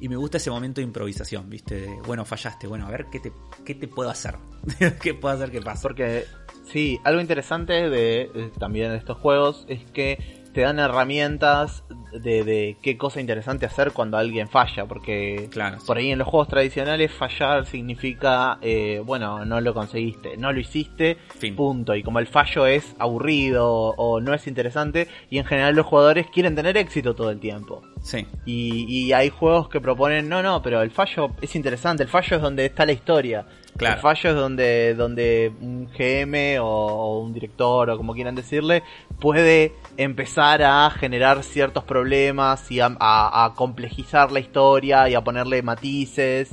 y 0.00 0.08
me 0.08 0.16
gusta 0.16 0.38
ese 0.38 0.50
momento 0.50 0.80
de 0.80 0.86
improvisación, 0.88 1.48
¿viste? 1.48 1.82
De, 1.82 1.94
bueno, 2.04 2.24
fallaste, 2.24 2.66
bueno, 2.66 2.86
a 2.86 2.90
ver, 2.90 3.06
¿qué 3.10 3.20
te, 3.20 3.32
qué 3.64 3.76
te 3.76 3.86
puedo 3.86 4.10
hacer? 4.10 4.34
¿Qué 5.00 5.14
puedo 5.14 5.34
hacer 5.36 5.52
que 5.52 5.60
pase? 5.62 5.82
Porque, 5.82 6.24
sí, 6.72 6.98
algo 7.04 7.20
interesante 7.20 7.88
de 7.88 8.22
eh, 8.34 8.50
también 8.58 8.90
de 8.90 8.96
estos 8.98 9.18
juegos 9.18 9.66
es 9.68 9.84
que 9.92 10.44
te 10.52 10.62
dan 10.62 10.80
herramientas 10.80 11.84
de, 12.20 12.44
de 12.44 12.76
qué 12.82 12.96
cosa 12.96 13.20
interesante 13.20 13.66
hacer 13.66 13.92
cuando 13.92 14.16
alguien 14.16 14.48
falla. 14.48 14.86
Porque 14.86 15.48
Claro, 15.50 15.78
por 15.86 15.96
ahí 15.98 16.10
en 16.10 16.18
los 16.18 16.28
juegos 16.28 16.48
tradicionales 16.48 17.12
fallar 17.12 17.66
significa, 17.66 18.58
eh, 18.62 19.02
bueno, 19.04 19.44
no 19.44 19.60
lo 19.60 19.74
conseguiste, 19.74 20.36
no 20.36 20.52
lo 20.52 20.60
hiciste, 20.60 21.18
Fin. 21.38 21.56
punto. 21.56 21.94
Y 21.94 22.02
como 22.02 22.18
el 22.18 22.26
fallo 22.26 22.66
es 22.66 22.94
aburrido 22.98 23.66
o 23.96 24.20
no 24.20 24.34
es 24.34 24.46
interesante, 24.46 25.08
y 25.30 25.38
en 25.38 25.44
general 25.44 25.74
los 25.74 25.86
jugadores 25.86 26.26
quieren 26.32 26.54
tener 26.54 26.76
éxito 26.76 27.14
todo 27.14 27.30
el 27.30 27.40
tiempo. 27.40 27.82
Sí, 28.02 28.26
Y, 28.44 28.84
y 28.88 29.12
hay 29.12 29.30
juegos 29.30 29.68
que 29.68 29.80
proponen, 29.80 30.28
no, 30.28 30.42
no, 30.42 30.62
pero 30.62 30.82
el 30.82 30.90
fallo 30.90 31.30
es 31.40 31.56
interesante, 31.56 32.02
el 32.04 32.08
fallo 32.08 32.36
es 32.36 32.42
donde 32.42 32.66
está 32.66 32.86
la 32.86 32.92
historia. 32.92 33.46
Claro. 33.76 33.96
El 33.96 34.00
fallo 34.00 34.30
es 34.30 34.36
donde, 34.36 34.94
donde 34.94 35.52
un 35.60 35.86
GM 35.96 36.58
o, 36.60 36.64
o 36.66 37.18
un 37.20 37.32
director 37.32 37.90
o 37.90 37.96
como 37.96 38.14
quieran 38.14 38.34
decirle 38.34 38.82
puede 39.20 39.74
empezar 39.96 40.62
a 40.62 40.90
generar 40.90 41.42
ciertos 41.42 41.84
problemas 41.84 42.70
y 42.70 42.80
a, 42.80 42.86
a- 42.98 43.44
a 43.44 43.54
complejizar 43.54 44.32
la 44.32 44.40
historia 44.40 45.08
y 45.08 45.14
a 45.14 45.22
ponerle 45.22 45.62
matices. 45.62 46.50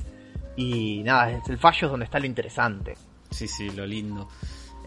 Y 0.55 1.01
nada, 1.03 1.31
es- 1.31 1.47
el 1.49 1.57
fallo 1.57 1.87
es 1.87 1.91
donde 1.91 2.05
está 2.05 2.19
lo 2.19 2.25
interesante. 2.25 2.95
sí, 3.31 3.47
sí, 3.47 3.69
lo 3.71 3.85
lindo. 3.85 4.27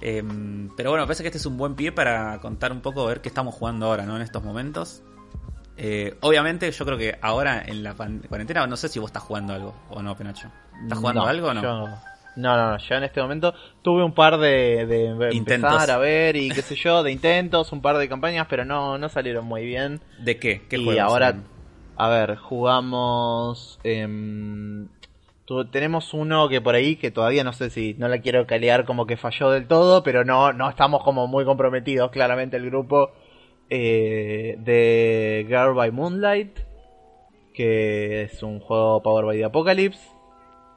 Em, 0.00 0.68
pero 0.76 0.90
bueno, 0.90 1.04
me 1.04 1.06
parece 1.06 1.22
que 1.22 1.28
este 1.28 1.38
es 1.38 1.46
un 1.46 1.56
buen 1.56 1.74
pie 1.74 1.90
para 1.90 2.38
contar 2.40 2.70
un 2.70 2.80
poco, 2.82 3.06
ver 3.06 3.20
qué 3.22 3.28
estamos 3.28 3.54
jugando 3.54 3.86
ahora, 3.86 4.04
¿no? 4.04 4.14
En 4.16 4.22
estos 4.22 4.44
momentos. 4.44 5.02
Eh, 5.78 6.16
obviamente, 6.20 6.70
yo 6.70 6.84
creo 6.86 6.96
que 6.98 7.18
ahora 7.20 7.62
en 7.66 7.82
la 7.82 7.94
cuarentena, 7.94 8.66
no 8.66 8.76
sé 8.76 8.88
si 8.88 8.98
vos 8.98 9.08
estás 9.08 9.22
jugando 9.22 9.52
algo 9.54 9.74
o 9.90 10.02
no, 10.02 10.16
Penacho. 10.16 10.48
¿Estás 10.82 10.98
jugando 10.98 11.22
No, 11.22 11.26
algo 11.28 11.48
o 11.48 11.54
no? 11.54 11.62
yo- 11.62 11.88
no, 12.36 12.56
no, 12.56 12.70
no, 12.72 12.78
yo 12.78 12.94
en 12.94 13.04
este 13.04 13.20
momento 13.20 13.54
tuve 13.82 14.04
un 14.04 14.12
par 14.12 14.38
de, 14.38 14.86
de 14.86 15.34
Intentos. 15.34 15.72
empezar 15.72 15.90
a 15.90 15.98
ver 15.98 16.36
y 16.36 16.50
qué 16.50 16.62
sé 16.62 16.76
yo, 16.76 17.02
de 17.02 17.10
intentos, 17.10 17.72
un 17.72 17.82
par 17.82 17.96
de 17.98 18.08
campañas, 18.08 18.46
pero 18.48 18.64
no, 18.64 18.98
no 18.98 19.08
salieron 19.08 19.46
muy 19.46 19.64
bien. 19.64 20.00
¿De 20.18 20.38
qué? 20.38 20.62
¿Qué 20.68 20.78
y 20.78 20.98
ahora, 20.98 21.30
son? 21.30 21.44
a 21.96 22.08
ver, 22.08 22.36
jugamos... 22.36 23.80
em, 23.84 24.88
tenemos 25.70 26.12
uno 26.12 26.48
que 26.48 26.60
por 26.60 26.74
ahí 26.74 26.96
que 26.96 27.10
todavía 27.10 27.44
no 27.44 27.52
sé 27.52 27.70
si 27.70 27.94
no 27.94 28.08
la 28.08 28.18
quiero 28.20 28.46
calear 28.46 28.84
como 28.84 29.06
que 29.06 29.16
falló 29.16 29.50
del 29.50 29.66
todo, 29.66 30.02
pero 30.02 30.24
no, 30.24 30.52
no 30.52 30.68
estamos 30.68 31.04
como 31.04 31.26
muy 31.26 31.44
comprometidos 31.44 32.10
claramente 32.10 32.56
el 32.56 32.66
grupo 32.66 33.12
eh, 33.70 34.56
de 34.58 35.44
Girl 35.48 35.74
by 35.74 35.90
Moonlight, 35.90 36.58
que 37.54 38.22
es 38.22 38.42
un 38.42 38.60
juego 38.60 39.02
Power 39.02 39.24
by 39.24 39.38
the 39.38 39.44
Apocalypse. 39.44 40.15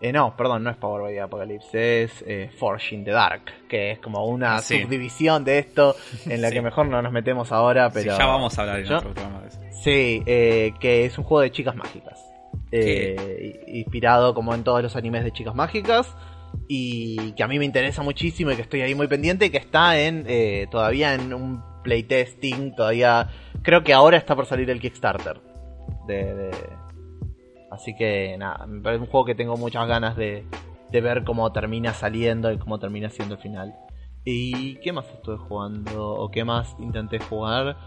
Eh, 0.01 0.13
no, 0.13 0.35
perdón, 0.37 0.63
no 0.63 0.69
es 0.69 0.77
Power 0.77 1.01
by 1.01 1.13
the 1.13 1.19
Apocalypse, 1.21 2.03
es 2.03 2.23
eh, 2.25 2.49
Forge 2.57 2.95
in 2.95 3.03
the 3.03 3.11
Dark, 3.11 3.41
que 3.67 3.91
es 3.91 3.99
como 3.99 4.25
una 4.27 4.59
Sí. 4.59 4.81
subdivisión 4.81 5.43
de 5.43 5.59
esto 5.59 5.95
en 6.25 6.41
la 6.41 6.47
Sí. 6.49 6.53
que 6.55 6.61
mejor 6.61 6.87
no 6.87 7.01
nos 7.01 7.11
metemos 7.11 7.51
ahora, 7.51 7.89
Sí, 7.89 7.99
pero... 8.03 8.17
ya 8.17 8.25
vamos 8.25 8.57
a 8.57 8.61
hablar 8.61 8.79
en 8.79 8.93
otro 8.93 9.13
programa 9.13 9.41
de 9.41 9.47
eso. 9.49 9.59
Sí, 9.83 10.23
eh, 10.25 10.71
que 10.79 11.05
es 11.05 11.17
un 11.17 11.23
juego 11.25 11.41
de 11.41 11.51
chicas 11.51 11.75
mágicas. 11.75 12.25
Eh, 12.71 13.63
inspirado 13.67 14.33
como 14.33 14.53
en 14.53 14.63
todos 14.63 14.81
los 14.83 14.95
animes 14.95 15.23
de 15.23 15.31
chicas 15.31 15.55
mágicas. 15.55 16.15
Y 16.67 17.31
que 17.33 17.43
a 17.43 17.47
mí 17.47 17.59
me 17.59 17.65
interesa 17.65 18.01
muchísimo 18.03 18.51
y 18.51 18.55
que 18.55 18.61
estoy 18.63 18.81
ahí 18.81 18.95
muy 18.95 19.07
pendiente. 19.07 19.45
y 19.45 19.49
Que 19.49 19.57
está 19.57 19.99
en 19.99 20.25
eh, 20.27 20.67
todavía 20.71 21.13
en 21.13 21.33
un 21.33 21.63
playtesting. 21.83 22.75
Todavía. 22.75 23.29
Creo 23.63 23.83
que 23.83 23.93
ahora 23.93 24.17
está 24.17 24.35
por 24.35 24.45
salir 24.45 24.69
el 24.69 24.79
Kickstarter. 24.79 25.39
De, 26.07 26.33
de- 26.33 26.51
Así 27.71 27.95
que 27.95 28.35
nada, 28.37 28.65
me 28.65 28.81
parece 28.81 29.01
un 29.03 29.09
juego 29.09 29.25
que 29.25 29.35
tengo 29.35 29.55
muchas 29.57 29.87
ganas 29.87 30.15
de, 30.15 30.45
de 30.91 31.01
ver 31.01 31.23
cómo 31.23 31.51
termina 31.51 31.93
saliendo 31.93 32.51
y 32.51 32.57
cómo 32.57 32.79
termina 32.79 33.09
siendo 33.09 33.35
el 33.35 33.41
final. 33.41 33.75
¿Y 34.25 34.75
qué 34.77 34.91
más 34.91 35.05
estuve 35.09 35.37
jugando? 35.37 36.11
¿O 36.15 36.29
qué 36.31 36.43
más 36.43 36.75
intenté 36.79 37.19
jugar? 37.19 37.77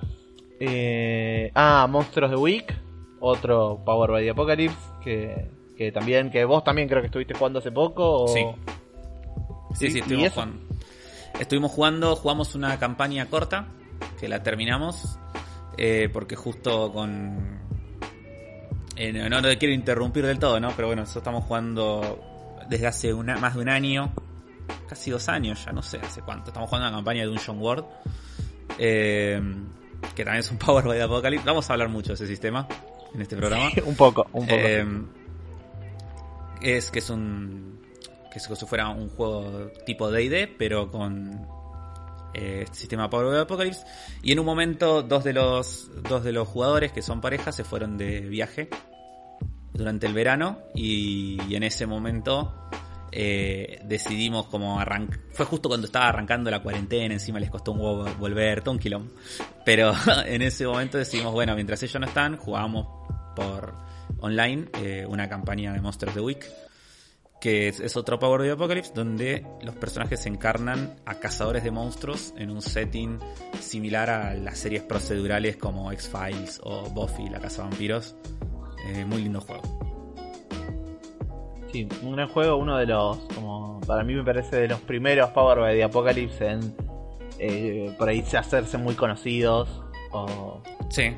Eh, 0.60 1.50
ah, 1.54 1.86
Monsters 1.90 2.30
de 2.30 2.36
Week, 2.36 2.72
otro 3.20 3.80
Power 3.84 4.10
by 4.12 4.22
the 4.24 4.30
Apocalypse, 4.30 4.76
que, 5.02 5.50
que 5.76 5.90
también, 5.92 6.30
que 6.30 6.44
vos 6.44 6.62
también 6.64 6.88
creo 6.88 7.00
que 7.00 7.06
estuviste 7.06 7.34
jugando 7.34 7.58
hace 7.58 7.72
poco. 7.72 8.24
o- 8.24 8.28
Sí. 8.28 8.44
Sí, 9.74 9.86
¿Y- 9.86 9.90
sí, 9.90 9.98
estuvimos 10.00 10.26
eso? 10.26 10.34
jugando. 10.34 10.58
Estuvimos 11.40 11.70
jugando, 11.72 12.14
jugamos 12.16 12.54
una 12.54 12.78
campaña 12.78 13.26
corta, 13.26 13.66
que 14.20 14.28
la 14.28 14.42
terminamos, 14.42 15.18
eh, 15.78 16.08
porque 16.12 16.36
justo 16.36 16.92
con... 16.92 17.61
eh, 19.08 19.28
no, 19.28 19.40
no 19.40 19.48
quiero 19.58 19.74
interrumpir 19.74 20.24
del 20.24 20.38
todo, 20.38 20.60
¿no? 20.60 20.70
Pero 20.76 20.86
bueno, 20.86 21.02
nosotros 21.02 21.22
estamos 21.22 21.44
jugando 21.44 22.62
desde 22.68 22.86
hace 22.86 23.12
una, 23.12 23.36
más 23.36 23.56
de 23.56 23.60
un 23.60 23.68
año, 23.68 24.12
casi 24.88 25.10
dos 25.10 25.28
años, 25.28 25.64
ya 25.64 25.72
no 25.72 25.82
sé 25.82 25.98
hace 25.98 26.22
cuánto. 26.22 26.50
Estamos 26.50 26.68
jugando 26.68 26.88
una 26.88 26.98
campaña 26.98 27.22
de 27.22 27.26
Dungeon 27.26 27.58
World, 27.58 27.84
eh, 28.78 29.42
que 30.14 30.24
también 30.24 30.44
es 30.44 30.50
un 30.52 30.58
Power 30.64 30.84
by 30.84 31.00
Apocalypse. 31.00 31.44
Vamos 31.44 31.68
a 31.68 31.72
hablar 31.72 31.88
mucho 31.88 32.10
de 32.10 32.14
ese 32.14 32.28
sistema 32.28 32.68
en 33.12 33.22
este 33.22 33.36
programa. 33.36 33.70
un 33.84 33.96
poco, 33.96 34.28
un 34.34 34.46
poco. 34.46 34.60
Eh, 34.60 34.86
es 36.60 36.92
que 36.92 37.00
es 37.00 37.10
un. 37.10 37.80
que 38.30 38.38
es 38.38 38.46
como 38.46 38.54
si 38.54 38.66
fuera 38.66 38.88
un 38.90 39.08
juego 39.08 39.72
tipo 39.84 40.12
DD, 40.12 40.48
pero 40.56 40.92
con. 40.92 41.44
eh, 42.34 42.66
sistema 42.70 43.10
Power 43.10 43.36
Apocalypse. 43.36 43.84
Y 44.22 44.30
en 44.30 44.38
un 44.38 44.46
momento, 44.46 45.02
dos 45.02 45.24
de 45.24 45.32
los. 45.32 45.90
dos 46.08 46.22
de 46.22 46.30
los 46.30 46.46
jugadores 46.46 46.92
que 46.92 47.02
son 47.02 47.20
parejas 47.20 47.56
se 47.56 47.64
fueron 47.64 47.98
de 47.98 48.20
viaje 48.20 48.68
durante 49.72 50.06
el 50.06 50.14
verano. 50.14 50.58
Y, 50.74 51.38
y 51.48 51.56
en 51.56 51.62
ese 51.62 51.86
momento. 51.86 52.68
eh, 53.12 53.80
decidimos 53.84 54.46
como 54.46 54.80
arrancar. 54.80 55.20
Fue 55.32 55.44
justo 55.44 55.68
cuando 55.68 55.86
estaba 55.86 56.08
arrancando 56.08 56.50
la 56.50 56.62
cuarentena, 56.62 57.12
encima 57.12 57.38
les 57.38 57.50
costó 57.50 57.72
un 57.72 57.80
huevo 57.80 58.06
volver, 58.18 58.62
todo 58.62 58.74
un. 58.74 59.12
Pero 59.64 59.92
en 60.26 60.42
ese 60.42 60.66
momento 60.66 60.98
decidimos, 60.98 61.32
bueno, 61.32 61.54
mientras 61.54 61.82
ellos 61.82 62.00
no 62.00 62.06
están, 62.06 62.38
jugamos 62.38 62.86
por 63.36 63.74
online 64.20 64.68
eh, 64.78 65.04
una 65.06 65.28
campaña 65.28 65.72
de 65.72 65.80
Monsters 65.80 66.14
the 66.14 66.20
Week 66.20 66.44
que 67.42 67.66
es, 67.66 67.96
otro 67.96 68.20
Power 68.20 68.42
de 68.42 68.52
Apocalypse, 68.52 68.92
donde 68.94 69.44
los 69.62 69.74
personajes 69.74 70.20
se 70.20 70.28
encarnan 70.28 70.94
a 71.04 71.16
cazadores 71.16 71.64
de 71.64 71.72
monstruos 71.72 72.32
en 72.36 72.50
un 72.50 72.62
setting 72.62 73.18
similar 73.60 74.10
a 74.10 74.34
las 74.34 74.58
series 74.58 74.84
procedurales 74.84 75.56
como 75.56 75.90
X-Files 75.90 76.60
o 76.62 76.88
Buffy, 76.90 77.28
la 77.28 77.40
Casa 77.40 77.64
de 77.64 77.68
Vampiros. 77.70 78.14
Eh, 78.86 79.04
muy 79.04 79.22
lindo 79.22 79.40
juego. 79.40 79.62
Sí, 81.72 81.88
un 82.02 82.12
gran 82.12 82.28
juego, 82.28 82.56
uno 82.56 82.76
de 82.76 82.86
los, 82.86 83.16
como 83.34 83.80
para 83.86 84.04
mí 84.04 84.14
me 84.14 84.22
parece 84.22 84.56
de 84.56 84.68
los 84.68 84.80
primeros 84.80 85.30
Power 85.30 85.74
de 85.74 85.82
Apocalypse 85.82 86.46
en 86.46 86.74
eh, 87.38 87.94
por 87.98 88.08
ahí 88.08 88.20
hacerse 88.38 88.78
muy 88.78 88.94
conocidos. 88.94 89.82
O, 90.12 90.62
sí. 90.90 91.14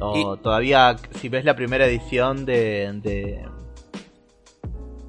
O 0.00 0.36
todavía, 0.36 0.96
si 1.18 1.28
ves 1.28 1.44
la 1.44 1.56
primera 1.56 1.86
edición 1.86 2.44
de 2.44 2.90
de 3.02 3.44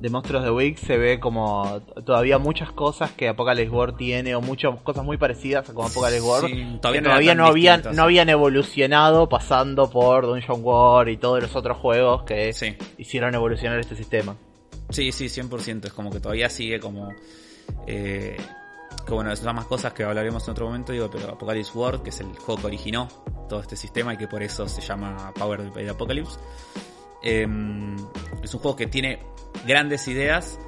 Monstruos 0.10 0.44
de 0.44 0.52
Week 0.52 0.78
se 0.78 0.98
ve 0.98 1.20
como 1.20 1.82
todavía 2.06 2.40
muchas 2.40 2.72
cosas 2.72 3.12
que 3.12 3.28
Apocalypse 3.30 3.70
World 3.70 3.98
tiene 3.98 4.36
o 4.36 4.42
muchas 4.42 4.80
cosas 4.82 5.06
muy 5.06 5.18
parecidas 5.18 5.70
a 5.70 5.74
como 5.74 5.88
Apocalypse 5.88 6.22
World 6.22 6.82
todavía, 6.82 7.36
no, 7.36 7.46
habían 7.46 7.84
no 7.94 8.04
habían 8.04 8.30
evolucionado 8.30 9.30
pasando 9.30 9.90
por 9.90 10.26
Dungeon 10.26 10.62
World 10.64 11.12
y 11.12 11.18
todos 11.18 11.42
los 11.42 11.56
otros 11.56 11.78
juegos 11.78 12.24
que 12.24 12.52
hicieron 12.98 13.36
evolucionar 13.36 13.80
este 13.80 13.96
sistema. 13.96 14.36
Sí, 14.90 15.12
sí, 15.12 15.26
100%. 15.26 15.86
Es 15.86 15.94
como 15.94 16.10
que 16.10 16.20
todavía 16.20 16.50
sigue 16.50 16.80
como... 16.80 17.14
Eh, 17.88 18.38
que 19.06 19.14
bueno, 19.14 19.36
son 19.36 19.56
más 19.56 19.66
cosas 19.66 19.94
que 19.94 20.04
hablaremos 20.04 20.44
en 20.48 20.52
otro 20.52 20.66
momento, 20.68 20.92
digo, 20.92 21.10
pero 21.10 21.30
Apocalypse 21.30 21.72
World, 21.78 22.04
que 22.04 22.10
es 22.10 22.20
el 22.20 22.28
juego 22.38 22.62
que 22.62 22.68
originó 22.68 23.08
todo 23.48 23.62
este 23.62 23.76
sistema 23.76 24.14
y 24.14 24.18
que 24.18 24.28
por 24.28 24.44
eso 24.44 24.68
se 24.68 24.82
llama 24.82 25.34
Power 25.34 25.72
de 25.72 25.90
Apocalypse. 25.90 26.38
Em, 27.24 27.96
es 28.44 28.54
un 28.54 28.60
juego 28.60 28.76
que 28.76 28.88
tiene 28.88 29.20
grandes 29.66 30.08
ideas, 30.08 30.60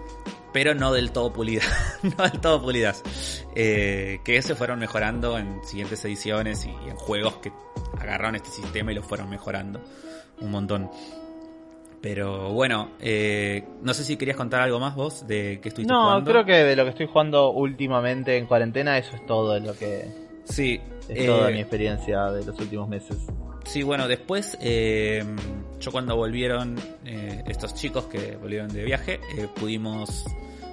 pero 0.52 0.76
no 0.76 0.94
del 0.94 1.12
todo 1.12 1.34
pulidas. 1.34 2.00
no 2.18 2.24
del 2.24 2.40
todo 2.40 2.62
pulidas. 2.62 3.04
Eh, 3.56 4.20
que 4.24 4.42
se 4.42 4.56
fueron 4.56 4.80
mejorando 4.80 5.38
en 5.38 5.64
siguientes 5.66 6.04
ediciones 6.06 6.66
y, 6.66 6.70
en 6.70 6.96
juegos 6.96 7.38
que 7.38 7.52
agarraron 8.00 8.36
este 8.36 8.50
sistema 8.50 8.92
y 8.92 8.96
lo 8.96 9.04
fueron 9.04 9.30
mejorando 9.30 9.82
un 10.42 10.52
montón. 10.52 10.90
Pero 12.02 12.52
bueno, 12.52 12.92
eh, 13.00 13.64
no 13.82 13.94
sé 13.94 14.04
si 14.04 14.18
querías 14.18 14.36
contar 14.36 14.62
algo 14.62 14.78
más 14.78 14.94
vos 14.94 15.26
de 15.26 15.60
que 15.62 15.70
estuviste 15.70 15.94
no, 15.94 16.02
jugando. 16.02 16.20
No, 16.20 16.32
creo 16.32 16.46
que 16.46 16.64
de 16.66 16.76
lo 16.76 16.84
que 16.84 16.90
estoy 16.90 17.08
jugando 17.08 17.52
últimamente 17.52 18.38
en 18.38 18.46
cuarentena, 18.46 18.98
eso 18.98 19.16
es 19.16 19.26
todo 19.26 19.58
lo 19.60 19.74
que. 19.74 20.06
Sí. 20.44 20.82
Es 21.08 21.26
toda 21.26 21.50
mi 21.50 21.60
experiencia 21.60 22.26
de 22.32 22.46
los 22.46 22.60
últimos 22.60 22.90
meses. 22.90 23.18
Sí, 23.66 23.84
bueno, 23.84 24.08
después 24.08 24.58
eh, 24.62 25.24
yo 25.84 25.92
cuando 25.92 26.16
volvieron 26.16 26.80
eh, 27.04 27.44
estos 27.46 27.74
chicos 27.74 28.06
que 28.06 28.38
volvieron 28.38 28.70
de 28.70 28.86
viaje, 28.86 29.20
eh, 29.36 29.50
pudimos 29.54 30.24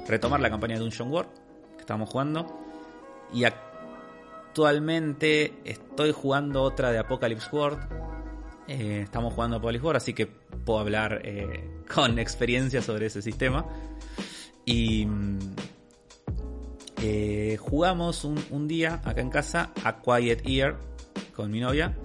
retomar 0.07 0.39
la 0.39 0.51
campaña 0.51 0.75
de 0.75 0.81
Dungeon 0.81 1.11
World 1.11 1.31
que 1.75 1.81
estábamos 1.81 2.11
jugando. 2.11 2.47
Y 3.33 3.43
actualmente 3.45 5.55
estoy 5.65 6.13
jugando 6.13 6.63
otra 6.63 6.93
de 6.93 6.99
Apocalypse 6.99 7.49
World. 7.51 7.81
estamos 8.69 9.35
jugando 9.35 9.57
Apocalypse 9.57 9.85
World, 9.85 9.97
así 9.97 10.15
que 10.15 10.27
puedo 10.27 10.79
hablar 10.79 11.21
con 11.93 12.21
experiencia 12.21 12.81
sobre 12.81 13.07
ese 13.07 13.21
sistema. 13.21 13.67
Y 14.65 15.09
jugamos 17.59 18.25
un 18.25 18.69
día 18.69 19.01
acá 19.05 19.21
en 19.21 19.31
casa 19.31 19.73
a 19.83 20.01
Quiet 20.01 20.47
Ear 20.47 20.79
con 21.35 21.51
mi 21.51 21.59
novia 21.59 21.97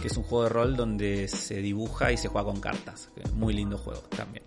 que 0.00 0.08
es 0.08 0.16
un 0.16 0.24
juego 0.24 0.44
de 0.44 0.50
rol 0.50 0.76
donde 0.76 1.28
se 1.28 1.56
dibuja 1.56 2.12
y 2.12 2.16
se 2.16 2.28
juega 2.28 2.46
con 2.46 2.60
cartas. 2.60 3.10
Muy 3.34 3.54
lindo 3.54 3.78
juego 3.78 4.02
también. 4.16 4.44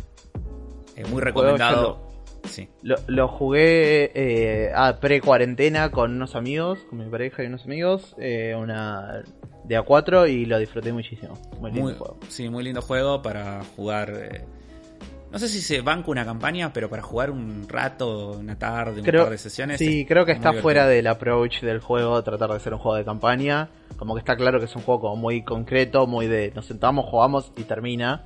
Es 0.95 1.09
muy 1.09 1.21
recomendado. 1.21 2.11
Sí. 2.43 2.67
Lo, 2.81 3.27
jugué 3.27 4.11
eh, 4.15 4.71
a 4.73 4.99
pre-cuarentena 4.99 5.91
con 5.91 6.15
unos 6.15 6.35
amigos, 6.35 6.79
con 6.89 6.99
mi 6.99 7.05
pareja 7.05 7.43
y 7.43 7.47
unos 7.47 7.65
amigos, 7.65 8.15
eh, 8.17 8.55
una 8.57 9.23
de 9.63 9.79
A4 9.79 10.29
y 10.29 10.45
lo 10.45 10.57
disfruté 10.57 10.91
muchísimo. 10.91 11.33
Muy 11.59 11.71
lindo 11.71 11.93
juego. 11.93 12.17
Sí, 12.29 12.49
muy 12.49 12.63
lindo 12.63 12.81
juego 12.81 13.21
para 13.21 13.63
jugar. 13.75 14.11
Eh, 14.15 14.45
no 15.31 15.39
sé 15.39 15.47
si 15.47 15.61
se 15.61 15.81
banca 15.81 16.11
una 16.11 16.25
campaña, 16.25 16.73
pero 16.73 16.89
para 16.89 17.01
jugar 17.01 17.31
un 17.31 17.67
rato, 17.69 18.31
una 18.31 18.59
tarde, 18.59 18.99
un 18.99 19.05
par 19.05 19.29
de 19.29 19.37
sesiones. 19.37 19.77
Sí, 19.77 20.05
creo 20.05 20.25
que 20.25 20.33
está 20.33 20.53
fuera 20.53 20.85
del 20.87 21.07
approach 21.07 21.61
del 21.61 21.79
juego 21.79 22.21
tratar 22.21 22.51
de 22.51 22.59
ser 22.59 22.73
un 22.73 22.79
juego 22.79 22.97
de 22.97 23.05
campaña. 23.05 23.69
Como 23.95 24.13
que 24.13 24.19
está 24.19 24.35
claro 24.35 24.59
que 24.59 24.65
es 24.65 24.75
un 24.75 24.81
juego 24.81 25.01
como 25.01 25.15
muy 25.15 25.43
concreto, 25.43 26.05
muy 26.05 26.27
de 26.27 26.51
nos 26.53 26.65
sentamos, 26.65 27.05
jugamos 27.05 27.53
y 27.55 27.63
termina. 27.63 28.25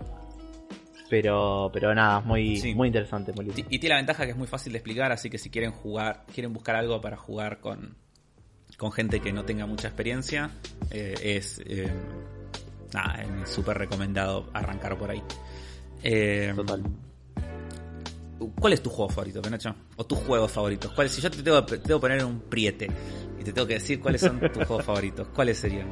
Pero, 1.08 1.70
pero 1.72 1.93
nada, 1.93 2.22
muy, 2.22 2.74
muy 2.76 2.88
interesante, 2.88 3.32
muy 3.34 3.45
lindo. 3.45 3.62
Y 3.70 3.78
tiene 3.78 3.89
la 3.93 3.97
ventaja 3.97 4.26
que 4.26 4.32
es 4.32 4.38
muy 4.38 4.47
fácil 4.47 4.74
de 4.74 4.80
explicar, 4.80 5.12
así 5.12 5.30
que 5.30 5.38
si 5.38 5.51
quieren 5.51 5.72
jugar, 5.72 6.24
quieren 6.34 6.51
buscar 6.51 6.76
algo 6.76 6.99
para 6.99 7.16
jugar 7.16 7.60
con, 7.60 7.95
con 8.78 8.91
gente 8.91 9.20
que 9.20 9.32
no 9.32 9.45
tenga 9.45 9.68
mucha 9.68 9.88
experiencia, 9.88 10.49
eh, 10.89 11.14
es 11.22 11.62
eh, 11.68 11.91
nada, 12.91 13.45
súper 13.45 13.78
recomendado 13.78 14.49
arrancar 14.53 14.97
por 14.97 15.12
ahí. 15.12 15.22
Eh, 16.06 16.53
Total. 16.56 16.84
¿Cuál 18.60 18.74
es 18.74 18.84
tu 18.84 18.89
juego 18.89 19.10
favorito, 19.10 19.41
Penacho? 19.41 19.74
¿O 19.95 20.03
tus 20.03 20.20
juegos 20.20 20.51
favoritos? 20.51 20.91
¿Cuál, 20.91 21.10
si 21.10 21.20
yo 21.22 21.32
te 21.32 21.41
tengo, 21.41 21.64
te 21.66 21.80
tengo 21.80 21.99
que 21.99 22.01
poner 22.01 22.20
en 22.20 22.26
un 22.26 22.39
priete 22.41 22.89
y 23.39 23.43
te 23.43 23.51
tengo 23.51 23.68
que 23.68 23.76
decir 23.76 23.99
cuáles 23.99 24.22
son 24.22 24.39
tus 24.39 24.66
juegos 24.66 24.86
favoritos, 24.86 25.28
¿cuáles 25.30 25.58
serían? 25.58 25.88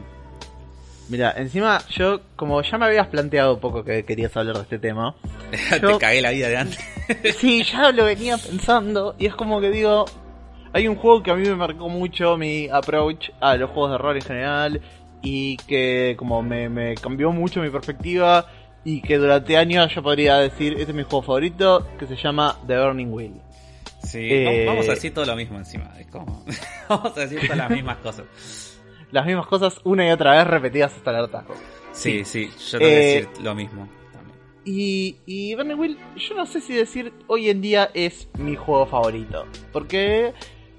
Mira, 1.10 1.34
encima 1.36 1.82
yo, 1.90 2.22
como 2.36 2.62
ya 2.62 2.78
me 2.78 2.86
habías 2.86 3.08
planteado 3.08 3.56
un 3.56 3.60
poco 3.60 3.84
que 3.84 4.04
querías 4.06 4.36
hablar 4.38 4.58
de 4.58 4.62
este 4.62 4.80
tema. 4.80 5.16
te 5.70 5.98
cagué 5.98 6.22
la 6.22 6.32
vida 6.32 6.48
de 6.48 6.58
antes. 6.58 6.80
sí, 7.38 7.64
ya 7.64 7.92
lo 7.92 8.06
venía 8.06 8.38
pensando 8.38 9.16
y 9.18 9.26
es 9.26 9.36
como 9.36 9.60
que 9.60 9.72
digo, 9.72 10.06
hay 10.74 10.88
un 10.88 10.96
juego 10.96 11.24
que 11.24 11.32
a 11.32 11.36
mí 11.36 11.48
me 11.48 11.56
marcó 11.56 11.90
mucho 11.90 12.38
mi 12.38 12.70
approach 12.70 13.32
a 13.42 13.56
los 13.56 13.72
juegos 13.72 13.92
de 13.92 13.98
rol 13.98 14.16
en 14.18 14.22
general 14.22 14.82
y 15.24 15.58
que 15.58 16.16
como 16.18 16.44
me, 16.44 16.70
me 16.70 16.96
cambió 16.96 17.32
mucho 17.32 17.62
mi 17.62 17.70
perspectiva 17.70 18.46
y 18.86 19.02
que 19.02 19.18
durante 19.18 19.58
años 19.58 19.94
yo 19.94 20.04
podría 20.04 20.38
decir, 20.38 20.74
este 20.74 20.92
es 20.92 20.94
mi 20.94 21.04
juego 21.04 21.22
favorito, 21.22 21.88
que 21.98 22.06
se 22.08 22.16
llama 22.16 22.58
The 22.68 22.80
Burning 22.80 23.12
Wheel. 23.12 23.34
Sí, 24.04 24.28
eh, 24.30 24.66
vamos 24.68 24.88
a 24.90 24.92
decir 24.92 25.14
todo 25.14 25.26
lo 25.26 25.36
mismo 25.36 25.58
encima, 25.58 25.92
es 25.98 26.08
como, 26.08 26.46
vamos 26.90 27.18
a 27.18 27.22
decir 27.22 27.40
todas 27.42 27.58
las 27.58 27.70
mismas 27.70 27.98
cosas. 27.98 28.26
Las 29.12 29.26
mismas 29.26 29.48
cosas 29.48 29.80
una 29.84 30.08
y 30.08 30.12
otra 30.12 30.32
vez 30.32 30.48
repetidas 30.48 30.94
hasta 30.96 31.12
el 31.12 31.18
hartazgo. 31.18 31.56
Sí, 31.94 32.26
sí, 32.26 32.50
yo 32.72 32.80
tengo 32.80 32.92
que 32.92 32.98
decir 32.98 33.30
lo 33.42 33.56
mismo. 33.56 33.88
También. 34.12 34.38
Y, 34.66 35.18
y 35.26 35.56
Burning 35.56 35.80
Wheel, 35.80 35.98
yo 36.18 36.36
no 36.36 36.46
sé 36.46 36.60
si 36.60 36.74
decir 36.74 37.14
hoy 37.28 37.50
en 37.50 37.62
día 37.62 37.90
es 37.94 38.28
mi 38.38 38.56
juego 38.56 38.86
favorito, 38.86 39.46
porque 39.72 40.34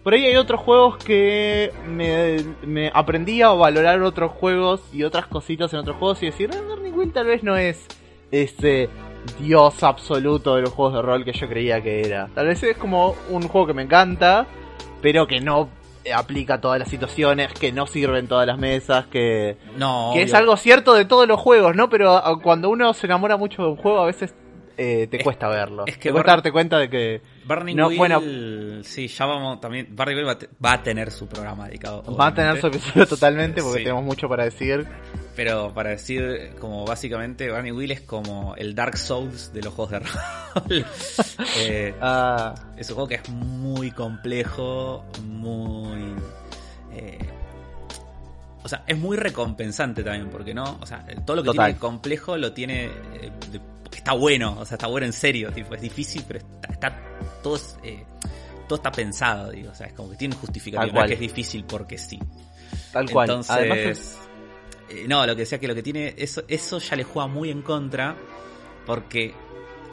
por 0.05 0.13
ahí 0.13 0.27
hay 0.27 0.37
otros 0.37 0.61
juegos 0.61 0.99
que 0.99 1.73
me, 1.89 2.37
me, 2.67 2.93
aprendí 2.93 3.41
a 3.41 3.49
valorar 3.49 4.03
otros 4.03 4.33
juegos 4.33 4.83
y 4.93 5.03
otras 5.03 5.27
cositas 5.27 5.73
en 5.73 5.81
otros 5.81 5.97
juegos 5.97 6.23
y 6.23 6.27
decir, 6.27 6.51
ah, 6.53 6.61
Burning 6.69 6.93
Wheel 6.93 7.13
tal 7.13 7.27
vez 7.27 7.43
no 7.43 7.57
es 7.57 7.87
ese 8.31 8.91
dios 9.41 9.83
absoluto 9.83 10.57
de 10.57 10.63
los 10.63 10.71
juegos 10.73 10.95
de 10.95 11.03
rol 11.03 11.25
que 11.25 11.33
yo 11.33 11.49
creía 11.49 11.83
que 11.83 12.03
era. 12.03 12.29
Tal 12.35 12.47
vez 12.47 12.63
es 12.63 12.77
como 12.77 13.17
un 13.31 13.49
juego 13.49 13.67
que 13.67 13.73
me 13.73 13.83
encanta, 13.83 14.47
pero 15.01 15.27
que 15.27 15.41
no 15.41 15.71
aplica 16.15 16.55
a 16.55 16.61
todas 16.61 16.79
las 16.79 16.89
situaciones, 16.89 17.55
que 17.55 17.73
no 17.73 17.87
sirve 17.87 18.19
en 18.19 18.29
todas 18.29 18.47
las 18.47 18.59
mesas, 18.59 19.07
que, 19.07 19.57
no, 19.79 20.11
que 20.13 20.21
es 20.21 20.35
algo 20.35 20.59
cierto 20.59 20.93
de 20.93 21.07
todos 21.07 21.27
los 21.27 21.41
juegos, 21.41 21.75
¿no? 21.75 21.89
Pero 21.89 22.21
cuando 22.43 22.69
uno 22.69 22.93
se 22.93 23.07
enamora 23.07 23.39
mucho 23.39 23.63
de 23.63 23.69
un 23.69 23.77
juego, 23.77 24.01
a 24.01 24.07
veces 24.07 24.35
eh, 24.77 25.07
te 25.09 25.23
cuesta 25.23 25.49
verlo. 25.49 25.85
Es 25.87 25.97
que 25.97 26.09
te 26.09 26.13
cuesta 26.13 26.33
darte 26.33 26.53
cuenta 26.53 26.79
de 26.79 26.89
que. 26.91 27.23
No, 27.75 27.91
bueno, 27.91 28.21
sí, 28.83 29.09
ya 29.09 29.27
vamos 29.27 29.61
también. 29.61 29.95
Burning 29.95 30.17
Wheel 30.17 30.37
va, 30.65 30.73
a 30.73 30.83
tener 30.83 31.11
su 31.11 31.27
programa 31.27 31.67
dedicado. 31.67 32.03
Va 32.17 32.29
a 32.29 32.35
tener 32.35 32.61
su 32.61 32.69
episodio 32.69 33.07
totalmente 33.07 33.63
porque 33.63 33.83
tenemos 33.83 34.05
mucho 34.05 34.29
para 34.29 34.45
decir. 34.45 34.87
Pero 35.37 35.75
para 35.75 35.91
decir, 35.91 36.55
como 36.61 36.85
básicamente, 36.85 37.51
Burning 37.51 37.73
Wheel 37.73 37.91
es 37.91 38.01
como 38.01 38.55
el 38.57 38.75
Dark 38.75 38.97
Souls 38.97 39.53
de 39.53 39.63
los 39.63 39.75
juegos 39.75 39.93
de 39.93 39.99
rol. 40.01 40.87
Eh, 41.59 41.95
ah. 42.01 42.55
Es 42.77 42.89
un 42.91 42.95
juego 42.95 43.09
que 43.09 43.17
es 43.17 43.29
muy 43.29 43.91
complejo, 43.91 45.05
muy. 45.23 46.15
Eh, 46.93 47.19
o 48.63 48.69
sea, 48.69 48.83
es 48.87 48.99
muy 48.99 49.17
recompensante 49.17 50.03
también, 50.03 50.31
porque 50.31 50.55
no, 50.55 50.79
o 50.81 50.87
sea, 50.87 51.05
todo 51.27 51.37
lo 51.37 51.43
que 51.43 51.51
tiene 51.51 51.77
complejo 51.77 52.37
lo 52.37 52.53
tiene 52.53 52.91
está 54.05 54.13
bueno, 54.13 54.59
o 54.61 54.67
sea, 54.67 54.75
está 54.75 54.87
bueno 54.87 55.07
en 55.07 55.15
serio, 55.15 55.51
tipo, 55.51 55.75
es 55.75 55.81
difícil, 55.81 56.25
pero 56.29 56.41
está, 56.71 56.95
todo, 57.43 57.59
eh, 57.83 58.05
todo 58.69 58.77
está 58.77 58.93
pensado, 58.93 59.51
digo, 59.51 59.71
o 59.71 59.75
sea, 59.75 59.87
es 59.87 59.95
como 59.95 60.11
que 60.11 60.17
tiene 60.17 60.37
justificación, 60.37 60.95
no 60.95 61.07
que 61.07 61.15
es 61.15 61.21
difícil 61.21 61.65
porque 61.65 61.97
sí. 61.97 62.21
Tal 62.93 63.09
cual. 63.11 63.31
Entonces, 63.31 64.19
eh, 64.91 65.07
no, 65.09 65.27
lo 65.27 65.35
que 65.35 65.41
decía 65.41 65.59
que 65.59 65.67
lo 65.67 65.75
que 65.75 65.83
tiene, 65.83 66.15
eso, 66.19 66.45
eso 66.49 66.79
ya 66.81 66.97
le 66.97 67.05
juega 67.05 67.29
muy 67.29 67.51
en 67.51 67.63
contra, 67.63 68.15
porque 68.85 69.33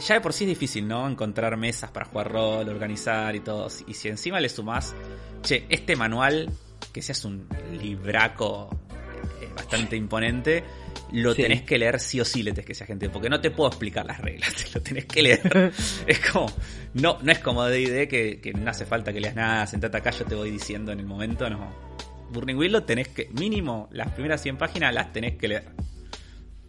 ya 0.06 0.16
de 0.16 0.20
por 0.20 0.34
sí 0.34 0.44
es 0.44 0.50
difícil, 0.50 0.86
¿no? 0.86 1.08
Encontrar 1.08 1.56
mesas 1.56 1.90
para 1.92 2.06
jugar 2.06 2.34
rol, 2.34 2.68
organizar 2.68 3.34
y 3.34 3.40
todo. 3.40 3.70
Y 3.88 3.94
si 3.94 4.10
encima 4.10 4.42
le 4.42 4.50
sumás, 4.50 4.94
che, 5.42 5.66
este 5.70 5.96
manual, 5.96 6.52
que 6.92 7.02
seas 7.02 7.24
un 7.24 7.48
libraco 7.82 8.78
eh, 9.42 9.50
bastante 9.56 9.96
imponente, 9.96 10.66
lo 11.12 11.34
Sí. 11.34 11.42
tenés 11.44 11.62
que 11.64 11.78
leer 11.78 12.00
sí 12.00 12.20
o 12.22 12.26
sí, 12.26 12.44
le 12.44 12.52
tenés 12.52 12.66
que 12.66 12.74
sea 12.74 12.88
gente, 12.88 13.10
porque 13.10 13.30
no 13.30 13.40
te 13.42 13.52
puedo 13.52 13.70
explicar 13.70 14.06
las 14.06 14.20
reglas, 14.20 14.54
te 14.56 14.80
lo 14.80 14.82
tenés 14.84 15.06
que 15.06 15.22
leer. 15.22 15.72
es 16.08 16.20
como, 16.32 16.48
no, 16.94 17.18
no 17.22 17.32
es 17.32 17.40
como 17.40 17.66
D&D 17.66 18.08
que, 18.08 18.40
que 18.42 18.54
no 18.54 18.70
hace 18.70 18.86
falta 18.86 19.12
que 19.14 19.20
leas 19.22 19.36
nada, 19.36 19.68
sentate 19.68 19.98
acá, 19.98 20.12
yo 20.12 20.26
te 20.26 20.36
voy 20.36 20.52
diciendo 20.52 20.92
en 20.92 21.00
el 21.00 21.06
momento, 21.06 21.50
no. 21.50 21.72
Burning 22.32 22.56
Wheel 22.56 22.72
lo 22.72 22.84
tenés 22.84 23.10
que, 23.10 23.28
mínimo, 23.32 23.90
las 23.92 24.12
primeras 24.12 24.42
100 24.42 24.58
páginas 24.58 24.94
las 24.94 25.12
tenés 25.12 25.36
que 25.36 25.48
leer. 25.50 25.64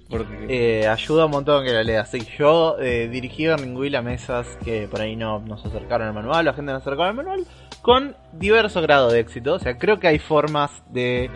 Porque... 0.08 0.46
Eh, 0.48 0.88
ayuda 0.88 1.24
un 1.24 1.30
montón 1.30 1.64
que 1.64 1.72
lo 1.72 1.82
leas. 1.82 2.10
Sí, 2.10 2.18
yo 2.38 2.76
eh, 2.78 3.08
dirigí 3.08 3.48
Burning 3.48 3.74
Wheel 3.76 3.96
a 3.96 4.02
mesas 4.02 4.46
que 4.62 4.86
por 4.86 5.00
ahí 5.00 5.16
no 5.16 5.38
nos 5.38 5.64
acercaron 5.64 6.08
al 6.08 6.14
manual, 6.14 6.44
la 6.44 6.52
gente 6.52 6.70
nos 6.70 6.82
acercó 6.82 7.04
al 7.04 7.14
manual, 7.14 7.46
con 7.80 8.14
diverso 8.32 8.82
grado 8.82 9.10
de 9.10 9.20
éxito. 9.20 9.54
O 9.54 9.58
sea, 9.58 9.78
creo 9.78 9.98
que 10.00 10.08
hay 10.08 10.18
formas 10.18 10.82
de 10.92 11.30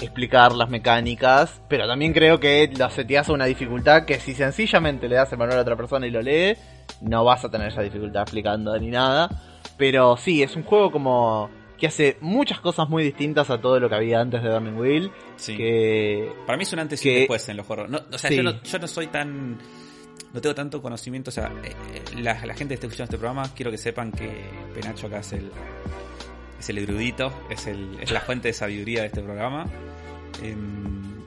explicar 0.00 0.52
las 0.52 0.68
mecánicas, 0.68 1.60
pero 1.68 1.86
también 1.86 2.12
creo 2.12 2.38
que 2.38 2.70
lo 2.76 2.90
seteas 2.90 3.28
a 3.28 3.32
una 3.32 3.46
dificultad 3.46 4.04
que 4.04 4.20
si 4.20 4.34
sencillamente 4.34 5.08
le 5.08 5.16
das 5.16 5.32
el 5.32 5.38
manual 5.38 5.58
a 5.58 5.62
otra 5.62 5.76
persona 5.76 6.06
y 6.06 6.10
lo 6.10 6.20
lee, 6.22 6.54
no 7.00 7.24
vas 7.24 7.44
a 7.44 7.50
tener 7.50 7.68
esa 7.68 7.82
dificultad 7.82 8.22
explicando 8.22 8.76
ni 8.78 8.88
nada. 8.88 9.30
Pero 9.76 10.16
sí, 10.16 10.42
es 10.42 10.54
un 10.56 10.62
juego 10.64 10.90
como 10.92 11.50
que 11.78 11.86
hace 11.86 12.16
muchas 12.20 12.60
cosas 12.60 12.88
muy 12.88 13.04
distintas 13.04 13.50
a 13.50 13.60
todo 13.60 13.78
lo 13.78 13.88
que 13.88 13.94
había 13.94 14.20
antes 14.20 14.42
de 14.42 14.48
Burning 14.50 14.76
Wheel. 14.78 15.10
sí. 15.36 15.56
Que 15.56 16.32
Para 16.46 16.56
mí 16.56 16.62
es 16.62 16.72
un 16.72 16.78
antes 16.78 17.04
y 17.04 17.08
un 17.10 17.14
después 17.16 17.48
en 17.50 17.56
los 17.58 17.66
juegos. 17.66 17.90
No, 17.90 18.00
o 18.10 18.18
sea, 18.18 18.30
Sí. 18.30 18.36
yo, 18.36 18.42
no, 18.42 18.62
yo 18.62 18.78
no 18.78 18.86
soy 18.88 19.06
tan. 19.08 19.58
No 20.32 20.40
tengo 20.40 20.54
tanto 20.54 20.80
conocimiento. 20.82 21.28
O 21.30 21.32
sea, 21.32 21.50
eh, 21.64 21.72
eh, 21.94 22.02
la, 22.20 22.32
la 22.46 22.54
gente 22.54 22.68
que 22.68 22.74
está 22.74 22.86
escuchando 22.86 23.04
este 23.04 23.18
programa, 23.18 23.50
quiero 23.54 23.70
que 23.70 23.78
sepan 23.78 24.10
que 24.12 24.30
Penacho 24.74 25.06
acá 25.06 25.18
es 25.20 25.32
el. 25.34 25.50
Es 26.58 26.68
el 26.70 26.78
erudito, 26.78 27.32
es, 27.50 27.66
el, 27.66 27.98
es 28.00 28.10
la 28.10 28.20
fuente 28.20 28.48
de 28.48 28.54
sabiduría 28.54 29.02
de 29.02 29.06
este 29.06 29.22
programa. 29.22 29.66
Em, 30.42 31.22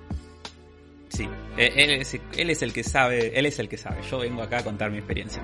sí, 1.10 1.28
eh, 1.58 1.74
él 1.76 2.50
es, 2.50 2.62
el 2.62 2.74
que 2.74 2.84
sabe, 2.84 3.38
él 3.38 3.46
es 3.46 3.60
el 3.60 3.70
que 3.70 3.78
sabe. 3.78 4.02
Yo 4.10 4.20
vengo 4.20 4.42
acá 4.42 4.60
a 4.60 4.64
contar 4.64 4.92
mi 4.92 4.98
experiencia. 4.98 5.44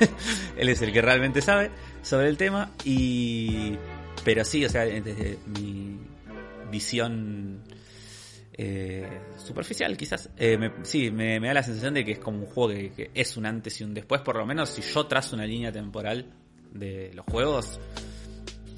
él 0.56 0.68
es 0.68 0.80
el 0.82 0.92
que 0.92 1.02
realmente 1.02 1.42
sabe 1.42 1.70
sobre 2.02 2.28
el 2.28 2.36
tema 2.36 2.72
y 2.84 3.76
pero 4.26 4.44
sí, 4.44 4.64
o 4.64 4.68
sea, 4.68 4.84
desde 4.84 5.38
mi 5.46 6.00
visión 6.68 7.62
eh, 8.54 9.08
superficial 9.36 9.96
quizás, 9.96 10.30
eh, 10.36 10.58
sí, 10.82 11.12
me, 11.12 11.38
me 11.38 11.46
da 11.46 11.54
la 11.54 11.62
sensación 11.62 11.94
de 11.94 12.04
que 12.04 12.12
es 12.12 12.18
como 12.18 12.40
un 12.40 12.46
juego 12.46 12.70
que, 12.70 12.90
que 12.90 13.10
es 13.14 13.36
un 13.36 13.46
antes 13.46 13.80
y 13.80 13.84
un 13.84 13.94
después, 13.94 14.22
por 14.22 14.34
lo 14.36 14.44
menos 14.44 14.70
si 14.70 14.82
yo 14.82 15.06
trazo 15.06 15.36
una 15.36 15.46
línea 15.46 15.70
temporal 15.70 16.32
de 16.72 17.12
los 17.14 17.24
juegos 17.26 17.78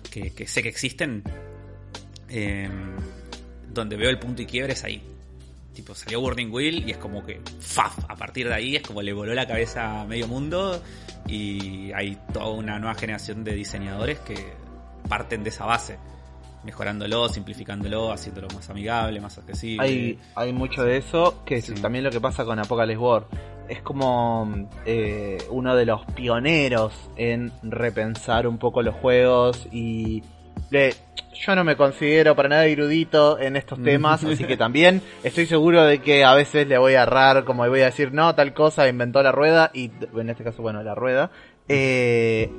que, 0.09 0.31
que 0.33 0.47
sé 0.47 0.63
que 0.63 0.69
existen, 0.69 1.23
eh, 2.29 2.69
donde 3.73 3.97
veo 3.97 4.11
el 4.11 4.19
punto 4.19 4.43
y 4.43 4.47
quiebre 4.47 4.73
es 4.73 4.85
ahí. 4.85 5.03
Tipo, 5.75 5.95
salió 5.95 6.21
Burning 6.21 6.51
Wheel 6.51 6.89
y 6.89 6.91
es 6.91 6.97
como 6.97 7.25
que, 7.25 7.41
¡faf! 7.61 7.99
A 8.09 8.17
partir 8.17 8.49
de 8.49 8.55
ahí 8.55 8.77
es 8.77 8.83
como 8.83 9.01
le 9.01 9.13
voló 9.13 9.33
la 9.35 9.47
cabeza 9.47 10.01
a 10.01 10.05
medio 10.05 10.27
mundo 10.27 10.83
y 11.29 11.93
hay 11.93 12.19
toda 12.33 12.49
una 12.51 12.79
nueva 12.81 12.95
generación 12.97 13.45
de 13.45 13.55
diseñadores 13.55 14.19
que 14.21 14.35
parten 15.09 15.45
de 15.45 15.51
esa 15.51 15.67
base, 15.67 15.97
mejorándolo, 16.65 17.29
simplificándolo, 17.29 18.11
haciéndolo 18.13 18.49
más 18.55 18.69
amigable, 18.71 19.21
más 19.21 19.39
accesible. 19.39 19.85
Hay, 19.87 20.19
hay 20.35 20.53
mucho 20.53 20.83
de 20.83 20.97
eso, 20.97 21.45
que 21.47 21.57
es 21.57 21.67
Sí. 21.67 21.75
también 21.75 22.03
lo 22.03 22.11
que 22.11 22.21
pasa 22.21 22.45
con 22.45 22.59
Apocalypse 22.59 22.99
War. 22.99 23.27
Es 23.69 23.83
como 23.83 24.67
eh, 24.87 25.39
uno 25.51 25.77
de 25.77 25.85
los 25.87 26.05
pioneros 26.07 26.93
en 27.17 27.53
repensar 27.63 28.47
un 28.47 28.59
poco 28.59 28.83
los 28.83 28.95
juegos 28.95 29.69
y 29.71 30.23
le- 30.71 30.95
yo 31.41 31.55
no 31.55 31.63
me 31.63 31.77
considero 31.77 32.35
para 32.35 32.49
nada 32.49 32.67
erudito 32.67 33.39
en 33.39 33.55
estos 33.57 33.81
temas, 33.83 34.25
así 34.25 34.45
que 34.45 34.57
también 34.57 35.01
estoy 35.23 35.47
seguro 35.47 35.85
de 35.85 36.01
que 36.01 36.25
a 36.25 36.35
veces 36.35 36.67
le 36.67 36.79
voy 36.79 36.95
a 36.95 37.03
errar, 37.05 37.45
como 37.45 37.67
voy 37.69 37.81
a 37.83 37.85
decir, 37.87 38.13
no, 38.13 38.35
tal 38.35 38.53
cosa 38.55 38.89
inventó 38.89 39.23
la 39.23 39.31
rueda, 39.31 39.71
y 39.73 39.91
en 40.19 40.31
este 40.31 40.43
caso, 40.43 40.63
bueno, 40.63 40.83
la 40.83 40.95
rueda. 40.97 41.31
Eh, 41.69 42.51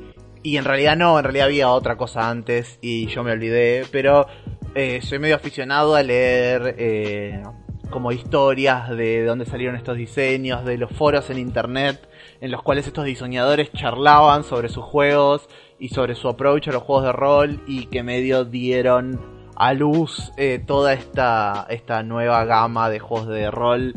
y 0.43 0.55
en 0.55 0.63
realidad 0.63 0.95
no, 0.95 1.17
en 1.19 1.25
realidad 1.25 1.47
había 1.47 1.69
otra 1.71 1.97
cosa 1.97 2.29
antes 2.29 2.79
y 2.81 3.07
yo 3.07 3.23
me 3.23 3.31
olvidé, 3.33 3.83
pero 3.91 4.27
eh, 4.75 5.01
soy 5.01 5.19
medio 5.19 5.35
aficionado 5.35 5.95
a 5.95 6.03
leer 6.03 6.75
eh, 6.77 7.43
como 7.89 8.11
historias 8.11 8.89
de 8.89 9.25
dónde 9.25 9.45
salieron 9.45 9.75
estos 9.75 9.97
diseños, 9.97 10.65
de 10.65 10.77
los 10.77 10.91
foros 10.91 11.29
en 11.29 11.37
internet 11.39 12.07
en 12.41 12.51
los 12.51 12.61
cuales 12.61 12.87
estos 12.87 13.05
diseñadores 13.05 13.71
charlaban 13.73 14.43
sobre 14.43 14.69
sus 14.69 14.83
juegos 14.83 15.49
y 15.79 15.89
sobre 15.89 16.15
su 16.15 16.27
approach 16.27 16.67
a 16.67 16.71
los 16.71 16.83
juegos 16.83 17.05
de 17.05 17.11
rol 17.11 17.63
y 17.67 17.87
que 17.87 18.03
medio 18.03 18.45
dieron 18.45 19.19
a 19.55 19.73
luz 19.73 20.31
eh, 20.37 20.63
toda 20.65 20.93
esta, 20.93 21.65
esta 21.69 22.01
nueva 22.03 22.45
gama 22.45 22.89
de 22.89 22.99
juegos 22.99 23.27
de 23.27 23.51
rol 23.51 23.93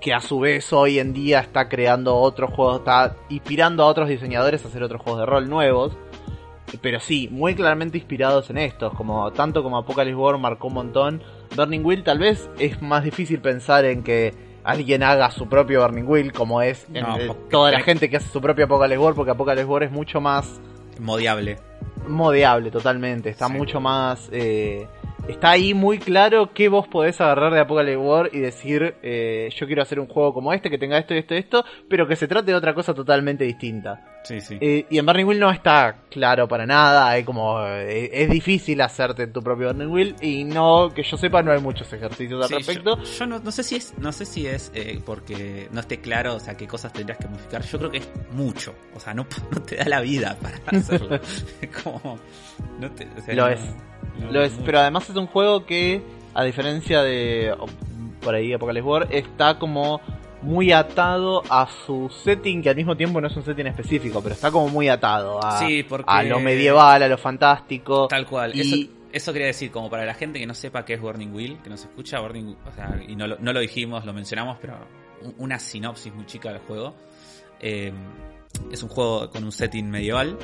que 0.00 0.12
a 0.12 0.20
su 0.20 0.40
vez 0.40 0.72
hoy 0.72 0.98
en 0.98 1.12
día 1.12 1.40
está 1.40 1.68
creando 1.68 2.16
otros 2.16 2.52
juegos, 2.52 2.78
está 2.78 3.16
inspirando 3.28 3.82
a 3.82 3.86
otros 3.86 4.08
diseñadores 4.08 4.64
a 4.64 4.68
hacer 4.68 4.82
otros 4.82 5.02
juegos 5.02 5.20
de 5.20 5.26
rol 5.26 5.48
nuevos. 5.48 5.96
Pero 6.82 6.98
sí, 7.00 7.28
muy 7.30 7.54
claramente 7.54 7.98
inspirados 7.98 8.50
en 8.50 8.58
estos, 8.58 8.92
como 8.94 9.30
tanto 9.32 9.62
como 9.62 9.78
Apocalypse 9.78 10.16
War 10.16 10.38
marcó 10.38 10.66
un 10.66 10.74
montón. 10.74 11.22
Burning 11.54 11.84
Wheel 11.84 12.02
tal 12.02 12.18
vez 12.18 12.48
es 12.58 12.80
más 12.82 13.04
difícil 13.04 13.40
pensar 13.40 13.84
en 13.84 14.02
que 14.02 14.34
alguien 14.64 15.02
haga 15.02 15.30
su 15.30 15.48
propio 15.48 15.82
Burning 15.82 16.06
Wheel, 16.08 16.32
como 16.32 16.60
es 16.62 16.86
en 16.92 17.02
No, 17.04 17.16
el- 17.16 17.26
porque- 17.28 17.50
toda 17.50 17.70
la 17.70 17.80
gente 17.80 18.10
que 18.10 18.16
hace 18.16 18.28
su 18.28 18.40
propio 18.40 18.64
Apocalypse 18.64 18.98
War, 18.98 19.14
porque 19.14 19.30
Apocalypse 19.30 19.64
War 19.66 19.82
es 19.84 19.90
mucho 19.92 20.20
más 20.20 20.60
Modiable. 20.98 21.56
modeable 22.08 22.70
totalmente, 22.70 23.28
está 23.30 23.46
Sí. 23.48 23.52
mucho 23.54 23.80
más... 23.80 24.28
eh, 24.32 24.86
está 25.28 25.50
ahí 25.50 25.74
muy 25.74 25.98
claro 25.98 26.52
que 26.52 26.68
vos 26.68 26.86
podés 26.88 27.20
agarrar 27.20 27.52
de 27.52 27.60
Apocalypse 27.60 27.96
War 27.96 28.30
y 28.32 28.38
decir, 28.40 28.94
eh, 29.02 29.48
yo 29.56 29.66
quiero 29.66 29.82
hacer 29.82 29.98
un 30.00 30.06
juego 30.06 30.32
como 30.32 30.52
este, 30.52 30.70
que 30.70 30.78
tenga 30.78 30.98
esto, 30.98 31.14
esto, 31.14 31.34
esto, 31.34 31.64
pero 31.88 32.06
que 32.06 32.16
se 32.16 32.28
trate 32.28 32.50
de 32.52 32.54
otra 32.56 32.74
cosa 32.74 32.94
totalmente 32.94 33.44
distinta. 33.44 34.15
Sí, 34.26 34.40
sí. 34.40 34.58
Eh, 34.60 34.86
y 34.90 34.98
en 34.98 35.06
Burning 35.06 35.24
Wheel 35.24 35.38
no 35.40 35.50
está 35.50 35.96
claro 36.10 36.48
para 36.48 36.66
nada, 36.66 37.08
hay 37.08 37.22
como 37.22 37.60
eh, 37.64 38.10
es 38.12 38.28
difícil 38.28 38.80
hacerte 38.80 39.26
tu 39.28 39.40
propio 39.42 39.68
Burning 39.68 39.90
Wheel 39.92 40.16
y 40.20 40.42
no, 40.44 40.92
que 40.94 41.02
yo 41.04 41.16
sepa, 41.16 41.42
no 41.42 41.52
hay 41.52 41.60
muchos 41.60 41.92
ejercicios 41.92 42.42
al 42.42 42.48
Sí, 42.48 42.54
respecto. 42.56 42.96
Yo, 42.98 43.04
yo 43.04 43.26
no, 43.26 43.38
no 43.38 43.52
sé 43.52 43.62
si 43.62 43.76
es, 43.76 43.94
no 43.98 44.10
sé 44.12 44.24
si 44.26 44.46
es 44.46 44.72
eh, 44.74 45.00
porque 45.06 45.68
no 45.70 45.80
esté 45.80 46.00
claro, 46.00 46.34
o 46.34 46.40
sea, 46.40 46.56
qué 46.56 46.66
cosas 46.66 46.92
tendrías 46.92 47.18
que 47.18 47.28
modificar. 47.28 47.62
Yo 47.62 47.78
creo 47.78 47.90
que 47.90 47.98
es 47.98 48.08
mucho, 48.32 48.74
o 48.94 49.00
sea, 49.00 49.14
no, 49.14 49.26
no 49.52 49.62
te 49.62 49.76
da 49.76 49.84
la 49.84 50.00
vida 50.00 50.36
para 50.42 50.56
hacerlo. 50.78 51.16
es 51.60 51.70
como, 51.82 52.18
no 52.80 52.90
te, 52.90 53.06
o 53.16 53.20
sea, 53.24 53.34
Lo 53.34 53.48
es. 53.48 53.60
no- 54.18 54.32
Lo 54.32 54.42
es, 54.42 54.52
mucho. 54.54 54.64
pero 54.64 54.80
además 54.80 55.08
es 55.08 55.16
un 55.16 55.26
juego 55.28 55.66
que, 55.66 56.02
a 56.34 56.42
diferencia 56.42 57.02
de 57.02 57.54
por 58.20 58.34
ahí 58.34 58.52
Apocalypse 58.52 58.88
War, 58.88 59.06
está 59.10 59.58
como 59.58 60.00
muy 60.46 60.72
atado 60.72 61.42
a 61.50 61.68
su 61.86 62.08
setting, 62.24 62.62
que 62.62 62.70
al 62.70 62.76
mismo 62.76 62.96
tiempo 62.96 63.20
no 63.20 63.26
es 63.28 63.36
un 63.36 63.44
setting 63.44 63.66
específico, 63.66 64.22
pero 64.22 64.34
está 64.34 64.50
como 64.50 64.68
muy 64.68 64.88
atado 64.88 65.38
a, 65.44 65.58
Sí, 65.58 65.82
porque 65.82 66.04
a 66.08 66.22
lo 66.22 66.40
medieval, 66.40 67.02
a 67.02 67.08
lo 67.08 67.18
fantástico. 67.18 68.06
Tal 68.08 68.26
cual. 68.26 68.54
Y- 68.54 68.60
Eso, 68.60 68.76
eso 69.12 69.32
quería 69.32 69.48
decir, 69.48 69.70
como 69.70 69.90
para 69.90 70.04
la 70.04 70.14
gente 70.14 70.38
que 70.38 70.46
no 70.46 70.54
sepa 70.54 70.84
qué 70.84 70.94
es 70.94 71.00
Burning 71.00 71.32
Wheel, 71.34 71.58
que 71.62 71.70
nos 71.70 71.80
escucha, 71.80 72.20
Burning 72.20 72.54
o 72.66 72.72
sea, 72.72 72.98
y 73.06 73.16
no 73.16 73.26
lo, 73.26 73.36
no 73.38 73.52
lo 73.52 73.60
dijimos, 73.60 74.04
lo 74.04 74.12
mencionamos, 74.12 74.58
pero 74.60 74.74
un- 75.22 75.34
una 75.38 75.58
sinopsis 75.58 76.14
muy 76.14 76.26
chica 76.26 76.50
del 76.50 76.58
juego. 76.60 76.94
Eh, 77.60 77.92
es 78.70 78.82
un 78.82 78.88
juego 78.88 79.28
con 79.30 79.42
un 79.44 79.52
setting 79.52 79.90
medieval, 79.90 80.36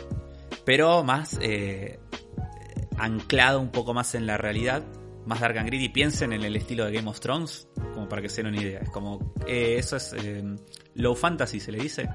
pero 0.65 1.05
más 1.05 1.39
eh, 1.43 1.99
anclado 2.99 3.61
un 3.61 3.71
poco 3.71 3.95
más 3.95 4.15
en 4.15 4.27
la 4.27 4.37
realidad, 4.37 4.83
más 5.27 5.41
dark 5.41 5.59
and 5.59 5.69
gritty. 5.69 5.89
Piensen 5.89 6.33
en 6.33 6.43
el 6.43 6.57
estilo 6.57 6.85
de 6.85 6.93
Game 6.93 7.09
of 7.09 7.21
Thrones, 7.21 7.69
como 7.95 8.09
para 8.09 8.23
que 8.23 8.29
se 8.29 8.43
den 8.43 8.53
una 8.53 8.63
idea. 8.63 8.81
Es 8.81 8.91
como, 8.91 9.33
eh, 9.47 9.77
eso 9.79 9.97
es 9.97 10.13
eh, 10.15 10.43
low 10.95 11.15
fantasy, 11.15 11.61
se 11.61 11.73
le 11.73 11.79
dice. 11.79 12.09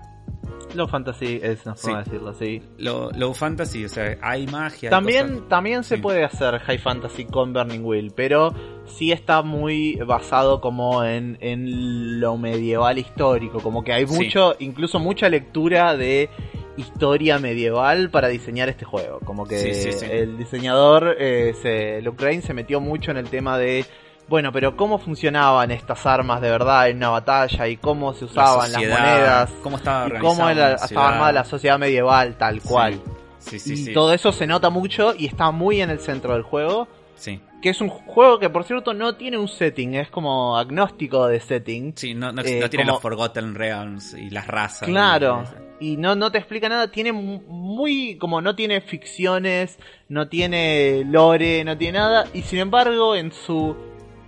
Low 0.75 0.87
Fantasy 0.87 1.39
es 1.41 1.65
una 1.65 1.75
forma 1.75 2.03
Sí. 2.03 2.09
de 2.09 2.17
decirlo, 2.17 2.33
sí. 2.33 2.61
Low, 2.77 3.09
low 3.15 3.33
fantasy, 3.33 3.85
o 3.85 3.89
sea, 3.89 4.17
hay 4.21 4.47
magia. 4.47 4.89
También, 4.89 5.47
también 5.47 5.83
se 5.83 5.95
Sí. 5.95 6.01
puede 6.01 6.23
hacer 6.25 6.59
High 6.59 6.77
Fantasy 6.79 7.25
con 7.25 7.53
Burning 7.53 7.83
Wheel, 7.85 8.11
pero 8.15 8.53
sí 8.85 9.11
está 9.11 9.43
muy 9.43 9.95
basado 10.05 10.59
como 10.59 11.03
en, 11.05 11.37
en 11.41 12.19
lo 12.19 12.37
medieval 12.37 12.97
histórico, 12.97 13.59
como 13.61 13.83
que 13.83 13.93
hay 13.93 14.07
Sí. 14.07 14.13
mucho, 14.15 14.55
incluso 14.59 14.99
mucha 14.99 15.29
lectura 15.29 15.95
de 15.95 16.29
historia 16.77 17.39
medieval 17.39 18.09
para 18.09 18.27
diseñar 18.29 18.69
este 18.69 18.85
juego, 18.85 19.19
como 19.25 19.45
que 19.45 19.57
Sí, 19.57 19.73
sí, 19.73 19.91
sí. 19.93 20.05
el 20.09 20.37
diseñador, 20.37 21.15
eh, 21.19 21.53
se, 21.61 22.01
Luke 22.01 22.23
Rain 22.23 22.41
se 22.41 22.53
metió 22.53 22.79
mucho 22.79 23.11
en 23.11 23.17
el 23.17 23.29
tema 23.29 23.57
de 23.57 23.85
bueno, 24.29 24.51
pero 24.51 24.75
cómo 24.75 24.97
funcionaban 24.99 25.71
estas 25.71 26.05
armas 26.05 26.41
de 26.41 26.49
verdad 26.49 26.89
en 26.89 26.97
una 26.97 27.09
batalla 27.09 27.67
y 27.69 27.77
cómo 27.77 28.13
se 28.13 28.25
la 28.25 28.31
usaban 28.31 28.71
las 28.73 28.81
monedas 28.81 29.51
cómo 29.63 29.77
estaba 29.77 30.01
y 30.07 30.11
organizada 30.11 30.35
cómo 30.35 30.49
era- 30.49 30.65
una 30.65 30.73
estaba 30.75 30.87
ciudad. 30.87 31.07
armada 31.13 31.31
la 31.31 31.45
sociedad 31.45 31.79
medieval 31.79 32.35
tal 32.37 32.61
cual 32.61 33.01
Sí, 33.39 33.57
sí, 33.59 33.73
y 33.73 33.77
sí. 33.77 33.93
todo 33.93 34.11
eso 34.13 34.33
se 34.33 34.45
nota 34.45 34.69
mucho 34.69 35.13
y 35.17 35.27
está 35.27 35.51
muy 35.51 35.81
en 35.81 35.89
el 35.89 35.99
centro 35.99 36.33
del 36.33 36.41
juego. 36.43 36.89
Sí. 37.15 37.39
Que 37.61 37.69
es 37.69 37.79
un 37.81 37.87
juego 37.89 38.37
que, 38.39 38.49
por 38.49 38.65
cierto, 38.65 38.93
no 38.93 39.15
tiene 39.15 39.37
un 39.37 39.47
setting, 39.47 39.95
es 39.95 40.09
como 40.09 40.57
agnóstico 40.57 41.25
de 41.27 41.39
setting. 41.39 41.93
Sí, 41.95 42.13
no, 42.13 42.31
no, 42.33 42.41
Eh, 42.43 42.59
no 42.59 42.69
tiene 42.69 42.83
como- 42.83 42.95
los 42.95 43.01
Forgotten 43.01 43.55
Realms 43.55 44.13
y 44.13 44.29
las 44.29 44.45
razas. 44.47 44.87
Claro. 44.89 45.43
y- 45.45 45.66
Y 45.79 45.97
no, 45.97 46.15
no 46.15 46.31
te 46.31 46.39
explica 46.39 46.69
nada, 46.69 46.89
tiene 46.89 47.11
mu- 47.11 47.41
muy, 47.47 48.17
como 48.17 48.41
no 48.41 48.55
tiene 48.55 48.81
ficciones, 48.81 49.77
no 50.09 50.27
tiene 50.27 51.03
lore, 51.05 51.63
no 51.63 51.77
tiene 51.77 51.99
nada, 51.99 52.25
y 52.33 52.41
sin 52.41 52.59
embargo 52.59 53.15
en 53.15 53.31
su 53.31 53.75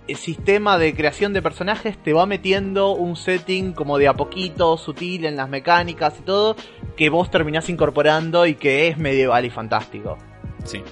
eh, 0.06 0.14
sistema 0.14 0.78
de 0.78 0.94
creación 0.94 1.32
de 1.32 1.42
personajes 1.42 2.00
te 2.02 2.12
va 2.12 2.24
metiendo 2.24 2.92
un 2.92 3.16
setting 3.16 3.72
como 3.72 3.98
de 3.98 4.06
a 4.06 4.14
poquito, 4.14 4.76
sutil 4.76 5.24
en 5.24 5.34
las 5.34 5.48
mecánicas 5.48 6.14
y 6.20 6.22
todo, 6.22 6.54
que 6.96 7.10
vos 7.10 7.30
terminás 7.32 7.68
incorporando 7.68 8.46
y 8.46 8.54
que 8.54 8.86
es 8.86 8.96
medieval 8.98 9.44
y 9.44 9.50
fantástico. 9.50 10.18
Sí. 10.64 10.82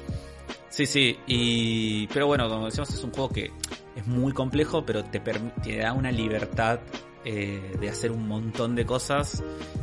Sí, 0.71 0.87
sí. 0.87 1.19
Y... 1.27 2.07
Pero 2.09 2.27
bueno, 2.27 2.49
como 2.49 2.67
decíamos, 2.67 2.91
es 2.91 3.03
un 3.05 3.11
juego 3.13 3.31
que 3.31 3.51
es 3.97 4.07
muy 4.07 4.33
complejo, 4.33 4.85
pero 4.85 5.05
te, 5.05 5.21
te 5.21 5.77
da 5.77 5.93
una 5.93 6.11
libertad 6.13 6.81
eh, 7.25 7.77
de 7.81 7.89
hacer 7.89 8.11
un 8.13 8.27
montón 8.29 8.75
de 8.75 8.85
cosas. 8.87 9.43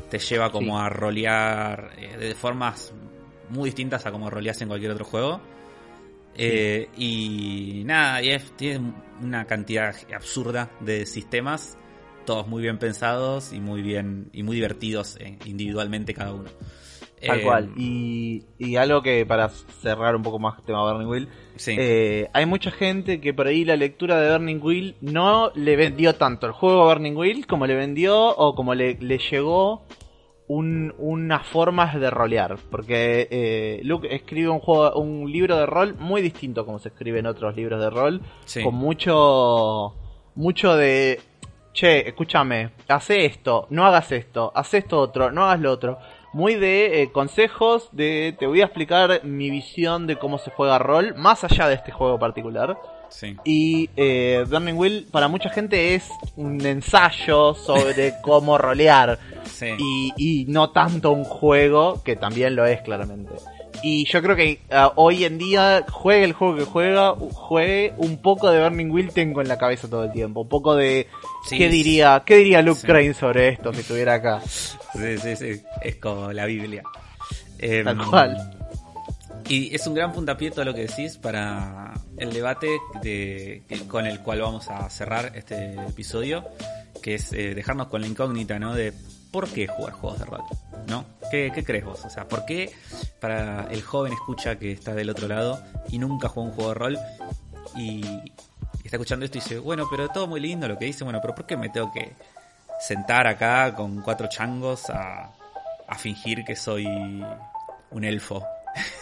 Te 0.09 0.19
lleva 0.19 0.51
como 0.51 0.77
Sí. 0.79 0.85
a 0.85 0.89
rolear 0.89 1.91
eh, 1.97 2.17
de 2.17 2.35
formas 2.35 2.93
muy 3.49 3.69
distintas 3.69 4.05
a 4.05 4.11
como 4.11 4.29
roleas 4.29 4.61
en 4.61 4.67
cualquier 4.67 4.91
otro 4.91 5.05
juego. 5.05 5.41
Eh, 6.37 6.89
y 6.97 7.83
nada, 7.85 8.21
y 8.21 8.29
es- 8.31 8.51
tiene 8.57 8.93
una 9.21 9.45
cantidad 9.45 9.95
absurda 10.13 10.69
de 10.81 11.05
sistemas, 11.05 11.77
todos 12.25 12.47
muy 12.47 12.61
bien 12.61 12.77
pensados 12.77 13.53
y 13.53 13.59
muy 13.61 13.81
bien 13.81 14.29
y 14.33 14.43
muy 14.43 14.55
divertidos 14.57 15.17
individualmente 15.45 16.13
cada 16.13 16.33
uno. 16.33 16.49
Tal 17.25 17.39
Eh, 17.39 17.43
cual. 17.43 17.71
Y, 17.77 18.43
y 18.57 18.75
algo 18.75 19.01
que 19.01 19.25
para 19.25 19.49
cerrar 19.49 20.15
un 20.15 20.23
poco 20.23 20.39
más 20.39 20.57
el 20.59 20.65
tema 20.65 20.83
Burning 20.91 21.07
Wheel, 21.07 21.29
Sí. 21.57 21.73
Eh, 21.79 22.27
hay 22.33 22.45
mucha 22.45 22.69
gente 22.69 23.21
que 23.21 23.33
por 23.33 23.47
ahí 23.47 23.63
la 23.63 23.77
lectura 23.77 24.19
de 24.19 24.29
Burning 24.29 24.59
Wheel 24.61 24.95
no 24.99 25.51
le 25.55 25.77
vendió 25.77 26.15
tanto 26.15 26.47
el 26.47 26.51
juego 26.51 26.81
a 26.81 26.93
Burning 26.93 27.15
Wheel 27.15 27.47
como 27.47 27.65
le 27.65 27.75
vendió 27.75 28.27
o 28.35 28.55
como 28.55 28.75
le, 28.75 28.95
le 28.99 29.17
llegó 29.19 29.85
un, 30.47 30.93
unas 30.97 31.47
formas 31.47 31.97
de 31.97 32.09
rolear. 32.09 32.57
Porque 32.69 33.29
eh, 33.31 33.79
Luke 33.83 34.13
escribe 34.13 34.49
un, 34.49 34.59
juego, 34.59 34.99
un 34.99 35.31
libro 35.31 35.55
de 35.55 35.65
rol 35.65 35.95
muy 35.97 36.21
distinto 36.21 36.65
como 36.65 36.77
se 36.77 36.89
escribe 36.89 37.19
en 37.19 37.25
otros 37.27 37.55
libros 37.55 37.79
de 37.81 37.89
rol. 37.89 38.21
Sí. 38.43 38.61
Con 38.61 38.75
mucho, 38.75 39.95
mucho 40.35 40.75
de... 40.75 41.21
Che, 41.73 42.07
escúchame, 42.07 42.71
hace 42.87 43.25
esto, 43.25 43.67
no 43.69 43.85
hagas 43.85 44.09
esto, 44.13 44.49
haz 44.55 44.73
esto 44.73 44.97
otro, 44.99 45.29
no 45.31 45.43
hagas 45.43 45.59
lo 45.59 45.71
otro. 45.73 45.99
Muy 46.35 46.55
de 46.55 47.01
eh, 47.01 47.11
consejos, 47.13 47.87
de 47.93 48.35
te 48.37 48.45
voy 48.45 48.59
a 48.59 48.65
explicar 48.65 49.23
mi 49.23 49.49
visión 49.49 50.05
de 50.05 50.17
cómo 50.17 50.37
se 50.37 50.51
juega 50.51 50.77
rol, 50.77 51.15
más 51.15 51.45
allá 51.45 51.69
de 51.69 51.75
este 51.75 51.93
juego 51.93 52.19
particular. 52.19 52.77
Sí. 53.07 53.37
Y 53.45 53.89
eh, 53.95 54.43
Burning 54.45 54.73
Wheel 54.73 55.07
para 55.09 55.29
mucha 55.29 55.49
gente 55.49 55.95
es 55.95 56.09
un 56.35 56.59
ensayo 56.65 57.53
sobre 57.53 58.15
cómo 58.21 58.57
rolear 58.57 59.17
Sí. 59.45 59.67
y, 59.77 60.13
y 60.17 60.45
no 60.49 60.71
tanto 60.71 61.11
un 61.11 61.23
juego, 61.23 62.03
que 62.03 62.17
también 62.17 62.53
lo 62.57 62.65
es 62.65 62.81
claramente. 62.81 63.35
Y 63.81 64.03
yo 64.05 64.21
creo 64.21 64.35
que 64.35 64.59
ah, 64.71 64.91
hoy 64.95 65.23
en 65.23 65.37
día, 65.37 65.85
juegue 65.89 66.25
el 66.25 66.33
juego 66.33 66.57
que 66.57 66.65
juega, 66.65 67.11
juegue 67.33 67.93
un 67.97 68.17
poco 68.17 68.49
de 68.49 68.61
Burning 68.61 68.91
Wheel 68.91 69.13
tengo 69.13 69.39
en 69.41 69.47
la 69.47 69.57
cabeza 69.57 69.89
todo 69.89 70.03
el 70.03 70.11
tiempo. 70.11 70.41
Un 70.41 70.49
poco 70.49 70.75
de 70.75 71.07
Sí, 71.47 71.57
qué 71.57 71.69
diría, 71.69 72.23
qué 72.25 72.37
diría 72.37 72.61
Luke 72.61 72.81
sí. 72.81 72.87
Crane 72.87 73.13
sobre 73.13 73.49
esto 73.49 73.73
si 73.73 73.81
estuviera 73.81 74.15
acá. 74.15 74.41
Sí, 74.41 75.17
sí, 75.21 75.35
sí. 75.35 75.61
Es 75.81 75.97
como 75.97 76.31
la 76.31 76.45
Biblia. 76.45 76.83
Em, 77.59 77.85
Tal 77.85 78.09
cual. 78.09 78.51
Y 79.47 79.75
es 79.75 79.85
un 79.85 79.93
gran 79.93 80.11
puntapié 80.11 80.49
todo 80.49 80.65
lo 80.65 80.73
que 80.73 80.87
decís 80.87 81.17
para 81.17 81.93
el 82.17 82.33
debate 82.33 82.79
de, 83.03 83.61
con 83.87 84.07
el 84.07 84.19
cual 84.21 84.41
vamos 84.41 84.69
a 84.69 84.89
cerrar 84.89 85.33
este 85.35 85.75
episodio, 85.87 86.43
que 87.03 87.15
es 87.15 87.31
eh, 87.31 87.53
dejarnos 87.53 87.87
con 87.87 88.01
la 88.01 88.07
incógnita, 88.07 88.57
¿no? 88.57 88.73
De 88.73 88.91
por 89.31 89.47
qué 89.49 89.67
jugar 89.67 89.93
juegos 89.93 90.19
de 90.19 90.25
rol, 90.25 90.41
¿no? 90.87 91.05
¿Qué, 91.29 91.51
¿Qué 91.53 91.63
crees 91.63 91.85
vos? 91.85 92.03
O 92.05 92.09
sea, 92.09 92.27
¿por 92.27 92.45
qué 92.45 92.71
para 93.19 93.67
el 93.69 93.83
joven 93.83 94.13
escucha 94.13 94.57
que 94.57 94.71
está 94.71 94.95
del 94.95 95.11
otro 95.11 95.27
lado 95.27 95.61
y 95.89 95.99
nunca 95.99 96.27
jugó 96.27 96.47
un 96.47 96.53
juego 96.53 96.69
de 96.69 96.75
rol 96.75 96.99
y 97.75 98.01
está 98.87 98.97
escuchando 98.97 99.25
esto 99.25 99.37
y 99.37 99.41
dice, 99.41 99.59
bueno, 99.59 99.87
pero 99.89 100.07
todo 100.09 100.27
muy 100.27 100.39
lindo 100.39 100.67
lo 100.67 100.77
que 100.77 100.85
dice, 100.85 101.03
bueno, 101.03 101.19
pero 101.21 101.35
¿por 101.35 101.45
qué 101.45 101.57
me 101.57 101.69
tengo 101.69 101.91
que 101.91 102.13
sentar 102.79 103.27
acá 103.27 103.73
con 103.75 104.01
cuatro 104.01 104.27
changos 104.27 104.89
a, 104.89 105.31
a 105.87 105.95
fingir 105.97 106.43
que 106.43 106.55
soy 106.55 106.85
un 106.85 108.03
elfo? 108.03 108.43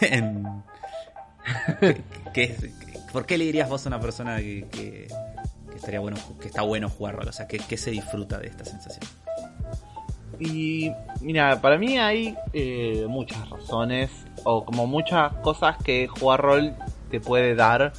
¿Qué- 2.32 2.56
¿Por 3.12 3.26
qué 3.26 3.38
le 3.38 3.44
dirías 3.44 3.68
vos 3.68 3.84
a 3.86 3.88
una 3.88 4.00
persona 4.00 4.36
que, 4.38 4.66
que- 4.72 5.08
que 5.70 5.76
estaría 5.76 6.00
bueno, 6.00 6.16
que 6.40 6.48
está 6.48 6.62
bueno 6.62 6.88
jugar 6.88 7.16
rol? 7.16 7.28
O 7.28 7.32
sea, 7.32 7.46
¿qué, 7.46 7.58
qué 7.58 7.76
se 7.76 7.90
disfruta 7.90 8.38
de 8.38 8.48
esta 8.48 8.64
sensación? 8.64 9.04
Y 10.40 10.90
mira, 11.20 11.60
para 11.60 11.78
mí 11.78 11.96
hay 11.98 12.36
eh, 12.52 13.06
muchas 13.08 13.48
razones 13.50 14.10
o 14.42 14.64
como 14.64 14.86
muchas 14.86 15.32
cosas 15.36 15.76
que 15.84 16.08
jugar 16.08 16.40
rol 16.40 16.74
te 17.10 17.20
puede 17.20 17.54
dar 17.54 17.92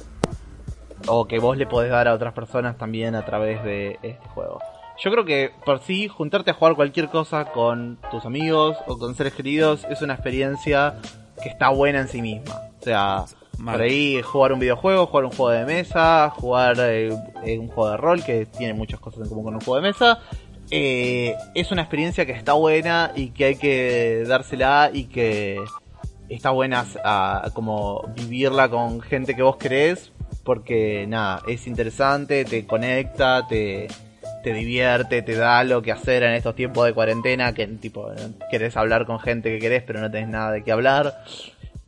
o 1.08 1.26
que 1.26 1.38
vos 1.38 1.56
le 1.56 1.66
podés 1.66 1.90
dar 1.90 2.08
a 2.08 2.14
otras 2.14 2.32
personas 2.32 2.76
también 2.76 3.14
a 3.14 3.24
través 3.24 3.62
de 3.64 3.98
este 4.02 4.28
juego. 4.28 4.60
Yo 4.98 5.10
creo 5.10 5.24
que 5.24 5.50
por 5.64 5.80
sí 5.80 6.08
juntarte 6.08 6.50
a 6.50 6.54
jugar 6.54 6.74
cualquier 6.74 7.08
cosa 7.08 7.46
con 7.46 7.98
tus 8.10 8.24
amigos 8.24 8.76
o 8.86 8.98
con 8.98 9.14
seres 9.14 9.34
queridos 9.34 9.84
es 9.90 10.00
una 10.00 10.14
experiencia 10.14 10.94
que 11.42 11.48
está 11.50 11.68
buena 11.68 12.00
en 12.00 12.08
sí 12.08 12.22
misma. 12.22 12.54
O 12.80 12.82
sea, 12.82 13.24
Mal. 13.58 13.74
por 13.74 13.82
ahí 13.82 14.22
jugar 14.22 14.52
un 14.52 14.58
videojuego, 14.58 15.06
jugar 15.06 15.24
un 15.26 15.32
juego 15.32 15.50
de 15.50 15.66
mesa, 15.66 16.30
jugar 16.30 16.76
eh, 16.80 17.10
eh, 17.44 17.58
un 17.58 17.68
juego 17.68 17.90
de 17.90 17.96
rol 17.98 18.24
que 18.24 18.46
tiene 18.46 18.72
muchas 18.72 18.98
cosas 19.00 19.22
en 19.22 19.28
común 19.28 19.44
con 19.44 19.54
un 19.54 19.60
juego 19.60 19.76
de 19.76 19.88
mesa. 19.88 20.18
eh, 20.70 21.34
es 21.54 21.70
una 21.70 21.82
experiencia 21.82 22.24
que 22.24 22.32
está 22.32 22.54
buena 22.54 23.12
y 23.14 23.30
que 23.30 23.44
hay 23.44 23.56
que 23.56 24.24
dársela 24.26 24.90
y 24.92 25.04
que 25.04 25.62
está 26.28 26.50
buena 26.50 26.86
a, 27.04 27.50
como 27.52 28.02
vivirla 28.14 28.68
con 28.68 29.00
gente 29.00 29.36
que 29.36 29.42
vos 29.42 29.56
querés 29.56 30.10
porque 30.46 31.04
nada, 31.08 31.42
es 31.46 31.66
interesante, 31.66 32.44
te 32.44 32.64
conecta, 32.66 33.46
te, 33.48 33.88
te 34.44 34.54
divierte, 34.54 35.20
te 35.22 35.34
da 35.34 35.64
lo 35.64 35.82
que 35.82 35.90
hacer 35.92 36.22
en 36.22 36.32
estos 36.34 36.54
tiempos 36.54 36.86
de 36.86 36.94
cuarentena 36.94 37.52
que 37.52 37.66
tipo 37.66 38.08
querés 38.50 38.76
hablar 38.76 39.04
con 39.04 39.18
gente 39.18 39.50
que 39.50 39.58
querés 39.58 39.82
pero 39.82 40.00
no 40.00 40.10
tenés 40.10 40.28
nada 40.28 40.52
de 40.52 40.62
qué 40.62 40.70
hablar. 40.72 41.12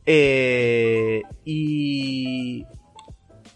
Eh, 0.05 1.23
y 1.45 2.65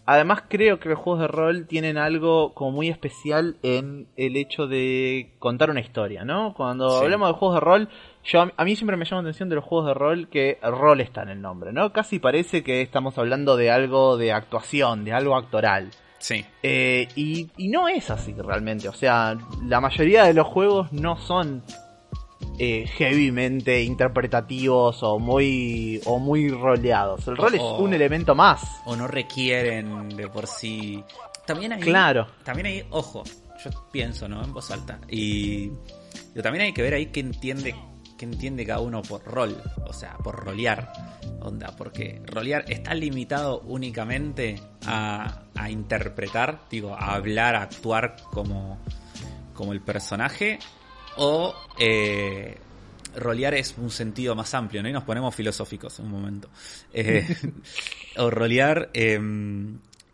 además 0.06 0.44
creo 0.48 0.78
que 0.80 0.88
los 0.88 0.98
juegos 0.98 1.20
de 1.20 1.28
rol 1.28 1.66
tienen 1.66 1.98
algo 1.98 2.54
como 2.54 2.70
muy 2.70 2.88
especial 2.88 3.56
en 3.62 4.06
el 4.16 4.36
hecho 4.36 4.66
de 4.66 5.34
contar 5.38 5.70
una 5.70 5.80
historia, 5.80 6.24
¿no? 6.24 6.54
Cuando 6.54 6.88
Sí. 6.98 7.04
hablamos 7.04 7.28
de 7.28 7.34
juegos 7.34 7.56
de 7.56 7.60
rol, 7.60 7.88
yo 8.24 8.50
a 8.56 8.64
mí 8.64 8.76
siempre 8.76 8.96
me 8.96 9.04
llama 9.04 9.22
la 9.22 9.28
atención 9.28 9.48
de 9.48 9.56
los 9.56 9.64
juegos 9.64 9.88
de 9.88 9.94
rol 9.94 10.28
que 10.28 10.58
rol 10.62 11.00
está 11.00 11.22
en 11.22 11.30
el 11.30 11.40
nombre, 11.42 11.72
¿no? 11.72 11.92
Casi 11.92 12.18
parece 12.18 12.62
que 12.62 12.80
estamos 12.82 13.18
hablando 13.18 13.56
de 13.56 13.70
algo 13.70 14.16
de 14.16 14.32
actuación, 14.32 15.04
de 15.04 15.12
algo 15.12 15.36
actoral. 15.36 15.90
Sí, 16.18 16.44
Eh, 16.62 17.06
y, 17.16 17.50
y 17.58 17.68
no 17.68 17.86
es 17.86 18.08
así 18.10 18.32
realmente. 18.32 18.88
O 18.88 18.94
sea, 18.94 19.36
la 19.66 19.80
mayoría 19.80 20.24
de 20.24 20.32
los 20.32 20.46
juegos 20.46 20.90
no 20.90 21.18
son 21.18 21.62
eh, 22.58 22.86
heavymente 22.98 23.82
interpretativos 23.82 25.02
o 25.02 25.18
muy 25.18 26.00
o 26.06 26.18
muy 26.18 26.48
roleados. 26.48 27.28
El 27.28 27.36
rol 27.36 27.54
es 27.54 27.60
un 27.60 27.92
elemento 27.92 28.34
más. 28.34 28.62
o 28.86 28.96
no 28.96 29.06
requieren 29.06 30.08
de 30.10 30.28
por 30.28 30.46
sí. 30.46 31.04
También 31.46 31.74
hay. 31.74 31.80
Claro. 31.80 32.26
También 32.42 32.66
hay, 32.68 32.86
ojo, 32.88 33.22
yo 33.62 33.70
pienso, 33.92 34.26
¿no? 34.26 34.42
En 34.42 34.52
voz 34.54 34.70
alta. 34.70 34.98
Y 35.10 35.70
pero 36.32 36.42
también 36.42 36.64
hay 36.64 36.72
que 36.72 36.82
ver 36.82 36.94
ahí 36.94 37.06
qué 37.06 37.20
entiende, 37.20 37.74
qué 38.18 38.24
entiende 38.24 38.64
cada 38.66 38.80
uno 38.80 39.02
por 39.02 39.24
rol. 39.24 39.60
O 39.86 39.92
sea, 39.92 40.16
por 40.18 40.36
rolear. 40.36 40.92
Onda, 41.40 41.74
porque 41.76 42.22
rolear 42.26 42.64
está 42.70 42.94
limitado 42.94 43.60
únicamente 43.60 44.60
a, 44.86 45.42
a 45.54 45.70
interpretar, 45.70 46.62
digo, 46.70 46.94
a 46.94 47.14
hablar, 47.14 47.54
a 47.56 47.62
actuar 47.62 48.16
como, 48.32 48.78
como 49.52 49.72
el 49.72 49.80
personaje. 49.80 50.58
O 51.16 51.54
eh, 51.78 52.58
rolear 53.16 53.54
es 53.54 53.74
un 53.78 53.90
sentido 53.90 54.34
más 54.34 54.52
amplio, 54.54 54.82
¿no? 54.82 54.88
Y 54.88 54.92
nos 54.92 55.04
ponemos 55.04 55.34
filosóficos 55.34 55.98
un 55.98 56.10
momento. 56.10 56.48
Eh, 56.92 57.26
o 58.16 58.30
rolear 58.30 58.90
eh, 58.94 59.20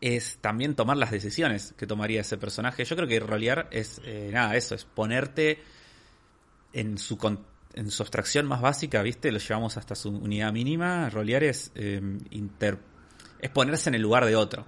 es 0.00 0.38
también 0.40 0.74
tomar 0.74 0.96
las 0.96 1.10
decisiones 1.10 1.74
que 1.76 1.86
tomaría 1.86 2.22
ese 2.22 2.38
personaje. 2.38 2.84
Yo 2.84 2.96
creo 2.96 3.08
que 3.08 3.20
rolear 3.20 3.68
es 3.70 4.00
eh, 4.04 4.30
nada, 4.32 4.56
eso, 4.56 4.74
es 4.74 4.84
ponerte 4.84 5.62
en 6.72 6.98
su, 6.98 7.16
con- 7.18 7.44
en 7.74 7.90
su 7.90 8.02
abstracción 8.02 8.46
más 8.46 8.60
básica, 8.60 9.02
¿viste? 9.02 9.30
Lo 9.32 9.38
llevamos 9.38 9.76
hasta 9.76 9.94
su 9.94 10.08
unidad 10.10 10.52
mínima. 10.52 11.08
Rolear 11.10 11.44
es, 11.44 11.70
eh, 11.74 12.00
inter- 12.30 12.78
es 13.40 13.50
ponerse 13.50 13.90
en 13.90 13.94
el 13.94 14.02
lugar 14.02 14.24
de 14.26 14.36
otro. 14.36 14.66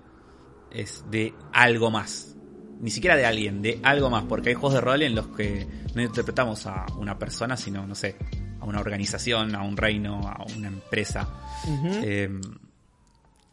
Es 0.70 1.04
de 1.10 1.34
algo 1.52 1.90
más. 1.90 2.36
Ni 2.80 2.90
siquiera 2.90 3.16
de 3.16 3.26
alguien, 3.26 3.62
de 3.62 3.80
algo 3.82 4.10
más. 4.10 4.24
Porque 4.24 4.50
hay 4.50 4.54
juegos 4.54 4.74
de 4.74 4.80
rol 4.80 5.02
en 5.02 5.14
los 5.14 5.28
que 5.28 5.66
no 5.94 6.02
interpretamos 6.02 6.66
a 6.66 6.86
una 6.96 7.18
persona, 7.18 7.56
sino, 7.56 7.86
no 7.86 7.94
sé, 7.94 8.16
a 8.60 8.64
una 8.64 8.80
organización, 8.80 9.54
a 9.54 9.62
un 9.62 9.76
reino, 9.76 10.20
a 10.26 10.44
una 10.56 10.68
empresa. 10.68 11.28
Eh, 12.02 12.40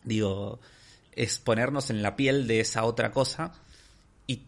digo, 0.03 0.59
es 1.11 1.39
ponernos 1.39 1.89
en 1.89 2.01
la 2.01 2.15
piel 2.15 2.47
de 2.47 2.61
esa 2.61 2.85
otra 2.85 3.11
cosa 3.11 3.51
y 4.25 4.43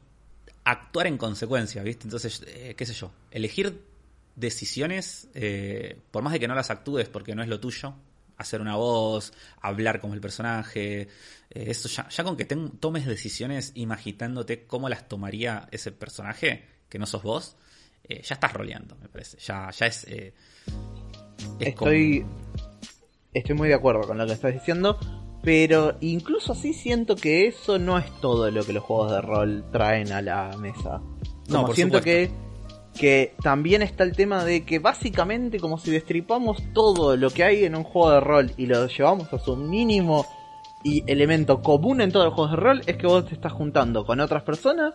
actuar 0.64 1.08
en 1.08 1.18
consecuencia, 1.18 1.84
¿viste? 1.84 2.06
Entonces, 2.06 2.44
eh, 2.48 2.76
qué 2.78 2.86
sé 2.86 2.94
yo, 2.94 3.12
elegir 3.32 3.84
decisiones, 4.42 5.30
eh, 5.34 5.98
por 6.12 6.22
más 6.24 6.34
de 6.34 6.40
que 6.40 6.48
no 6.48 6.56
las 6.56 6.70
actúes 6.70 7.08
porque 7.08 7.34
no 7.34 7.42
es 7.42 7.48
lo 7.48 7.62
tuyo, 7.62 7.94
hacer 8.36 8.60
una 8.60 8.76
voz, 8.76 9.32
hablar 9.62 10.02
como 10.02 10.14
el 10.14 10.20
personaje, 10.20 11.02
eh, 11.02 11.08
eso 11.50 11.88
ya, 11.88 12.10
ya 12.10 12.24
con 12.26 12.36
que 12.36 12.46
tomes 12.46 13.06
decisiones 13.06 13.72
imaginándote 13.76 14.66
cómo 14.66 14.90
las 14.90 15.08
tomaría 15.08 15.70
ese 15.72 15.94
personaje, 15.94 16.66
que 16.90 17.00
no 17.00 17.06
sos 17.06 17.24
vos, 17.24 17.56
ya 18.10 18.34
estás 18.34 18.52
roleando, 18.52 18.98
me 18.98 19.08
parece. 19.08 19.38
Ya, 19.38 19.70
ya 19.72 19.86
es... 19.86 20.06
estoy, 21.60 22.26
estoy 23.32 23.56
muy 23.56 23.70
de 23.70 23.76
acuerdo 23.76 24.02
con 24.02 24.18
lo 24.18 24.26
que 24.26 24.34
estás 24.34 24.54
diciendo. 24.54 25.00
Pero 25.44 25.98
incluso 26.02 26.54
así 26.54 26.74
siento 26.74 27.16
que 27.16 27.48
eso 27.48 27.80
no 27.80 27.98
es 27.98 28.06
todo 28.22 28.52
lo 28.52 28.64
que 28.64 28.74
los 28.74 28.84
juegos 28.84 29.12
de 29.12 29.22
rol 29.22 29.66
traen 29.72 30.12
a 30.12 30.22
la 30.22 30.56
mesa. 30.58 31.02
no, 31.48 31.66
por 31.66 31.76
siento 31.76 32.02
que 32.02 32.30
que 32.98 33.36
también 33.42 33.82
está 33.82 34.04
el 34.04 34.16
tema 34.16 34.44
de 34.44 34.66
que 34.66 34.80
básicamente 34.80 35.60
como 35.60 35.78
si 35.78 35.92
destripamos 35.92 36.62
todo 36.74 37.16
lo 37.16 37.30
que 37.30 37.44
hay 37.44 37.64
en 37.64 37.76
un 37.76 37.84
juego 37.84 38.12
de 38.12 38.20
rol 38.20 38.52
y 38.58 38.66
lo 38.66 38.88
llevamos 38.88 39.32
a 39.34 39.40
su 39.40 39.56
mínimo 39.56 40.26
y 40.84 41.04
elemento 41.08 41.62
común 41.62 42.02
en 42.02 42.12
todos 42.12 42.26
los 42.26 42.34
juegos 42.34 42.52
de 42.52 42.58
rol 42.58 42.82
es 42.86 42.98
que 42.98 43.08
vos 43.08 43.26
te 43.26 43.34
estás 43.34 43.54
juntando 43.54 44.06
con 44.06 44.20
otras 44.20 44.44
personas 44.44 44.94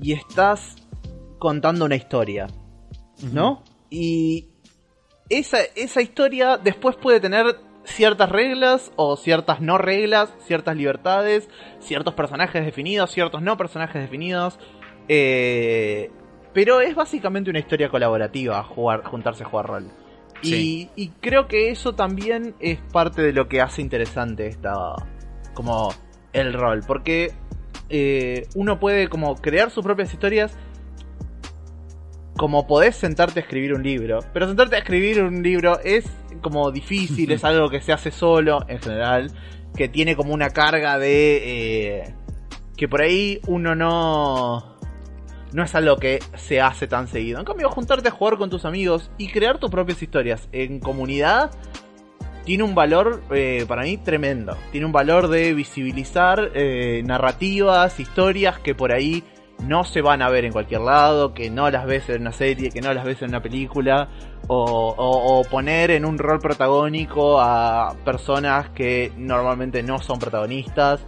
y 0.00 0.12
estás 0.12 0.76
contando 1.38 1.84
una 1.84 1.96
historia, 1.96 2.46
¿no? 3.32 3.62
Y 3.90 4.48
esa, 5.28 5.58
esa 5.76 6.02
historia 6.02 6.58
después 6.58 6.96
puede 6.96 7.20
tener 7.20 7.56
ciertas 7.84 8.30
reglas 8.30 8.92
o 8.96 9.16
ciertas 9.16 9.60
no 9.60 9.78
reglas, 9.78 10.34
ciertas 10.46 10.76
libertades, 10.76 11.48
ciertos 11.80 12.14
personajes 12.14 12.64
definidos, 12.64 13.10
ciertos 13.10 13.42
no 13.42 13.56
personajes 13.56 14.02
definidos. 14.02 14.58
Eh, 15.08 16.10
pero 16.54 16.80
es 16.80 16.94
básicamente 16.94 17.50
una 17.50 17.58
historia 17.58 17.90
colaborativa 17.90 18.62
jugar, 18.62 19.04
juntarse 19.04 19.42
a 19.42 19.46
jugar 19.46 19.66
rol. 19.66 19.90
Y, 20.42 21.10
creo 21.20 21.48
que 21.48 21.70
eso 21.70 21.94
también 21.94 22.54
es 22.60 22.78
parte 22.92 23.22
de 23.22 23.32
lo 23.32 23.48
que 23.48 23.60
hace 23.60 23.80
interesante 23.80 24.46
esta 24.46 24.94
como 25.54 25.92
el 26.32 26.52
rol. 26.52 26.82
Porque 26.86 27.32
eh, 27.88 28.46
uno 28.54 28.78
puede 28.78 29.08
como 29.08 29.36
crear 29.36 29.70
sus 29.70 29.82
propias 29.82 30.12
historias 30.12 30.56
como 32.36 32.66
podés 32.66 32.96
sentarte 32.96 33.40
a 33.40 33.42
escribir 33.42 33.74
un 33.74 33.82
libro. 33.82 34.20
Pero 34.32 34.46
sentarte 34.46 34.76
a 34.76 34.78
escribir 34.80 35.22
un 35.22 35.42
libro 35.42 35.78
es 35.80 36.04
como 36.40 36.70
difícil, 36.70 37.30
es 37.32 37.44
algo 37.44 37.70
que 37.70 37.80
se 37.80 37.92
hace 37.92 38.10
solo 38.10 38.64
en 38.68 38.80
general, 38.80 39.30
que 39.76 39.88
tiene 39.88 40.16
como 40.16 40.34
una 40.34 40.50
carga 40.50 40.98
de... 40.98 41.98
Eh, 42.00 42.14
que 42.76 42.88
por 42.88 43.02
ahí 43.02 43.40
uno 43.46 43.74
no... 43.74 44.73
No 45.54 45.62
es 45.62 45.72
algo 45.76 45.98
que 45.98 46.18
se 46.34 46.60
hace 46.60 46.88
tan 46.88 47.06
seguido. 47.06 47.38
En 47.38 47.44
cambio, 47.44 47.70
juntarte 47.70 48.08
a 48.08 48.10
jugar 48.10 48.38
con 48.38 48.50
tus 48.50 48.64
amigos 48.64 49.12
y 49.18 49.28
crear 49.28 49.58
tus 49.58 49.70
propias 49.70 50.02
historias 50.02 50.48
en 50.50 50.80
comunidad 50.80 51.52
tiene 52.44 52.64
un 52.64 52.74
valor 52.74 53.22
eh, 53.30 53.64
para 53.68 53.84
mí 53.84 53.96
tremendo. 53.96 54.56
Tiene 54.72 54.84
un 54.84 54.90
valor 54.90 55.28
de 55.28 55.54
visibilizar 55.54 56.50
eh, 56.54 57.04
narrativas, 57.06 58.00
historias 58.00 58.58
que 58.58 58.74
por 58.74 58.90
ahí 58.90 59.22
no 59.62 59.84
se 59.84 60.02
van 60.02 60.22
a 60.22 60.28
ver 60.28 60.44
en 60.44 60.50
cualquier 60.52 60.80
lado, 60.80 61.34
que 61.34 61.50
no 61.50 61.70
las 61.70 61.86
ves 61.86 62.08
en 62.08 62.22
una 62.22 62.32
serie, 62.32 62.70
que 62.70 62.80
no 62.80 62.92
las 62.92 63.04
ves 63.04 63.22
en 63.22 63.28
una 63.28 63.40
película, 63.40 64.08
o, 64.48 65.46
poner 65.48 65.92
en 65.92 66.04
un 66.04 66.18
rol 66.18 66.40
protagónico 66.40 67.40
a 67.40 67.94
personas 68.04 68.70
que 68.70 69.12
normalmente 69.16 69.84
no 69.84 70.00
son 70.00 70.18
protagonistas. 70.18 71.06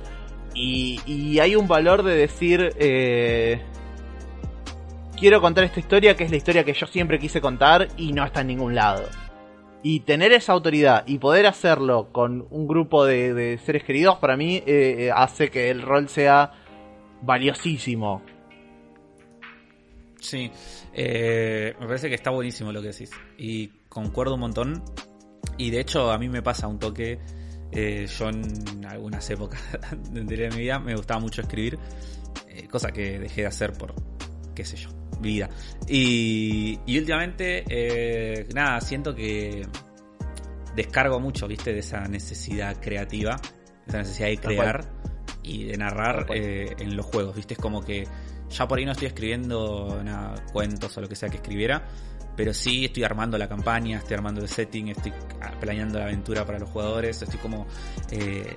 Y, 0.54 1.40
hay 1.40 1.56
un 1.56 1.66
valor 1.66 2.04
de 2.04 2.14
decir, 2.14 2.70
eh, 2.78 3.60
quiero 5.16 5.40
contar 5.40 5.64
esta 5.64 5.80
historia 5.80 6.16
que 6.16 6.24
es 6.24 6.30
la 6.30 6.36
historia 6.36 6.64
que 6.64 6.72
yo 6.72 6.86
siempre 6.86 7.18
quise 7.18 7.40
contar 7.40 7.88
y 7.96 8.12
no 8.12 8.24
está 8.24 8.42
en 8.42 8.48
ningún 8.48 8.74
lado. 8.74 9.08
Y 9.82 10.00
tener 10.00 10.32
esa 10.32 10.52
autoridad 10.52 11.04
y 11.06 11.18
poder 11.18 11.46
hacerlo 11.46 12.08
con 12.12 12.46
un 12.50 12.66
grupo 12.66 13.04
de, 13.04 13.58
seres 13.64 13.84
queridos 13.84 14.18
para 14.18 14.36
mí 14.36 14.62
eh, 14.66 15.10
hace 15.14 15.50
que 15.50 15.70
el 15.70 15.82
rol 15.82 16.08
sea 16.08 16.52
valiosísimo. 17.22 18.22
Sí, 20.20 20.50
eh, 20.92 21.74
me 21.78 21.86
parece 21.86 22.08
que 22.08 22.14
está 22.14 22.30
buenísimo 22.30 22.72
lo 22.72 22.80
que 22.82 22.88
decís. 22.88 23.10
Y 23.38 23.68
concuerdo 23.88 24.34
un 24.34 24.40
montón. 24.40 24.82
Y 25.58 25.70
de 25.70 25.80
hecho, 25.80 26.10
a 26.10 26.18
mí 26.18 26.28
me 26.28 26.42
pasa 26.42 26.66
un 26.66 26.78
toque. 26.78 27.20
Eh, 27.72 28.06
yo 28.06 28.28
en 28.28 28.84
algunas 28.86 29.28
épocas 29.30 29.60
de 30.10 30.50
mi 30.50 30.56
vida 30.56 30.78
me 30.78 30.94
gustaba 30.94 31.20
mucho 31.20 31.42
escribir, 31.42 31.78
eh, 32.48 32.68
cosa 32.68 32.92
que 32.92 33.18
dejé 33.18 33.42
de 33.42 33.48
hacer 33.48 33.72
por, 33.72 33.92
qué 34.54 34.64
sé 34.64 34.76
yo, 34.76 34.88
vida. 35.20 35.48
Y, 35.88 36.78
y 36.86 36.98
últimamente, 36.98 38.46
nada, 38.54 38.80
siento 38.80 39.14
que 39.14 39.66
descargo 40.74 41.20
mucho, 41.20 41.48
viste, 41.48 41.72
de 41.72 41.80
esa 41.80 42.00
necesidad 42.08 42.80
creativa, 42.80 43.36
esa 43.86 43.98
necesidad 43.98 44.28
de 44.28 44.38
crear 44.38 44.84
y 45.42 45.64
de 45.64 45.76
narrar 45.76 46.26
en 46.30 46.96
los 46.96 47.06
juegos, 47.06 47.34
viste, 47.34 47.54
es 47.54 47.60
como 47.60 47.82
que 47.82 48.06
ya 48.50 48.68
por 48.68 48.78
ahí 48.78 48.84
no 48.84 48.92
estoy 48.92 49.08
escribiendo 49.08 50.02
cuentos 50.52 50.96
o 50.96 51.00
lo 51.00 51.08
que 51.08 51.16
sea 51.16 51.28
que 51.28 51.36
escribiera, 51.36 51.84
pero 52.36 52.52
sí 52.52 52.84
estoy 52.84 53.04
armando 53.04 53.38
la 53.38 53.48
campaña, 53.48 53.98
estoy 53.98 54.14
armando 54.14 54.42
el 54.42 54.48
setting, 54.48 54.88
estoy 54.88 55.12
planeando 55.60 55.98
la 55.98 56.04
aventura 56.04 56.44
para 56.44 56.58
los 56.58 56.70
jugadores, 56.70 57.20
estoy 57.22 57.38
como... 57.38 57.66
Eh, 58.10 58.56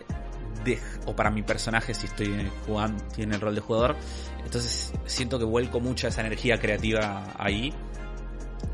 o 1.06 1.16
para 1.16 1.32
mi 1.32 1.42
personaje 1.42 1.94
si 1.94 2.08
estoy 2.08 2.50
jugando, 2.66 3.04
tiene 3.16 3.36
el 3.36 3.42
rol 3.42 3.56
de 3.56 3.62
jugador. 3.62 3.96
Entonces 4.44 4.94
siento 5.06 5.40
que 5.40 5.46
vuelco 5.46 5.80
mucha 5.80 6.08
esa 6.08 6.22
energía 6.22 6.60
creativa 6.60 7.34
ahí 7.38 7.74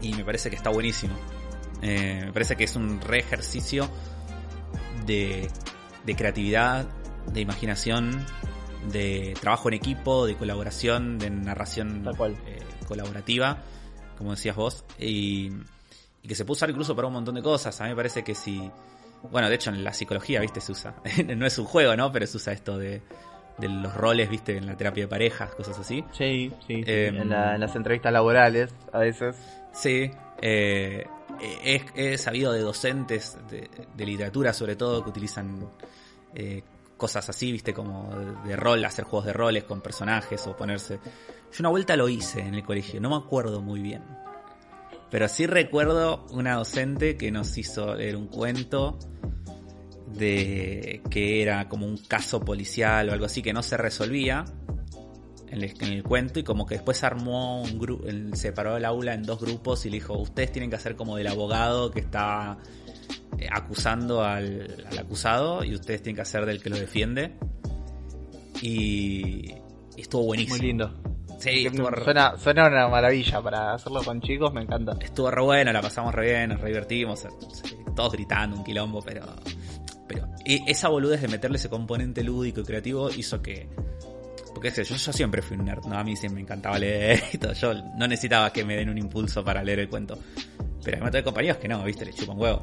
y 0.02 0.14
me 0.14 0.24
parece 0.24 0.50
que 0.50 0.56
está 0.56 0.70
buenísimo. 0.70 1.16
Eh, 1.82 2.24
me 2.26 2.34
parece 2.34 2.56
que 2.56 2.64
es 2.64 2.76
un 2.76 3.02
re 3.02 3.20
ejercicio 3.20 3.90
de, 5.06 5.50
de 6.06 6.16
creatividad, 6.16 6.88
de 7.32 7.42
imaginación 7.42 8.26
de 8.92 9.36
trabajo 9.40 9.70
en 9.70 9.76
equipo, 9.76 10.26
de 10.26 10.36
colaboración, 10.36 11.18
de 11.18 11.30
narración 11.30 12.06
eh, 12.46 12.60
colaborativa, 12.88 13.64
como 14.18 14.32
decías 14.32 14.56
vos, 14.56 14.86
y, 15.00 15.52
que 16.28 16.34
se 16.34 16.44
puede 16.44 16.58
usar 16.58 16.70
incluso 16.72 16.96
para 16.96 17.08
un 17.08 17.14
montón 17.14 17.36
de 17.36 17.44
cosas. 17.44 17.80
A 17.82 17.84
mí 17.84 17.92
me 17.92 17.96
parece 17.96 18.24
que 18.24 18.34
si. 18.34 18.72
Bueno, 19.32 19.50
de 19.50 19.56
hecho 19.56 19.70
en 19.70 19.84
la 19.84 19.94
psicología, 19.94 20.40
viste, 20.42 20.62
se 20.62 20.72
usa. 20.72 20.96
no 21.36 21.46
es 21.46 21.58
un 21.58 21.66
juego, 21.66 21.96
¿no? 21.96 22.12
Pero 22.12 22.28
se 22.28 22.38
usa 22.38 22.54
esto 22.54 22.78
de, 22.78 23.02
de 23.58 23.70
los 23.70 23.94
roles, 23.94 24.30
viste, 24.30 24.58
en 24.58 24.66
la 24.66 24.76
terapia 24.76 25.04
de 25.04 25.08
parejas, 25.08 25.54
cosas 25.56 25.80
así. 25.80 26.04
Sí, 26.12 26.52
sí. 26.68 26.84
Em, 26.86 27.18
en, 27.18 27.30
las 27.30 27.76
entrevistas 27.76 28.12
laborales, 28.12 28.74
a 28.92 29.00
veces. 29.00 29.36
Sí. 29.74 30.12
Eh, 30.42 31.06
he, 31.64 32.18
sabido 32.18 32.52
de 32.52 32.62
docentes 32.62 33.38
de, 33.50 33.70
de, 33.96 34.06
literatura, 34.06 34.54
sobre 34.54 34.76
todo, 34.76 35.04
que 35.04 35.10
utilizan 35.10 35.70
eh, 36.34 36.64
cosas 36.98 37.30
así, 37.30 37.52
viste, 37.52 37.74
como 37.74 38.10
de 38.46 38.56
rol, 38.56 38.84
hacer 38.86 39.06
juegos 39.06 39.26
de 39.26 39.34
roles 39.34 39.64
con 39.64 39.82
personajes 39.82 40.46
o 40.48 40.56
ponerse. 40.56 41.00
Yo 41.52 41.60
una 41.62 41.70
vuelta 41.70 41.96
lo 41.96 42.10
hice 42.10 42.42
en 42.42 42.56
el 42.56 42.64
colegio, 42.64 43.00
no 43.00 43.10
me 43.10 43.16
acuerdo 43.18 43.62
muy 43.62 43.82
bien. 43.82 44.04
Pero 45.16 45.30
sí 45.30 45.48
recuerdo 45.48 46.26
una 46.32 46.56
docente 46.56 47.16
que 47.16 47.32
nos 47.32 47.58
hizo 47.58 47.96
leer 47.96 48.18
un 48.18 48.28
cuento 48.28 49.00
de 50.08 51.02
que 51.10 51.42
era 51.42 51.70
como 51.70 51.86
un 51.86 51.96
caso 51.96 52.42
policial 52.42 53.08
o 53.08 53.14
algo 53.14 53.24
así 53.24 53.42
que 53.42 53.54
no 53.54 53.64
se 53.64 53.78
resolvía 53.78 54.44
en 55.48 55.64
el, 55.64 55.74
en 55.80 55.94
el 55.94 56.04
cuento 56.04 56.42
y 56.42 56.44
como 56.44 56.66
que 56.66 56.76
después 56.76 57.02
armó 57.06 57.62
un 57.62 57.80
grupo, 57.80 58.04
separó 58.34 58.76
el 58.76 58.84
aula 58.84 59.14
en 59.14 59.24
dos 59.24 59.40
grupos 59.40 59.86
y 59.86 59.90
le 59.90 59.96
dijo, 60.00 60.18
ustedes 60.18 60.52
tienen 60.52 60.70
que 60.70 60.76
hacer 60.76 60.98
como 60.98 61.16
del 61.16 61.28
abogado 61.28 61.92
que 61.92 62.02
está 62.02 62.58
eh, 63.40 63.48
acusando 63.50 64.22
al, 64.22 64.86
acusado 65.00 65.64
y 65.64 65.76
ustedes 65.76 66.02
tienen 66.02 66.18
que 66.18 66.24
hacer 66.24 66.46
del 66.46 66.62
que 66.62 66.70
lo 66.70 66.78
defiende. 66.78 67.38
Y, 68.62 69.54
estuvo 69.96 70.26
buenísimo. 70.26 70.58
Muy 70.58 70.68
lindo. 70.68 71.05
Sí, 71.38 71.68
suena, 72.04 72.38
suena, 72.38 72.68
una 72.68 72.88
maravilla 72.88 73.42
para 73.42 73.74
hacerlo 73.74 74.04
con 74.04 74.22
chicos, 74.22 74.54
me 74.54 74.62
encanta. 74.62 74.96
Estuvo 75.00 75.30
re 75.30 75.42
bueno, 75.42 75.72
la 75.74 75.82
pasamos 75.82 76.14
re 76.14 76.28
bien, 76.28 76.50
nos 76.50 76.62
re 76.62 76.70
divertimos, 76.70 77.28
todos 77.96 78.14
gritando, 78.14 78.58
un 78.58 78.64
quilombo, 78.64 79.02
pero 79.02 79.26
pero 80.08 80.28
esa 80.46 80.90
boludez 80.90 81.22
de 81.22 81.28
meterle 81.28 81.58
ese 81.58 81.70
componente 81.70 82.24
lúdico 82.24 82.62
y 82.62 82.64
creativo 82.64 83.10
hizo 83.10 83.42
que 83.42 83.68
porque 84.54 84.72
yo, 84.72 84.96
yo 84.96 85.14
siempre 85.14 85.42
fui 85.42 85.58
un 85.58 85.66
nerd, 85.66 85.86
¿no? 85.86 85.98
A 85.98 86.04
mí 86.04 86.16
siempre 86.16 86.36
me 86.36 86.42
encantaba 86.42 86.80
leer 86.80 87.22
y 87.34 87.38
todo. 87.38 87.54
Yo 87.54 87.74
no 87.74 88.08
necesitaba 88.08 88.52
que 88.54 88.64
me 88.64 88.78
den 88.78 88.90
un 88.90 88.98
impulso 88.98 89.44
para 89.44 89.62
leer 89.62 89.80
el 89.80 89.90
cuento. 89.90 90.18
Pero 90.84 91.04
un 91.04 91.12
de 91.12 91.24
compañeros 91.24 91.58
que 91.58 91.68
no, 91.68 91.84
¿viste? 91.84 92.06
Le 92.06 92.14
chupan 92.14 92.40
huevo. 92.40 92.62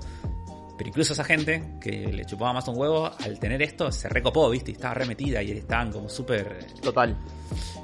Pero 0.77 0.89
incluso 0.89 1.13
esa 1.13 1.25
gente 1.25 1.77
que 1.81 2.13
le 2.13 2.25
chupaba 2.25 2.53
más 2.53 2.67
un 2.69 2.79
huevo, 2.79 3.11
al 3.21 3.39
tener 3.39 3.63
esto, 3.63 3.93
se 3.93 4.09
recopó, 4.09 4.49
¿viste? 4.51 4.71
Y 4.71 4.75
estaba 4.75 4.95
remetida 4.95 5.43
y 5.43 5.53
estaban 5.53 5.93
como 5.93 6.09
súper... 6.09 6.67
Total. 6.81 7.17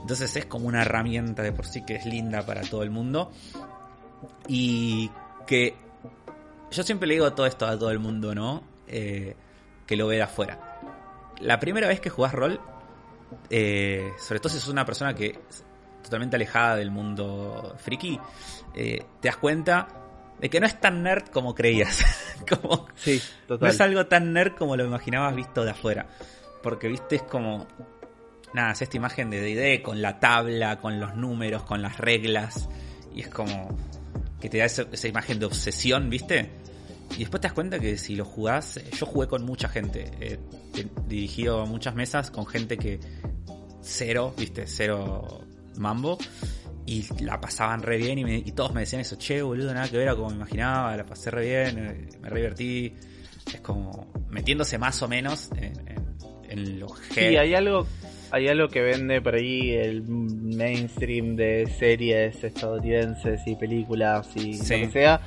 Entonces 0.00 0.34
es 0.36 0.46
como 0.46 0.66
una 0.66 0.82
herramienta 0.82 1.42
de 1.42 1.52
por 1.52 1.66
sí 1.66 1.84
que 1.84 1.96
es 1.96 2.06
linda 2.06 2.44
para 2.46 2.62
todo 2.62 2.82
el 2.82 2.90
mundo. 2.90 3.30
Y 4.48 5.10
que 5.46 5.76
yo 6.70 6.82
siempre 6.82 7.06
le 7.06 7.14
digo 7.14 7.32
todo 7.32 7.46
esto 7.46 7.66
a 7.66 7.78
todo 7.78 7.90
el 7.90 7.98
mundo, 7.98 8.34
¿no? 8.34 8.62
Eh, 8.86 9.34
que 9.86 9.96
lo 9.96 10.06
ve 10.06 10.16
de 10.16 10.22
afuera. 10.22 10.80
la 11.40 11.60
primera 11.60 11.86
vez 11.86 12.00
que 12.00 12.10
jugás 12.10 12.32
rol, 12.32 12.60
eh, 13.48 14.12
sobre 14.18 14.40
todo 14.40 14.52
si 14.52 14.58
sos 14.58 14.68
una 14.68 14.84
persona 14.84 15.14
que 15.14 15.38
totalmente 16.02 16.36
alejada 16.36 16.76
del 16.76 16.90
mundo 16.90 17.74
friki, 17.78 18.18
eh, 18.74 19.04
te 19.20 19.28
das 19.28 19.36
cuenta 19.36 19.97
de 20.40 20.50
que 20.50 20.60
no 20.60 20.66
es 20.66 20.80
tan 20.80 21.02
nerd 21.02 21.28
como 21.28 21.54
creías. 21.54 22.04
como, 22.48 22.88
sí, 22.96 23.20
total. 23.46 23.68
No 23.68 23.74
es 23.74 23.80
algo 23.80 24.06
tan 24.06 24.32
nerd 24.32 24.54
como 24.56 24.76
lo 24.76 24.84
imaginabas 24.84 25.34
visto 25.34 25.64
de 25.64 25.70
afuera. 25.70 26.06
Porque, 26.62 26.88
viste, 26.88 27.16
es 27.16 27.22
como. 27.22 27.66
Nada, 28.54 28.72
es 28.72 28.82
esta 28.82 28.96
imagen 28.96 29.30
de 29.30 29.40
DD 29.40 29.82
con 29.82 30.00
la 30.00 30.20
tabla, 30.20 30.80
con 30.80 30.98
los 31.00 31.14
números, 31.16 31.64
con 31.64 31.82
las 31.82 31.98
reglas. 31.98 32.68
Y 33.14 33.20
es 33.20 33.28
como. 33.28 33.76
Que 34.40 34.48
te 34.48 34.58
da 34.58 34.64
esa, 34.66 35.08
imagen 35.08 35.38
de 35.38 35.46
obsesión, 35.46 36.08
viste. 36.08 36.50
Y 37.16 37.20
después 37.20 37.40
te 37.40 37.48
das 37.48 37.54
cuenta 37.54 37.78
que 37.78 37.96
si 37.96 38.14
lo 38.14 38.24
jugás. 38.24 38.80
Yo 38.96 39.06
jugué 39.06 39.26
con 39.26 39.44
mucha 39.44 39.68
gente. 39.68 40.10
he 40.20 40.38
dirigido 41.06 41.66
muchas 41.66 41.94
mesas 41.94 42.30
con 42.30 42.46
gente 42.46 42.76
que. 42.78 43.00
Cero, 43.80 44.34
viste, 44.36 44.66
cero 44.66 45.44
mambo 45.76 46.18
y 46.88 47.04
la 47.20 47.38
pasaban 47.38 47.82
re 47.82 47.98
bien 47.98 48.18
y, 48.18 48.52
todos 48.52 48.72
me 48.72 48.80
decían 48.80 49.02
eso, 49.02 49.16
che, 49.16 49.42
boludo, 49.42 49.74
nada 49.74 49.90
que 49.90 49.98
ver 49.98 50.08
a 50.08 50.16
como 50.16 50.30
me 50.30 50.36
imaginaba, 50.36 50.96
la 50.96 51.04
pasé 51.04 51.30
re 51.30 51.44
bien, 51.44 51.78
eh, 51.78 52.08
me 52.18 52.30
re 52.30 52.36
divertí. 52.36 52.94
Es 53.46 53.60
como 53.60 54.10
metiéndose 54.30 54.78
más 54.78 55.02
o 55.02 55.08
menos 55.08 55.50
en, 55.56 55.74
en, 56.48 56.80
los 56.80 56.92
Sí, 57.10 57.36
hay 57.36 57.54
algo, 57.54 57.86
hay 58.30 58.48
algo 58.48 58.68
que 58.68 58.80
vende 58.80 59.20
por 59.20 59.34
ahí 59.34 59.72
el 59.72 60.02
mainstream 60.02 61.36
de 61.36 61.66
series 61.78 62.42
estadounidenses 62.42 63.42
y 63.46 63.54
películas 63.54 64.26
y 64.34 64.56
lo 64.56 64.64
que 64.64 64.90
sea, 64.90 65.20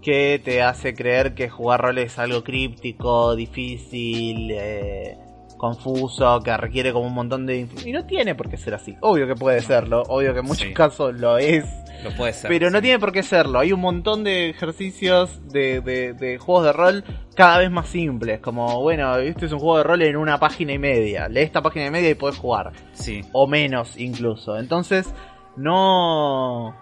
que 0.00 0.40
te 0.44 0.62
hace 0.62 0.94
creer 0.94 1.34
que 1.34 1.48
jugar 1.48 1.80
rol 1.80 1.98
es 1.98 2.16
algo 2.20 2.44
críptico, 2.44 3.34
difícil, 3.34 4.52
eh, 4.52 5.18
confuso, 5.58 6.40
que 6.40 6.56
requiere 6.56 6.92
como 6.92 7.06
un 7.06 7.14
montón 7.14 7.44
de... 7.44 7.68
Y 7.84 7.92
no 7.92 8.06
tiene 8.06 8.34
por 8.34 8.48
qué 8.48 8.56
ser 8.56 8.74
así. 8.74 8.96
Obvio 9.00 9.26
que 9.26 9.34
puede 9.34 9.60
serlo, 9.60 10.02
obvio 10.08 10.32
que 10.32 10.40
en 10.40 10.46
muchos 10.46 10.68
casos 10.72 11.14
lo 11.14 11.36
es. 11.36 11.66
Lo 12.02 12.10
puede 12.12 12.32
ser. 12.32 12.48
Pero 12.48 12.70
no 12.70 12.80
tiene 12.80 12.98
por 12.98 13.12
qué 13.12 13.22
serlo. 13.22 13.58
Hay 13.58 13.72
un 13.72 13.80
montón 13.80 14.24
de 14.24 14.50
ejercicios 14.50 15.40
de, 15.48 15.80
de, 15.80 16.38
juegos 16.38 16.64
de 16.64 16.72
rol 16.72 17.04
cada 17.34 17.58
vez 17.58 17.70
más 17.70 17.88
simples. 17.88 18.40
Como, 18.40 18.80
bueno, 18.80 19.16
este 19.16 19.46
es 19.46 19.52
un 19.52 19.58
juego 19.58 19.78
de 19.78 19.84
rol 19.84 20.02
en 20.02 20.16
una 20.16 20.38
página 20.38 20.72
y 20.72 20.78
media. 20.78 21.28
Lee 21.28 21.40
esta 21.40 21.60
página 21.60 21.86
y 21.86 21.90
media 21.90 22.10
y 22.10 22.14
puedes 22.14 22.38
jugar. 22.38 22.72
Sí. 22.92 23.22
O 23.32 23.46
menos 23.46 23.98
incluso. 23.98 24.56
Entonces, 24.58 25.12
no... 25.56 26.74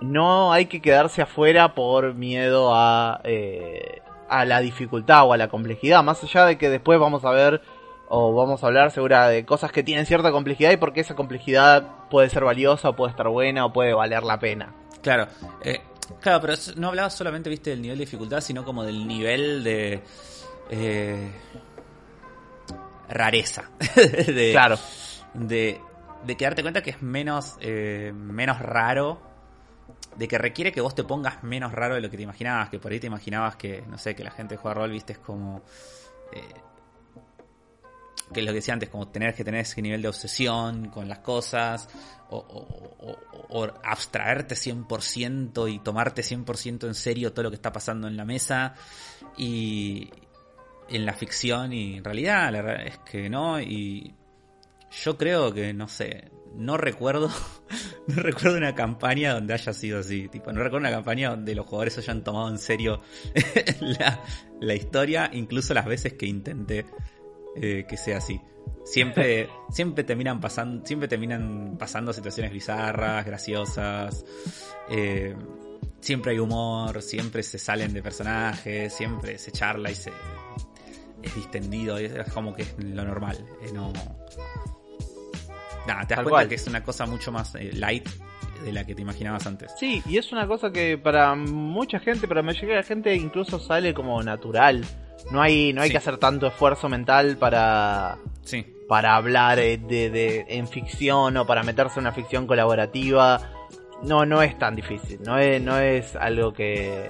No 0.00 0.52
hay 0.52 0.66
que 0.66 0.82
quedarse 0.82 1.22
afuera 1.22 1.74
por 1.74 2.14
miedo 2.14 2.74
a... 2.74 3.20
Eh, 3.24 4.02
a 4.28 4.44
la 4.44 4.60
dificultad 4.60 5.26
o 5.26 5.32
a 5.32 5.36
la 5.36 5.48
complejidad, 5.48 6.02
más 6.02 6.22
allá 6.22 6.46
de 6.46 6.58
que 6.58 6.68
después 6.68 6.98
vamos 6.98 7.24
a 7.24 7.30
ver 7.30 7.62
o 8.08 8.34
vamos 8.34 8.62
a 8.62 8.66
hablar 8.66 8.90
segura 8.90 9.28
de 9.28 9.44
cosas 9.44 9.72
que 9.72 9.82
tienen 9.82 10.06
cierta 10.06 10.30
complejidad 10.30 10.70
y 10.70 10.76
porque 10.76 11.00
esa 11.00 11.14
complejidad 11.14 12.08
puede 12.08 12.30
ser 12.30 12.44
valiosa, 12.44 12.90
o 12.90 12.96
puede 12.96 13.10
estar 13.10 13.28
buena 13.28 13.66
o 13.66 13.72
puede 13.72 13.94
valer 13.94 14.22
la 14.22 14.38
pena. 14.38 14.74
Claro, 15.02 15.26
eh, 15.62 15.80
claro, 16.20 16.40
pero 16.40 16.54
no 16.76 16.88
hablaba 16.88 17.10
solamente, 17.10 17.50
viste, 17.50 17.70
del 17.70 17.82
nivel 17.82 17.98
de 17.98 18.04
dificultad, 18.04 18.40
sino 18.40 18.64
como 18.64 18.84
del 18.84 19.06
nivel 19.06 19.64
de 19.64 20.02
eh, 20.70 21.30
rareza. 23.08 23.70
de, 23.96 24.50
claro. 24.52 24.78
De, 25.34 25.80
de 26.24 26.36
quedarte 26.36 26.62
cuenta 26.62 26.82
que 26.82 26.90
es 26.90 27.02
menos, 27.02 27.56
eh, 27.60 28.12
menos 28.14 28.58
raro 28.60 29.20
de 30.16 30.28
que 30.28 30.38
requiere 30.38 30.72
que 30.72 30.80
vos 30.80 30.94
te 30.94 31.04
pongas 31.04 31.42
menos 31.42 31.72
raro 31.72 31.94
de 31.94 32.00
lo 32.00 32.10
que 32.10 32.16
te 32.16 32.22
imaginabas, 32.22 32.70
que 32.70 32.78
por 32.78 32.92
ahí 32.92 33.00
te 33.00 33.06
imaginabas 33.06 33.56
que, 33.56 33.82
no 33.86 33.98
sé, 33.98 34.14
que 34.14 34.24
la 34.24 34.30
gente 34.30 34.56
juega 34.56 34.74
rol, 34.74 34.90
viste, 34.90 35.14
es 35.14 35.18
como... 35.18 35.62
Eh, 36.32 36.54
que 38.32 38.40
es 38.40 38.46
lo 38.46 38.50
que 38.50 38.56
decía 38.56 38.74
antes, 38.74 38.88
como 38.88 39.06
tener 39.06 39.34
que 39.34 39.44
tener 39.44 39.60
ese 39.60 39.80
nivel 39.80 40.02
de 40.02 40.08
obsesión 40.08 40.88
con 40.88 41.08
las 41.08 41.20
cosas, 41.20 41.88
o, 42.30 42.38
o, 42.38 43.16
o, 43.50 43.64
abstraerte 43.84 44.56
100% 44.56 45.72
y 45.72 45.78
tomarte 45.78 46.22
100% 46.22 46.88
en 46.88 46.94
serio 46.94 47.32
todo 47.32 47.44
lo 47.44 47.50
que 47.50 47.56
está 47.56 47.72
pasando 47.72 48.08
en 48.08 48.16
la 48.16 48.24
mesa, 48.24 48.74
y 49.36 50.10
en 50.88 51.06
la 51.06 51.12
ficción 51.12 51.72
y 51.72 51.98
en 51.98 52.04
realidad, 52.04 52.50
la 52.52 52.62
verdad 52.62 52.86
es 52.86 52.98
que 52.98 53.28
no, 53.28 53.60
y 53.60 54.12
yo 54.90 55.16
creo 55.16 55.52
que, 55.52 55.72
no 55.72 55.86
sé, 55.88 56.30
no 56.56 56.76
recuerdo, 56.76 57.30
no 58.06 58.22
recuerdo 58.22 58.56
una 58.56 58.74
campaña 58.74 59.34
donde 59.34 59.54
haya 59.54 59.72
sido 59.72 60.00
así. 60.00 60.28
Tipo, 60.28 60.52
no 60.52 60.62
recuerdo 60.62 60.78
una 60.78 60.90
campaña 60.90 61.30
donde 61.30 61.54
los 61.54 61.66
jugadores 61.66 61.98
hayan 61.98 62.24
tomado 62.24 62.48
en 62.48 62.58
serio 62.58 63.00
la, 64.60 64.74
historia, 64.74 65.30
incluso 65.32 65.74
las 65.74 65.86
veces 65.86 66.14
que 66.14 66.26
intenté 66.26 66.86
eh, 67.56 67.84
que 67.88 67.96
sea 67.96 68.18
así. 68.18 68.40
Siempre, 68.84 69.48
siempre 69.70 70.04
terminan 70.04 70.40
pasando, 70.40 70.84
siempre 70.86 71.08
terminan 71.08 71.76
pasando 71.78 72.12
situaciones 72.12 72.52
bizarras, 72.52 73.24
graciosas. 73.24 74.24
Eh, 74.88 75.34
siempre 76.00 76.32
hay 76.32 76.38
humor, 76.38 77.02
siempre 77.02 77.42
se 77.42 77.58
salen 77.58 77.92
de 77.92 78.02
personajes, 78.02 78.92
siempre 78.92 79.38
se 79.38 79.52
charla 79.52 79.90
y 79.90 79.94
se 79.94 80.12
es 81.22 81.34
distendido, 81.34 81.98
es 81.98 82.32
como 82.32 82.54
que 82.54 82.62
es 82.62 82.74
lo 82.78 83.04
normal. 83.04 83.44
Eh, 83.62 83.72
no, 83.72 83.92
Nah, 85.86 86.04
te 86.04 86.14
das 86.14 86.24
cuenta 86.24 86.48
que 86.48 86.54
es 86.56 86.66
una 86.66 86.82
cosa 86.82 87.06
mucho 87.06 87.32
más 87.32 87.54
eh, 87.54 87.70
light 87.74 88.08
de 88.64 88.72
la 88.72 88.84
que 88.84 88.94
te 88.94 89.02
imaginabas 89.02 89.46
antes. 89.46 89.72
Sí, 89.78 90.02
y 90.06 90.18
es 90.18 90.32
una 90.32 90.46
cosa 90.46 90.70
que 90.72 90.98
para 90.98 91.34
mucha 91.34 92.00
gente, 92.00 92.26
para 92.26 92.40
la 92.40 92.46
mayoría 92.46 92.76
de 92.76 92.80
la 92.80 92.86
gente 92.86 93.14
incluso 93.14 93.58
sale 93.58 93.94
como 93.94 94.22
natural. 94.22 94.84
No 95.30 95.40
hay, 95.42 95.72
no 95.72 95.82
hay 95.82 95.90
que 95.90 95.96
hacer 95.96 96.18
tanto 96.18 96.46
esfuerzo 96.46 96.88
mental 96.88 97.36
para, 97.36 98.18
sí. 98.42 98.66
para 98.88 99.16
hablar 99.16 99.58
eh, 99.58 99.78
de, 99.78 100.10
de, 100.10 100.46
en 100.48 100.68
ficción 100.68 101.36
o 101.36 101.46
para 101.46 101.62
meterse 101.62 101.98
en 101.98 102.04
una 102.04 102.12
ficción 102.12 102.46
colaborativa. 102.46 103.40
No, 104.02 104.26
no 104.26 104.42
es 104.42 104.58
tan 104.58 104.76
difícil. 104.76 105.20
No 105.24 105.38
es, 105.38 105.60
no 105.60 105.78
es 105.78 106.14
algo 106.16 106.52
que, 106.52 107.08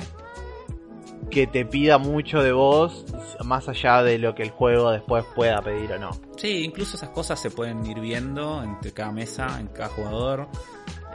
que 1.30 1.46
te 1.46 1.64
pida 1.64 1.98
mucho 1.98 2.42
de 2.42 2.52
vos, 2.52 3.04
más 3.44 3.68
allá 3.68 4.02
de 4.02 4.18
lo 4.18 4.34
que 4.34 4.42
el 4.42 4.50
juego 4.50 4.90
después 4.90 5.24
pueda 5.34 5.60
pedir 5.62 5.92
o 5.92 5.98
no. 5.98 6.10
Sí, 6.36 6.64
incluso 6.64 6.96
esas 6.96 7.10
cosas 7.10 7.40
se 7.40 7.50
pueden 7.50 7.84
ir 7.86 8.00
viendo 8.00 8.62
entre 8.62 8.92
cada 8.92 9.12
mesa, 9.12 9.58
en 9.58 9.68
cada 9.68 9.88
jugador. 9.88 10.48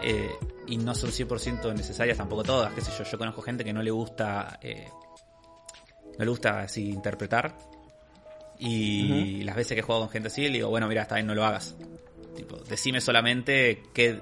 Eh, 0.01 0.31
y 0.67 0.77
no 0.77 0.95
son 0.95 1.11
100% 1.11 1.75
necesarias 1.75 2.17
tampoco 2.17 2.43
todas, 2.43 2.73
qué 2.73 2.81
sé 2.81 2.91
yo, 2.97 3.03
yo 3.03 3.17
conozco 3.17 3.41
gente 3.41 3.63
que 3.63 3.73
no 3.73 3.83
le 3.83 3.91
gusta 3.91 4.57
eh, 4.61 4.87
no 6.17 6.25
le 6.25 6.29
gusta 6.29 6.61
así 6.61 6.89
interpretar 6.89 7.55
y 8.63 9.43
las 9.43 9.55
veces 9.55 9.73
que 9.73 9.79
he 9.79 9.81
jugado 9.81 10.03
con 10.03 10.11
gente 10.11 10.27
así 10.27 10.43
le 10.43 10.49
digo, 10.49 10.69
bueno, 10.69 10.87
mira, 10.87 11.01
está 11.01 11.15
bien, 11.15 11.25
no 11.25 11.33
lo 11.33 11.43
hagas. 11.43 11.75
Tipo, 12.35 12.57
decime 12.57 13.01
solamente 13.01 13.81
que 13.91 14.21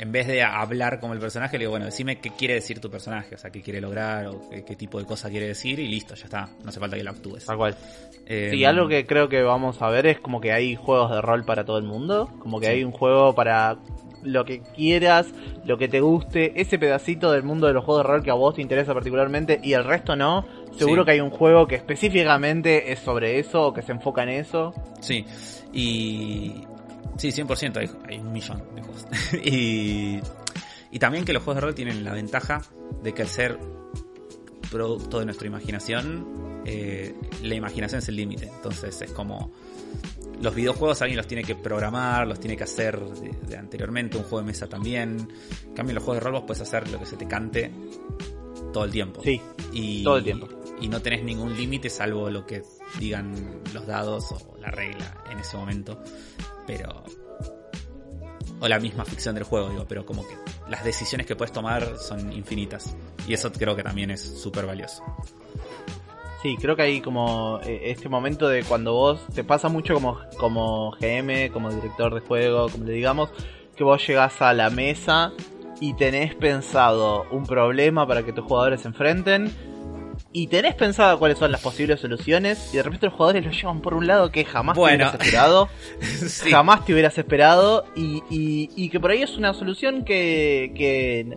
en 0.00 0.12
vez 0.12 0.26
de 0.26 0.42
hablar 0.42 0.98
como 0.98 1.12
el 1.12 1.20
personaje, 1.20 1.58
le 1.58 1.64
digo, 1.64 1.72
bueno, 1.72 1.84
decime 1.84 2.20
qué 2.20 2.30
quiere 2.30 2.54
decir 2.54 2.80
tu 2.80 2.90
personaje, 2.90 3.34
o 3.34 3.38
sea, 3.38 3.50
qué 3.50 3.60
quiere 3.60 3.82
lograr 3.82 4.28
o 4.28 4.48
qué, 4.48 4.74
tipo 4.74 4.98
de 4.98 5.04
cosa 5.04 5.28
quiere 5.28 5.48
decir 5.48 5.78
y 5.78 5.88
listo, 5.88 6.14
ya 6.14 6.24
está, 6.24 6.48
no 6.62 6.70
hace 6.70 6.80
falta 6.80 6.96
que 6.96 7.04
lo 7.04 7.10
actúes. 7.10 7.44
Tal 7.44 7.58
cual. 7.58 7.76
Eh, 8.24 8.52
y 8.54 8.64
algo 8.64 8.88
que 8.88 9.04
creo 9.04 9.28
que 9.28 9.42
vamos 9.42 9.82
a 9.82 9.90
ver 9.90 10.06
es 10.06 10.18
como 10.18 10.40
que 10.40 10.52
hay 10.52 10.74
juegos 10.74 11.10
de 11.10 11.20
rol 11.20 11.44
para 11.44 11.66
todo 11.66 11.76
el 11.76 11.84
mundo, 11.84 12.30
como 12.38 12.60
que 12.60 12.68
hay 12.68 12.82
un 12.82 12.92
juego 12.92 13.34
para 13.34 13.76
lo 14.22 14.46
que 14.46 14.62
quieras, 14.74 15.34
lo 15.66 15.76
que 15.76 15.86
te 15.86 16.00
guste, 16.00 16.58
ese 16.58 16.78
pedacito 16.78 17.30
del 17.30 17.42
mundo 17.42 17.66
de 17.66 17.74
los 17.74 17.84
juegos 17.84 18.02
de 18.02 18.08
rol 18.10 18.22
que 18.22 18.30
a 18.30 18.34
vos 18.34 18.54
te 18.54 18.62
interesa 18.62 18.94
particularmente 18.94 19.60
y 19.62 19.74
el 19.74 19.84
resto 19.84 20.16
no. 20.16 20.46
Seguro 20.72 21.04
que 21.04 21.10
hay 21.10 21.20
un 21.20 21.30
juego 21.30 21.66
que 21.66 21.74
específicamente 21.74 22.90
es 22.90 23.00
sobre 23.00 23.38
eso 23.38 23.66
o 23.66 23.74
que 23.74 23.82
se 23.82 23.92
enfoca 23.92 24.22
en 24.22 24.30
eso. 24.30 24.72
Sí, 25.00 25.26
y 25.74 26.64
Sí, 27.20 27.28
100%, 27.28 27.76
hay, 27.76 27.90
hay 28.08 28.18
un 28.18 28.32
millón 28.32 28.62
de 28.74 28.80
juegos. 28.80 29.06
y, 29.44 30.20
y 30.90 30.98
también 30.98 31.26
que 31.26 31.34
los 31.34 31.42
juegos 31.42 31.56
de 31.56 31.66
rol 31.66 31.74
tienen 31.74 32.02
la 32.02 32.14
ventaja 32.14 32.62
de 33.02 33.12
que 33.12 33.20
al 33.20 33.28
ser 33.28 33.58
producto 34.70 35.18
de 35.18 35.26
nuestra 35.26 35.46
imaginación, 35.46 36.62
eh, 36.64 37.14
la 37.42 37.54
imaginación 37.54 37.98
es 37.98 38.08
el 38.08 38.16
límite. 38.16 38.46
Entonces 38.46 39.02
es 39.02 39.12
como 39.12 39.52
los 40.40 40.54
videojuegos 40.54 41.02
alguien 41.02 41.18
los 41.18 41.26
tiene 41.26 41.44
que 41.44 41.54
programar, 41.54 42.26
los 42.26 42.40
tiene 42.40 42.56
que 42.56 42.64
hacer 42.64 42.98
de, 42.98 43.54
anteriormente, 43.54 44.16
un 44.16 44.22
juego 44.22 44.38
de 44.38 44.46
mesa 44.46 44.66
también. 44.66 45.28
En 45.66 45.74
cambio, 45.74 45.96
los 45.96 46.02
juegos 46.02 46.22
de 46.22 46.24
rol 46.24 46.40
vos 46.40 46.44
puedes 46.46 46.62
hacer 46.62 46.88
lo 46.88 46.98
que 46.98 47.04
se 47.04 47.18
te 47.18 47.28
cante 47.28 47.70
todo 48.72 48.84
el 48.84 48.92
tiempo. 48.92 49.22
Sí, 49.22 49.38
y, 49.74 50.02
todo 50.02 50.16
el 50.16 50.24
tiempo. 50.24 50.48
Y 50.80 50.88
no 50.88 51.02
tenés 51.02 51.22
ningún 51.22 51.54
límite 51.54 51.90
salvo 51.90 52.30
lo 52.30 52.46
que 52.46 52.62
digan 52.98 53.60
los 53.74 53.86
dados 53.86 54.32
o 54.32 54.56
la 54.58 54.70
regla 54.70 55.22
en 55.30 55.38
ese 55.38 55.58
momento 55.58 56.02
pero... 56.70 57.02
O 58.60 58.68
la 58.68 58.78
misma 58.78 59.04
ficción 59.04 59.34
del 59.34 59.44
juego, 59.44 59.70
digo, 59.70 59.86
pero 59.88 60.04
como 60.04 60.26
que 60.26 60.34
las 60.68 60.84
decisiones 60.84 61.26
que 61.26 61.34
puedes 61.34 61.52
tomar 61.52 61.96
son 61.96 62.32
infinitas. 62.32 62.94
Y 63.26 63.32
eso 63.32 63.50
creo 63.50 63.74
que 63.74 63.82
también 63.82 64.10
es 64.10 64.20
súper 64.20 64.66
valioso. 64.66 65.02
Sí, 66.42 66.56
creo 66.60 66.76
que 66.76 66.82
hay 66.82 67.00
como 67.00 67.58
eh, 67.64 67.90
este 67.90 68.08
momento 68.08 68.48
de 68.48 68.62
cuando 68.62 68.92
vos 68.92 69.26
te 69.34 69.44
pasa 69.44 69.68
mucho 69.68 69.94
como, 69.94 70.20
como 70.38 70.92
GM, 70.92 71.50
como 71.52 71.72
director 71.72 72.14
de 72.14 72.20
juego, 72.20 72.68
como 72.68 72.84
le 72.84 72.92
digamos, 72.92 73.30
que 73.76 73.82
vos 73.82 74.06
llegás 74.06 74.40
a 74.42 74.52
la 74.52 74.70
mesa 74.70 75.32
y 75.80 75.94
tenés 75.94 76.34
pensado 76.34 77.26
un 77.30 77.46
problema 77.46 78.06
para 78.06 78.22
que 78.22 78.32
tus 78.32 78.44
jugadores 78.44 78.82
se 78.82 78.88
enfrenten 78.88 79.50
y 80.32 80.46
tenés 80.46 80.74
pensado 80.76 81.18
cuáles 81.18 81.38
son 81.38 81.50
las 81.50 81.60
posibles 81.60 82.00
soluciones 82.00 82.70
y 82.72 82.76
de 82.76 82.82
repente 82.84 83.06
los 83.06 83.14
jugadores 83.14 83.44
lo 83.44 83.50
llevan 83.50 83.80
por 83.80 83.94
un 83.94 84.06
lado 84.06 84.30
que 84.30 84.44
jamás 84.44 84.76
te 84.76 84.80
hubieras 84.82 85.14
esperado, 85.14 85.68
Sí. 86.00 86.50
jamás 86.50 86.84
te 86.84 86.92
hubieras 86.92 87.18
esperado 87.18 87.84
y, 87.96 88.22
y- 88.30 88.68
y 88.76 88.90
que 88.90 89.00
por 89.00 89.10
ahí 89.10 89.22
es 89.22 89.36
una 89.36 89.52
solución 89.54 90.04
que, 90.04 90.72
que, 90.76 91.36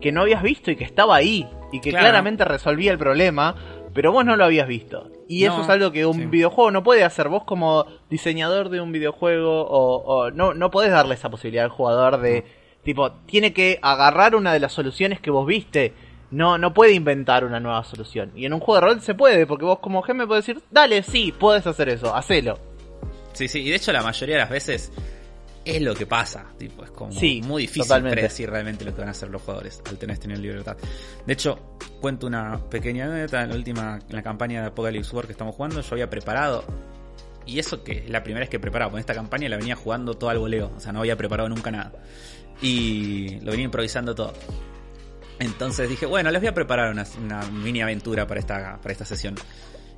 que 0.00 0.12
no 0.12 0.20
habías 0.22 0.42
visto 0.42 0.70
y 0.70 0.76
que 0.76 0.84
estaba 0.84 1.16
ahí 1.16 1.48
y 1.72 1.80
que 1.80 1.90
Claro. 1.90 2.04
claramente 2.04 2.44
resolvía 2.44 2.92
el 2.92 2.98
problema, 2.98 3.54
pero 3.94 4.12
vos 4.12 4.24
no 4.24 4.36
lo 4.36 4.44
habías 4.44 4.68
visto. 4.68 5.10
Y 5.28 5.44
No, 5.44 5.54
eso 5.54 5.62
es 5.62 5.68
algo 5.70 5.90
que 5.90 6.04
un 6.06 6.14
sí. 6.16 6.26
videojuego 6.26 6.70
no 6.70 6.82
puede 6.84 7.02
hacer. 7.04 7.28
Vos 7.28 7.42
como 7.44 7.86
diseñador 8.10 8.68
de 8.68 8.80
un 8.80 8.92
videojuego 8.92 9.62
o, 9.66 9.96
o 10.04 10.30
no, 10.30 10.52
no 10.54 10.70
podés 10.70 10.90
darle 10.92 11.14
esa 11.14 11.30
posibilidad 11.30 11.64
al 11.64 11.70
jugador 11.70 12.20
de, 12.20 12.44
tipo, 12.84 13.10
tiene 13.26 13.52
que 13.52 13.78
agarrar 13.82 14.36
una 14.36 14.52
de 14.52 14.60
las 14.60 14.72
soluciones 14.72 15.18
que 15.20 15.30
vos 15.32 15.46
viste. 15.46 15.94
No, 16.30 16.58
no 16.58 16.74
puede 16.74 16.92
inventar 16.92 17.44
una 17.44 17.60
nueva 17.60 17.84
solución. 17.84 18.32
Y 18.34 18.46
en 18.46 18.52
un 18.52 18.60
juego 18.60 18.74
de 18.80 18.92
rol 18.94 19.00
se 19.00 19.14
puede, 19.14 19.46
porque 19.46 19.64
vos 19.64 19.78
como 19.78 20.02
GM 20.02 20.26
podés 20.26 20.46
decir, 20.46 20.62
dale, 20.70 21.02
sí, 21.02 21.32
puedes 21.38 21.66
hacer 21.66 21.88
eso, 21.88 22.14
hacelo. 22.14 22.58
Sí, 23.32 23.48
sí, 23.48 23.60
y 23.60 23.70
de 23.70 23.76
hecho 23.76 23.92
la 23.92 24.02
mayoría 24.02 24.36
de 24.36 24.40
las 24.40 24.50
veces 24.50 24.90
es 25.64 25.82
lo 25.82 25.94
que 25.94 26.06
pasa. 26.06 26.46
Tipo, 26.58 26.84
es 26.84 26.90
como 26.90 27.12
Sí, 27.12 27.42
muy 27.44 27.62
difícil 27.62 27.82
totalmente. 27.84 28.16
predecir 28.16 28.48
realmente 28.50 28.84
lo 28.84 28.92
que 28.92 29.00
van 29.00 29.08
a 29.08 29.10
hacer 29.12 29.28
los 29.30 29.42
jugadores 29.42 29.82
al 29.88 29.98
tener 29.98 30.14
este 30.14 30.26
nivel 30.28 30.42
de 30.42 30.48
libertad. 30.48 30.76
De 31.26 31.32
hecho, 31.32 31.58
cuento 32.00 32.26
una 32.26 32.58
pequeña 32.70 33.04
anécdota. 33.06 33.42
En 33.42 33.50
la 33.50 33.56
última, 33.56 33.98
en 34.08 34.16
la 34.16 34.22
campaña 34.22 34.60
de 34.62 34.66
Apocalypse 34.68 35.14
War 35.14 35.26
que 35.26 35.32
estamos 35.32 35.54
jugando, 35.54 35.80
yo 35.80 35.88
había 35.92 36.08
preparado. 36.08 36.64
Y 37.44 37.58
eso 37.60 37.84
que 37.84 37.92
es 37.92 38.10
la 38.10 38.22
primera 38.24 38.40
vez 38.40 38.48
que 38.50 38.58
preparaba, 38.58 38.90
con 38.90 38.98
esta 39.00 39.14
campaña 39.14 39.48
la 39.48 39.56
venía 39.56 39.76
jugando 39.76 40.14
todo 40.14 40.30
al 40.30 40.38
voleo. 40.38 40.72
O 40.76 40.80
sea, 40.80 40.92
no 40.92 41.00
había 41.00 41.16
preparado 41.16 41.48
nunca 41.48 41.70
nada. 41.70 41.92
Y 42.62 43.38
lo 43.40 43.50
venía 43.50 43.66
improvisando 43.66 44.14
todo. 44.14 44.32
Entonces 45.38 45.88
dije, 45.88 46.06
bueno, 46.06 46.30
les 46.30 46.40
voy 46.40 46.48
a 46.48 46.54
preparar 46.54 46.92
una, 46.92 47.42
mini 47.50 47.82
aventura 47.82 48.26
para 48.26 48.40
esta, 48.40 48.78
para 48.80 48.92
esta 48.92 49.04
sesión. 49.04 49.34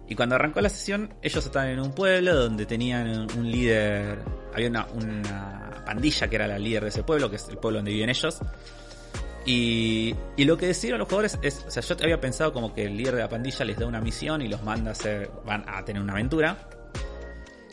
Y 0.08 0.14
cuando 0.14 0.34
arrancó 0.34 0.60
la 0.60 0.70
sesión, 0.70 1.14
ellos 1.22 1.44
estaban 1.44 1.68
en 1.68 1.80
un 1.80 1.92
pueblo 1.92 2.34
donde 2.34 2.64
tenían 2.66 3.28
un, 3.36 3.50
líder. 3.50 4.18
Había 4.54 4.68
una, 4.68 4.86
una 4.86 5.84
pandilla 5.84 6.28
que 6.28 6.36
era 6.36 6.46
la 6.46 6.58
líder 6.58 6.82
de 6.84 6.88
ese 6.88 7.02
pueblo, 7.02 7.28
que 7.28 7.36
es 7.36 7.48
el 7.48 7.58
pueblo 7.58 7.78
donde 7.78 7.92
viven 7.92 8.08
ellos. 8.08 8.40
Y, 9.44 10.14
y 10.36 10.44
lo 10.44 10.56
que 10.56 10.66
decidieron 10.66 10.98
los 10.98 11.08
jugadores 11.08 11.38
es. 11.42 11.64
O 11.66 11.70
sea, 11.70 11.82
yo 11.82 11.96
había 12.02 12.20
pensado 12.20 12.52
como 12.52 12.74
que 12.74 12.84
el 12.84 12.96
líder 12.96 13.14
de 13.16 13.22
la 13.22 13.28
pandilla 13.28 13.64
les 13.64 13.78
da 13.78 13.86
una 13.86 14.00
misión 14.00 14.42
y 14.42 14.48
los 14.48 14.62
manda 14.62 14.90
a 14.90 14.92
hacer. 14.92 15.30
van 15.44 15.64
a 15.68 15.84
tener 15.84 16.02
una 16.02 16.14
aventura. 16.14 16.68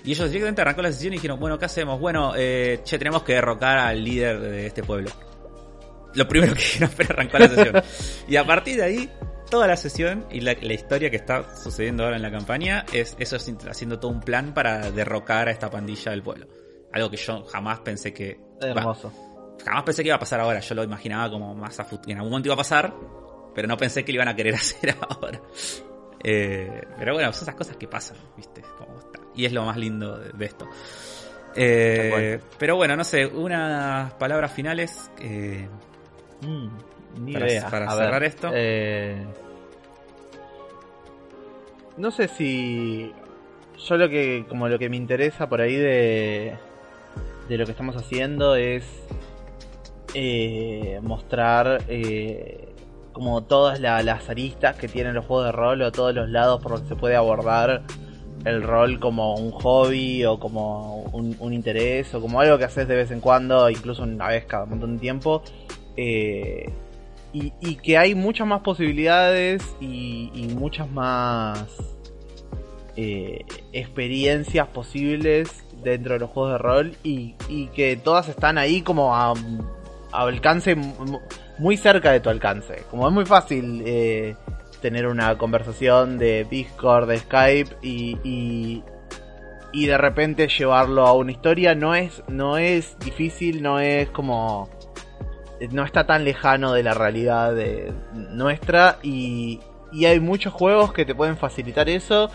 Y 0.04 0.12
ellos 0.12 0.28
directamente 0.30 0.62
arrancó 0.62 0.82
la 0.84 0.92
sesión 0.92 1.14
y 1.14 1.18
dijeron, 1.18 1.40
bueno, 1.40 1.58
¿qué 1.58 1.66
hacemos? 1.66 2.00
Bueno, 2.00 2.34
eh, 2.38 2.82
che, 2.84 3.00
tenemos 3.00 3.24
que 3.24 3.34
derrocar 3.34 3.78
al 3.80 4.04
líder 4.04 4.40
de 4.40 4.68
este 4.68 4.84
pueblo. 4.84 5.10
Lo 6.16 6.28
primero 6.28 6.54
que 6.54 6.60
dijeron 6.60 6.90
fue 6.96 7.06
arrancó 7.06 7.38
la 7.38 7.48
sesión. 7.50 7.84
y 8.28 8.36
a 8.38 8.46
partir 8.46 8.78
de 8.78 8.84
ahí, 8.84 9.10
toda 9.50 9.68
la 9.68 9.78
sesión 9.78 10.26
y 10.32 10.42
la, 10.42 10.56
la 10.60 10.74
historia 10.74 11.10
que 11.10 11.18
está 11.18 11.56
sucediendo 11.56 12.04
ahora 12.04 12.16
en 12.16 12.22
la 12.22 12.32
campaña 12.32 12.86
es 12.94 13.16
eso 13.20 13.36
es 13.36 13.54
haciendo 13.70 14.00
todo 14.00 14.12
un 14.12 14.22
plan 14.22 14.54
para 14.54 14.92
derrocar 14.92 15.48
a 15.48 15.52
esta 15.52 15.70
pandilla 15.70 16.12
del 16.12 16.24
pueblo. 16.24 16.48
Algo 16.94 17.10
que 17.10 17.18
yo 17.18 17.44
jamás 17.46 17.80
pensé 17.82 18.14
que... 18.14 18.40
Hermoso. 18.62 19.10
bah, 19.10 19.64
jamás 19.66 19.84
pensé 19.84 20.02
que 20.02 20.08
iba 20.10 20.16
a 20.16 20.20
pasar 20.20 20.40
ahora. 20.40 20.60
Yo 20.62 20.76
lo 20.76 20.84
imaginaba 20.84 21.30
como 21.30 21.54
más 21.54 21.80
a 21.80 21.84
futuro. 21.86 22.12
En 22.12 22.18
algún 22.18 22.32
momento 22.32 22.48
iba 22.48 22.54
a 22.56 22.58
pasar, 22.58 22.94
pero 23.54 23.68
no 23.68 23.76
pensé 23.76 24.06
que 24.06 24.12
lo 24.14 24.18
iban 24.18 24.30
a 24.30 24.36
querer 24.36 24.56
hacer 24.56 24.96
ahora. 25.10 25.42
Eh, 26.24 26.82
pero 26.98 27.14
bueno, 27.14 27.32
son 27.34 27.44
esas 27.44 27.56
cosas 27.56 27.76
que 27.78 27.88
pasan, 27.88 28.18
¿viste? 28.38 28.62
Como 28.78 28.98
está. 28.98 29.20
Y 29.36 29.46
es 29.46 29.52
lo 29.52 29.66
más 29.66 29.76
lindo 29.78 30.18
de, 30.18 30.32
de 30.32 30.46
esto. 30.46 30.68
Eh, 31.58 32.40
pero 32.58 32.76
bueno, 32.76 32.96
no 32.96 33.04
sé, 33.04 33.26
unas 33.26 34.14
palabras 34.16 34.52
finales. 34.52 35.10
eh, 35.20 35.68
Mm, 36.42 36.68
ni 37.26 37.34
Para- 37.34 37.48
idea. 37.48 37.70
para 37.70 37.86
A 37.88 37.96
cerrar 37.96 38.22
ver, 38.22 38.24
esto. 38.30 38.52
eh, 38.54 39.26
no 41.98 42.12
sé 42.12 42.28
si 42.28 43.12
yo 43.88 43.98
lo 43.98 44.10
que 44.10 44.46
como 44.50 44.68
lo 44.68 44.78
que 44.80 44.90
me 44.90 44.98
interesa 44.98 45.48
por 45.48 45.62
ahí 45.62 45.76
de 45.76 46.56
de 47.48 47.58
lo 47.58 47.66
que 47.66 47.72
estamos 47.72 47.96
haciendo 47.96 48.56
es 48.56 48.84
eh, 50.14 51.00
mostrar 51.02 51.84
eh, 51.88 52.70
como 53.14 53.44
todas 53.44 53.80
la- 53.80 54.02
las 54.04 54.30
aristas 54.30 54.76
que 54.76 54.88
tienen 54.88 55.14
los 55.14 55.26
juegos 55.26 55.46
de 55.48 55.52
rol 55.52 55.82
o 55.82 55.92
todos 55.92 56.14
los 56.14 56.30
lados 56.30 56.62
por 56.62 56.72
los 56.72 56.82
que 56.82 56.88
se 56.90 56.96
puede 56.96 57.16
abordar 57.16 57.84
el 58.46 58.62
rol 58.64 59.00
como 59.00 59.36
un 59.36 59.52
hobby 59.52 60.26
o 60.26 60.40
como 60.40 61.04
un, 61.14 61.36
un 61.40 61.54
interés 61.54 62.14
o 62.14 62.22
como 62.22 62.40
algo 62.42 62.58
que 62.58 62.66
haces 62.66 62.88
de 62.88 62.96
vez 62.96 63.12
en 63.12 63.20
cuando, 63.20 63.70
incluso 63.70 64.04
una 64.04 64.28
vez 64.28 64.46
cada 64.46 64.66
montón 64.66 64.96
de 64.96 65.00
tiempo. 65.02 65.42
Eh, 65.98 66.70
y, 67.34 67.52
y 67.60 67.76
que 67.76 67.98
hay 67.98 68.16
muchas 68.16 68.48
más 68.48 68.62
posibilidades 68.62 69.62
y, 69.82 70.48
muchas 70.58 70.90
más 70.90 71.66
eh, 72.96 73.44
experiencias 73.74 74.68
posibles 74.68 75.66
dentro 75.84 76.14
de 76.14 76.20
los 76.20 76.30
juegos 76.30 76.54
de 76.54 76.58
rol 76.58 76.98
y, 77.04 77.36
y 77.50 77.68
que 77.68 77.98
todas 77.98 78.30
están 78.30 78.58
ahí 78.58 78.82
como 78.82 79.14
a, 79.16 79.34
a 80.12 80.22
alcance 80.22 80.78
muy 81.58 81.76
cerca 81.76 82.12
de 82.12 82.22
tu 82.22 82.30
alcance. 82.30 82.84
Como 82.90 83.06
es 83.08 83.14
muy 83.14 83.26
fácil 83.26 83.84
eh, 83.86 84.36
tener 84.82 85.08
una 85.08 85.38
conversación 85.38 86.18
de 86.18 86.46
Discord, 86.46 87.10
de 87.10 87.18
Skype 87.18 87.76
y, 87.82 88.82
y 89.76 89.86
de 89.88 89.98
repente 89.98 90.48
llevarlo 90.48 91.06
a 91.06 91.12
una 91.12 91.34
historia 91.34 91.76
no 91.76 91.96
es, 91.96 92.24
no 92.30 92.58
es 92.58 92.98
difícil, 93.00 93.62
no 93.62 93.82
es 93.82 94.10
como 94.10 94.70
no 95.72 95.84
está 95.84 96.06
tan 96.06 96.24
lejano 96.24 96.74
de 96.74 96.84
la 96.84 96.94
realidad 96.94 97.54
de 97.56 97.94
nuestra 98.14 98.98
y, 99.04 99.60
y 99.92 100.06
hay 100.06 100.20
muchos 100.20 100.54
juegos 100.54 100.94
que 100.94 101.06
te 101.06 101.16
pueden 101.16 101.38
facilitar 101.38 101.90
eso 101.90 102.30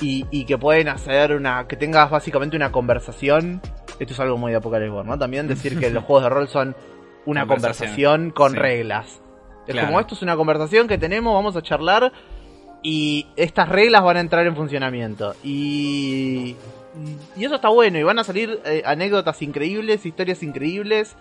y, 0.00 0.26
y 0.30 0.44
que 0.44 0.58
pueden 0.58 0.88
hacer 0.88 1.32
una 1.34 1.66
que 1.66 1.76
tengas 1.76 2.10
básicamente 2.10 2.56
una 2.56 2.70
conversación 2.72 3.60
esto 3.98 4.12
es 4.12 4.20
algo 4.20 4.36
muy 4.36 4.50
de 4.52 4.58
Apocalypse 4.58 4.90
War, 4.94 5.06
¿no? 5.06 5.18
También 5.18 5.48
decir 5.48 5.78
que 5.78 5.88
los 5.90 6.04
juegos 6.04 6.24
de 6.24 6.28
rol 6.30 6.48
son 6.48 6.76
una 7.24 7.46
Conversación. 7.46 7.88
conversación 7.88 8.30
con 8.30 8.52
Sí. 8.52 8.58
reglas 8.58 9.20
es 9.66 9.72
Claro. 9.72 9.88
como 9.88 10.00
esto 10.00 10.14
es 10.14 10.22
una 10.22 10.36
conversación 10.36 10.86
que 10.86 10.98
tenemos 10.98 11.32
vamos 11.34 11.56
a 11.56 11.62
charlar 11.62 12.12
y 12.82 13.26
estas 13.36 13.68
reglas 13.68 14.02
van 14.04 14.16
a 14.18 14.20
entrar 14.20 14.46
en 14.46 14.54
funcionamiento 14.54 15.34
y 15.42 16.56
y 17.36 17.44
eso 17.44 17.56
está 17.56 17.68
bueno 17.68 17.98
y 17.98 18.02
van 18.02 18.18
a 18.18 18.24
salir 18.24 18.58
eh, 18.64 18.82
anécdotas 18.86 19.42
increíbles 19.42 20.06
historias 20.06 20.42
increíbles 20.42 21.16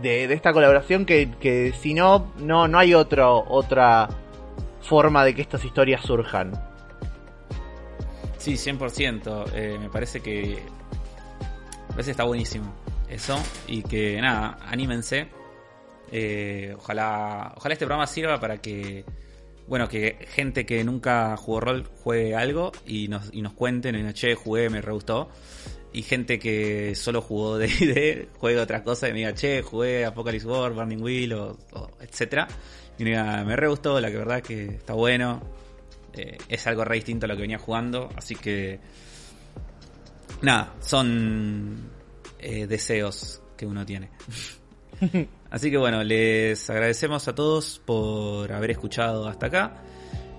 de, 0.00 0.28
de 0.28 0.34
esta 0.34 0.52
colaboración 0.52 1.04
que, 1.04 1.30
que 1.40 1.72
si 1.80 1.94
no, 1.94 2.32
no, 2.38 2.68
no 2.68 2.78
hay 2.78 2.94
otro, 2.94 3.44
otra 3.48 4.08
forma 4.80 5.24
de 5.24 5.34
que 5.34 5.42
estas 5.42 5.64
historias 5.64 6.02
surjan. 6.02 6.52
Sí, 8.42 8.54
100%. 8.54 9.52
Eh, 9.54 9.78
me 9.80 9.88
parece 9.88 10.20
que. 10.20 10.58
Parece 11.90 12.06
que 12.06 12.10
está 12.10 12.24
buenísimo 12.24 12.74
eso. 13.08 13.40
Y 13.68 13.82
que 13.82 14.20
nada, 14.20 14.58
anímense. 14.66 15.28
Eh, 16.10 16.74
ojalá, 16.76 17.54
ojalá 17.56 17.72
este 17.72 17.86
programa 17.86 18.06
sirva 18.06 18.40
para 18.40 18.58
que. 18.58 19.04
Bueno, 19.68 19.88
que 19.88 20.26
gente 20.34 20.66
que 20.66 20.82
nunca 20.82 21.36
jugó 21.36 21.60
rol 21.60 21.88
juegue 22.02 22.34
algo 22.34 22.72
y 22.84 23.06
nos, 23.06 23.32
y 23.32 23.42
nos 23.42 23.52
cuenten, 23.52 23.94
y, 23.94 24.12
che, 24.12 24.34
jugué, 24.34 24.68
me 24.68 24.82
re 24.82 24.92
gustó. 24.92 25.28
Y 25.94 26.02
gente 26.02 26.38
que 26.38 26.94
solo 26.94 27.20
jugó 27.20 27.58
D&D, 27.58 28.28
juegue 28.38 28.60
otra 28.60 28.82
cosa 28.82 29.08
y 29.08 29.12
me 29.12 29.18
diga, 29.18 29.34
che, 29.34 29.62
jugué 29.62 30.04
Apocalypse 30.04 30.46
War, 30.46 30.72
Burning 30.72 31.02
Wheel, 31.02 31.32
o, 31.34 31.58
o 31.72 31.90
etcétera. 32.00 32.48
Y 32.98 33.04
me 33.04 33.10
diga, 33.10 33.44
me 33.44 33.56
re 33.56 33.68
gustó, 33.68 34.00
la 34.00 34.10
que 34.10 34.16
verdad 34.16 34.38
es 34.38 34.42
que 34.42 34.64
está 34.76 34.94
bueno. 34.94 35.42
Eh, 36.14 36.36
es 36.48 36.66
algo 36.66 36.84
re 36.84 36.96
distinto 36.96 37.26
a 37.26 37.28
lo 37.28 37.36
que 37.36 37.42
venía 37.42 37.58
jugando, 37.58 38.10
así 38.16 38.36
que 38.36 38.80
nada, 40.42 40.74
son 40.80 41.90
eh, 42.38 42.66
deseos 42.66 43.40
que 43.56 43.64
uno 43.64 43.86
tiene. 43.86 44.10
así 45.50 45.70
que 45.70 45.78
bueno, 45.78 46.04
les 46.04 46.68
agradecemos 46.68 47.26
a 47.28 47.34
todos 47.34 47.80
por 47.84 48.52
haber 48.52 48.72
escuchado 48.72 49.26
hasta 49.26 49.46
acá. 49.46 49.82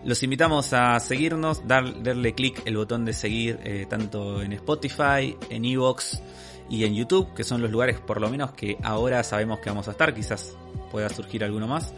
Los 0.05 0.21
invitamos 0.21 0.73
a 0.73 0.99
seguirnos, 0.99 1.65
dar, 1.65 2.03
darle 2.03 2.33
clic 2.33 2.61
el 2.65 2.75
botón 2.75 3.05
de 3.05 3.13
seguir 3.13 3.59
eh, 3.63 3.85
tanto 3.89 4.41
en 4.41 4.51
Spotify, 4.53 5.37
en 5.49 5.63
Evox 5.63 6.21
y 6.69 6.83
en 6.83 6.93
YouTube, 6.93 7.33
que 7.33 7.45
son 7.45 7.61
los 7.61 7.71
lugares 7.71 7.99
por 8.01 8.19
lo 8.19 8.29
menos 8.29 8.51
que 8.51 8.77
ahora 8.83 9.23
sabemos 9.23 9.59
que 9.59 9.69
vamos 9.69 9.87
a 9.87 9.91
estar, 9.91 10.13
quizás 10.13 10.57
pueda 10.91 11.07
surgir 11.07 11.43
alguno 11.43 11.67
más. 11.67 11.93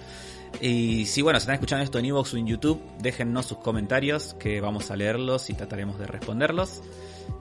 Y 0.62 1.08
si 1.08 1.24
bueno, 1.24 1.40
si 1.40 1.44
están 1.44 1.56
escuchando 1.56 1.84
esto 1.84 1.98
en 1.98 2.06
Evox 2.06 2.36
o 2.36 2.38
en 2.38 2.46
YouTube, 2.46 2.80
déjennos 3.00 3.48
sus 3.48 3.58
comentarios 3.58 4.36
que 4.36 4.62
vamos 4.62 4.92
a 4.92 4.96
leerlos 4.96 5.50
y 5.50 5.54
trataremos 5.54 5.98
de 5.98 6.06
responderlos. 6.06 6.82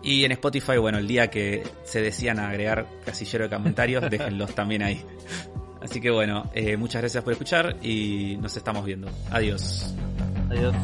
Y 0.02 0.24
en 0.24 0.32
Spotify, 0.32 0.78
bueno, 0.78 0.96
el 0.96 1.06
día 1.06 1.28
que 1.28 1.62
se 1.84 2.00
decían 2.00 2.38
agregar 2.38 2.86
casillero 3.04 3.48
de 3.48 3.54
comentarios, 3.54 4.04
déjenlos 4.10 4.54
también 4.54 4.82
ahí. 4.82 5.04
Así 5.82 6.00
que 6.00 6.10
bueno, 6.10 6.50
eh, 6.54 6.78
muchas 6.78 7.02
gracias 7.02 7.22
por 7.22 7.34
escuchar 7.34 7.76
y 7.82 8.38
nos 8.40 8.56
estamos 8.56 8.86
viendo. 8.86 9.10
Adiós. 9.30 9.94
Adiós. 10.50 10.74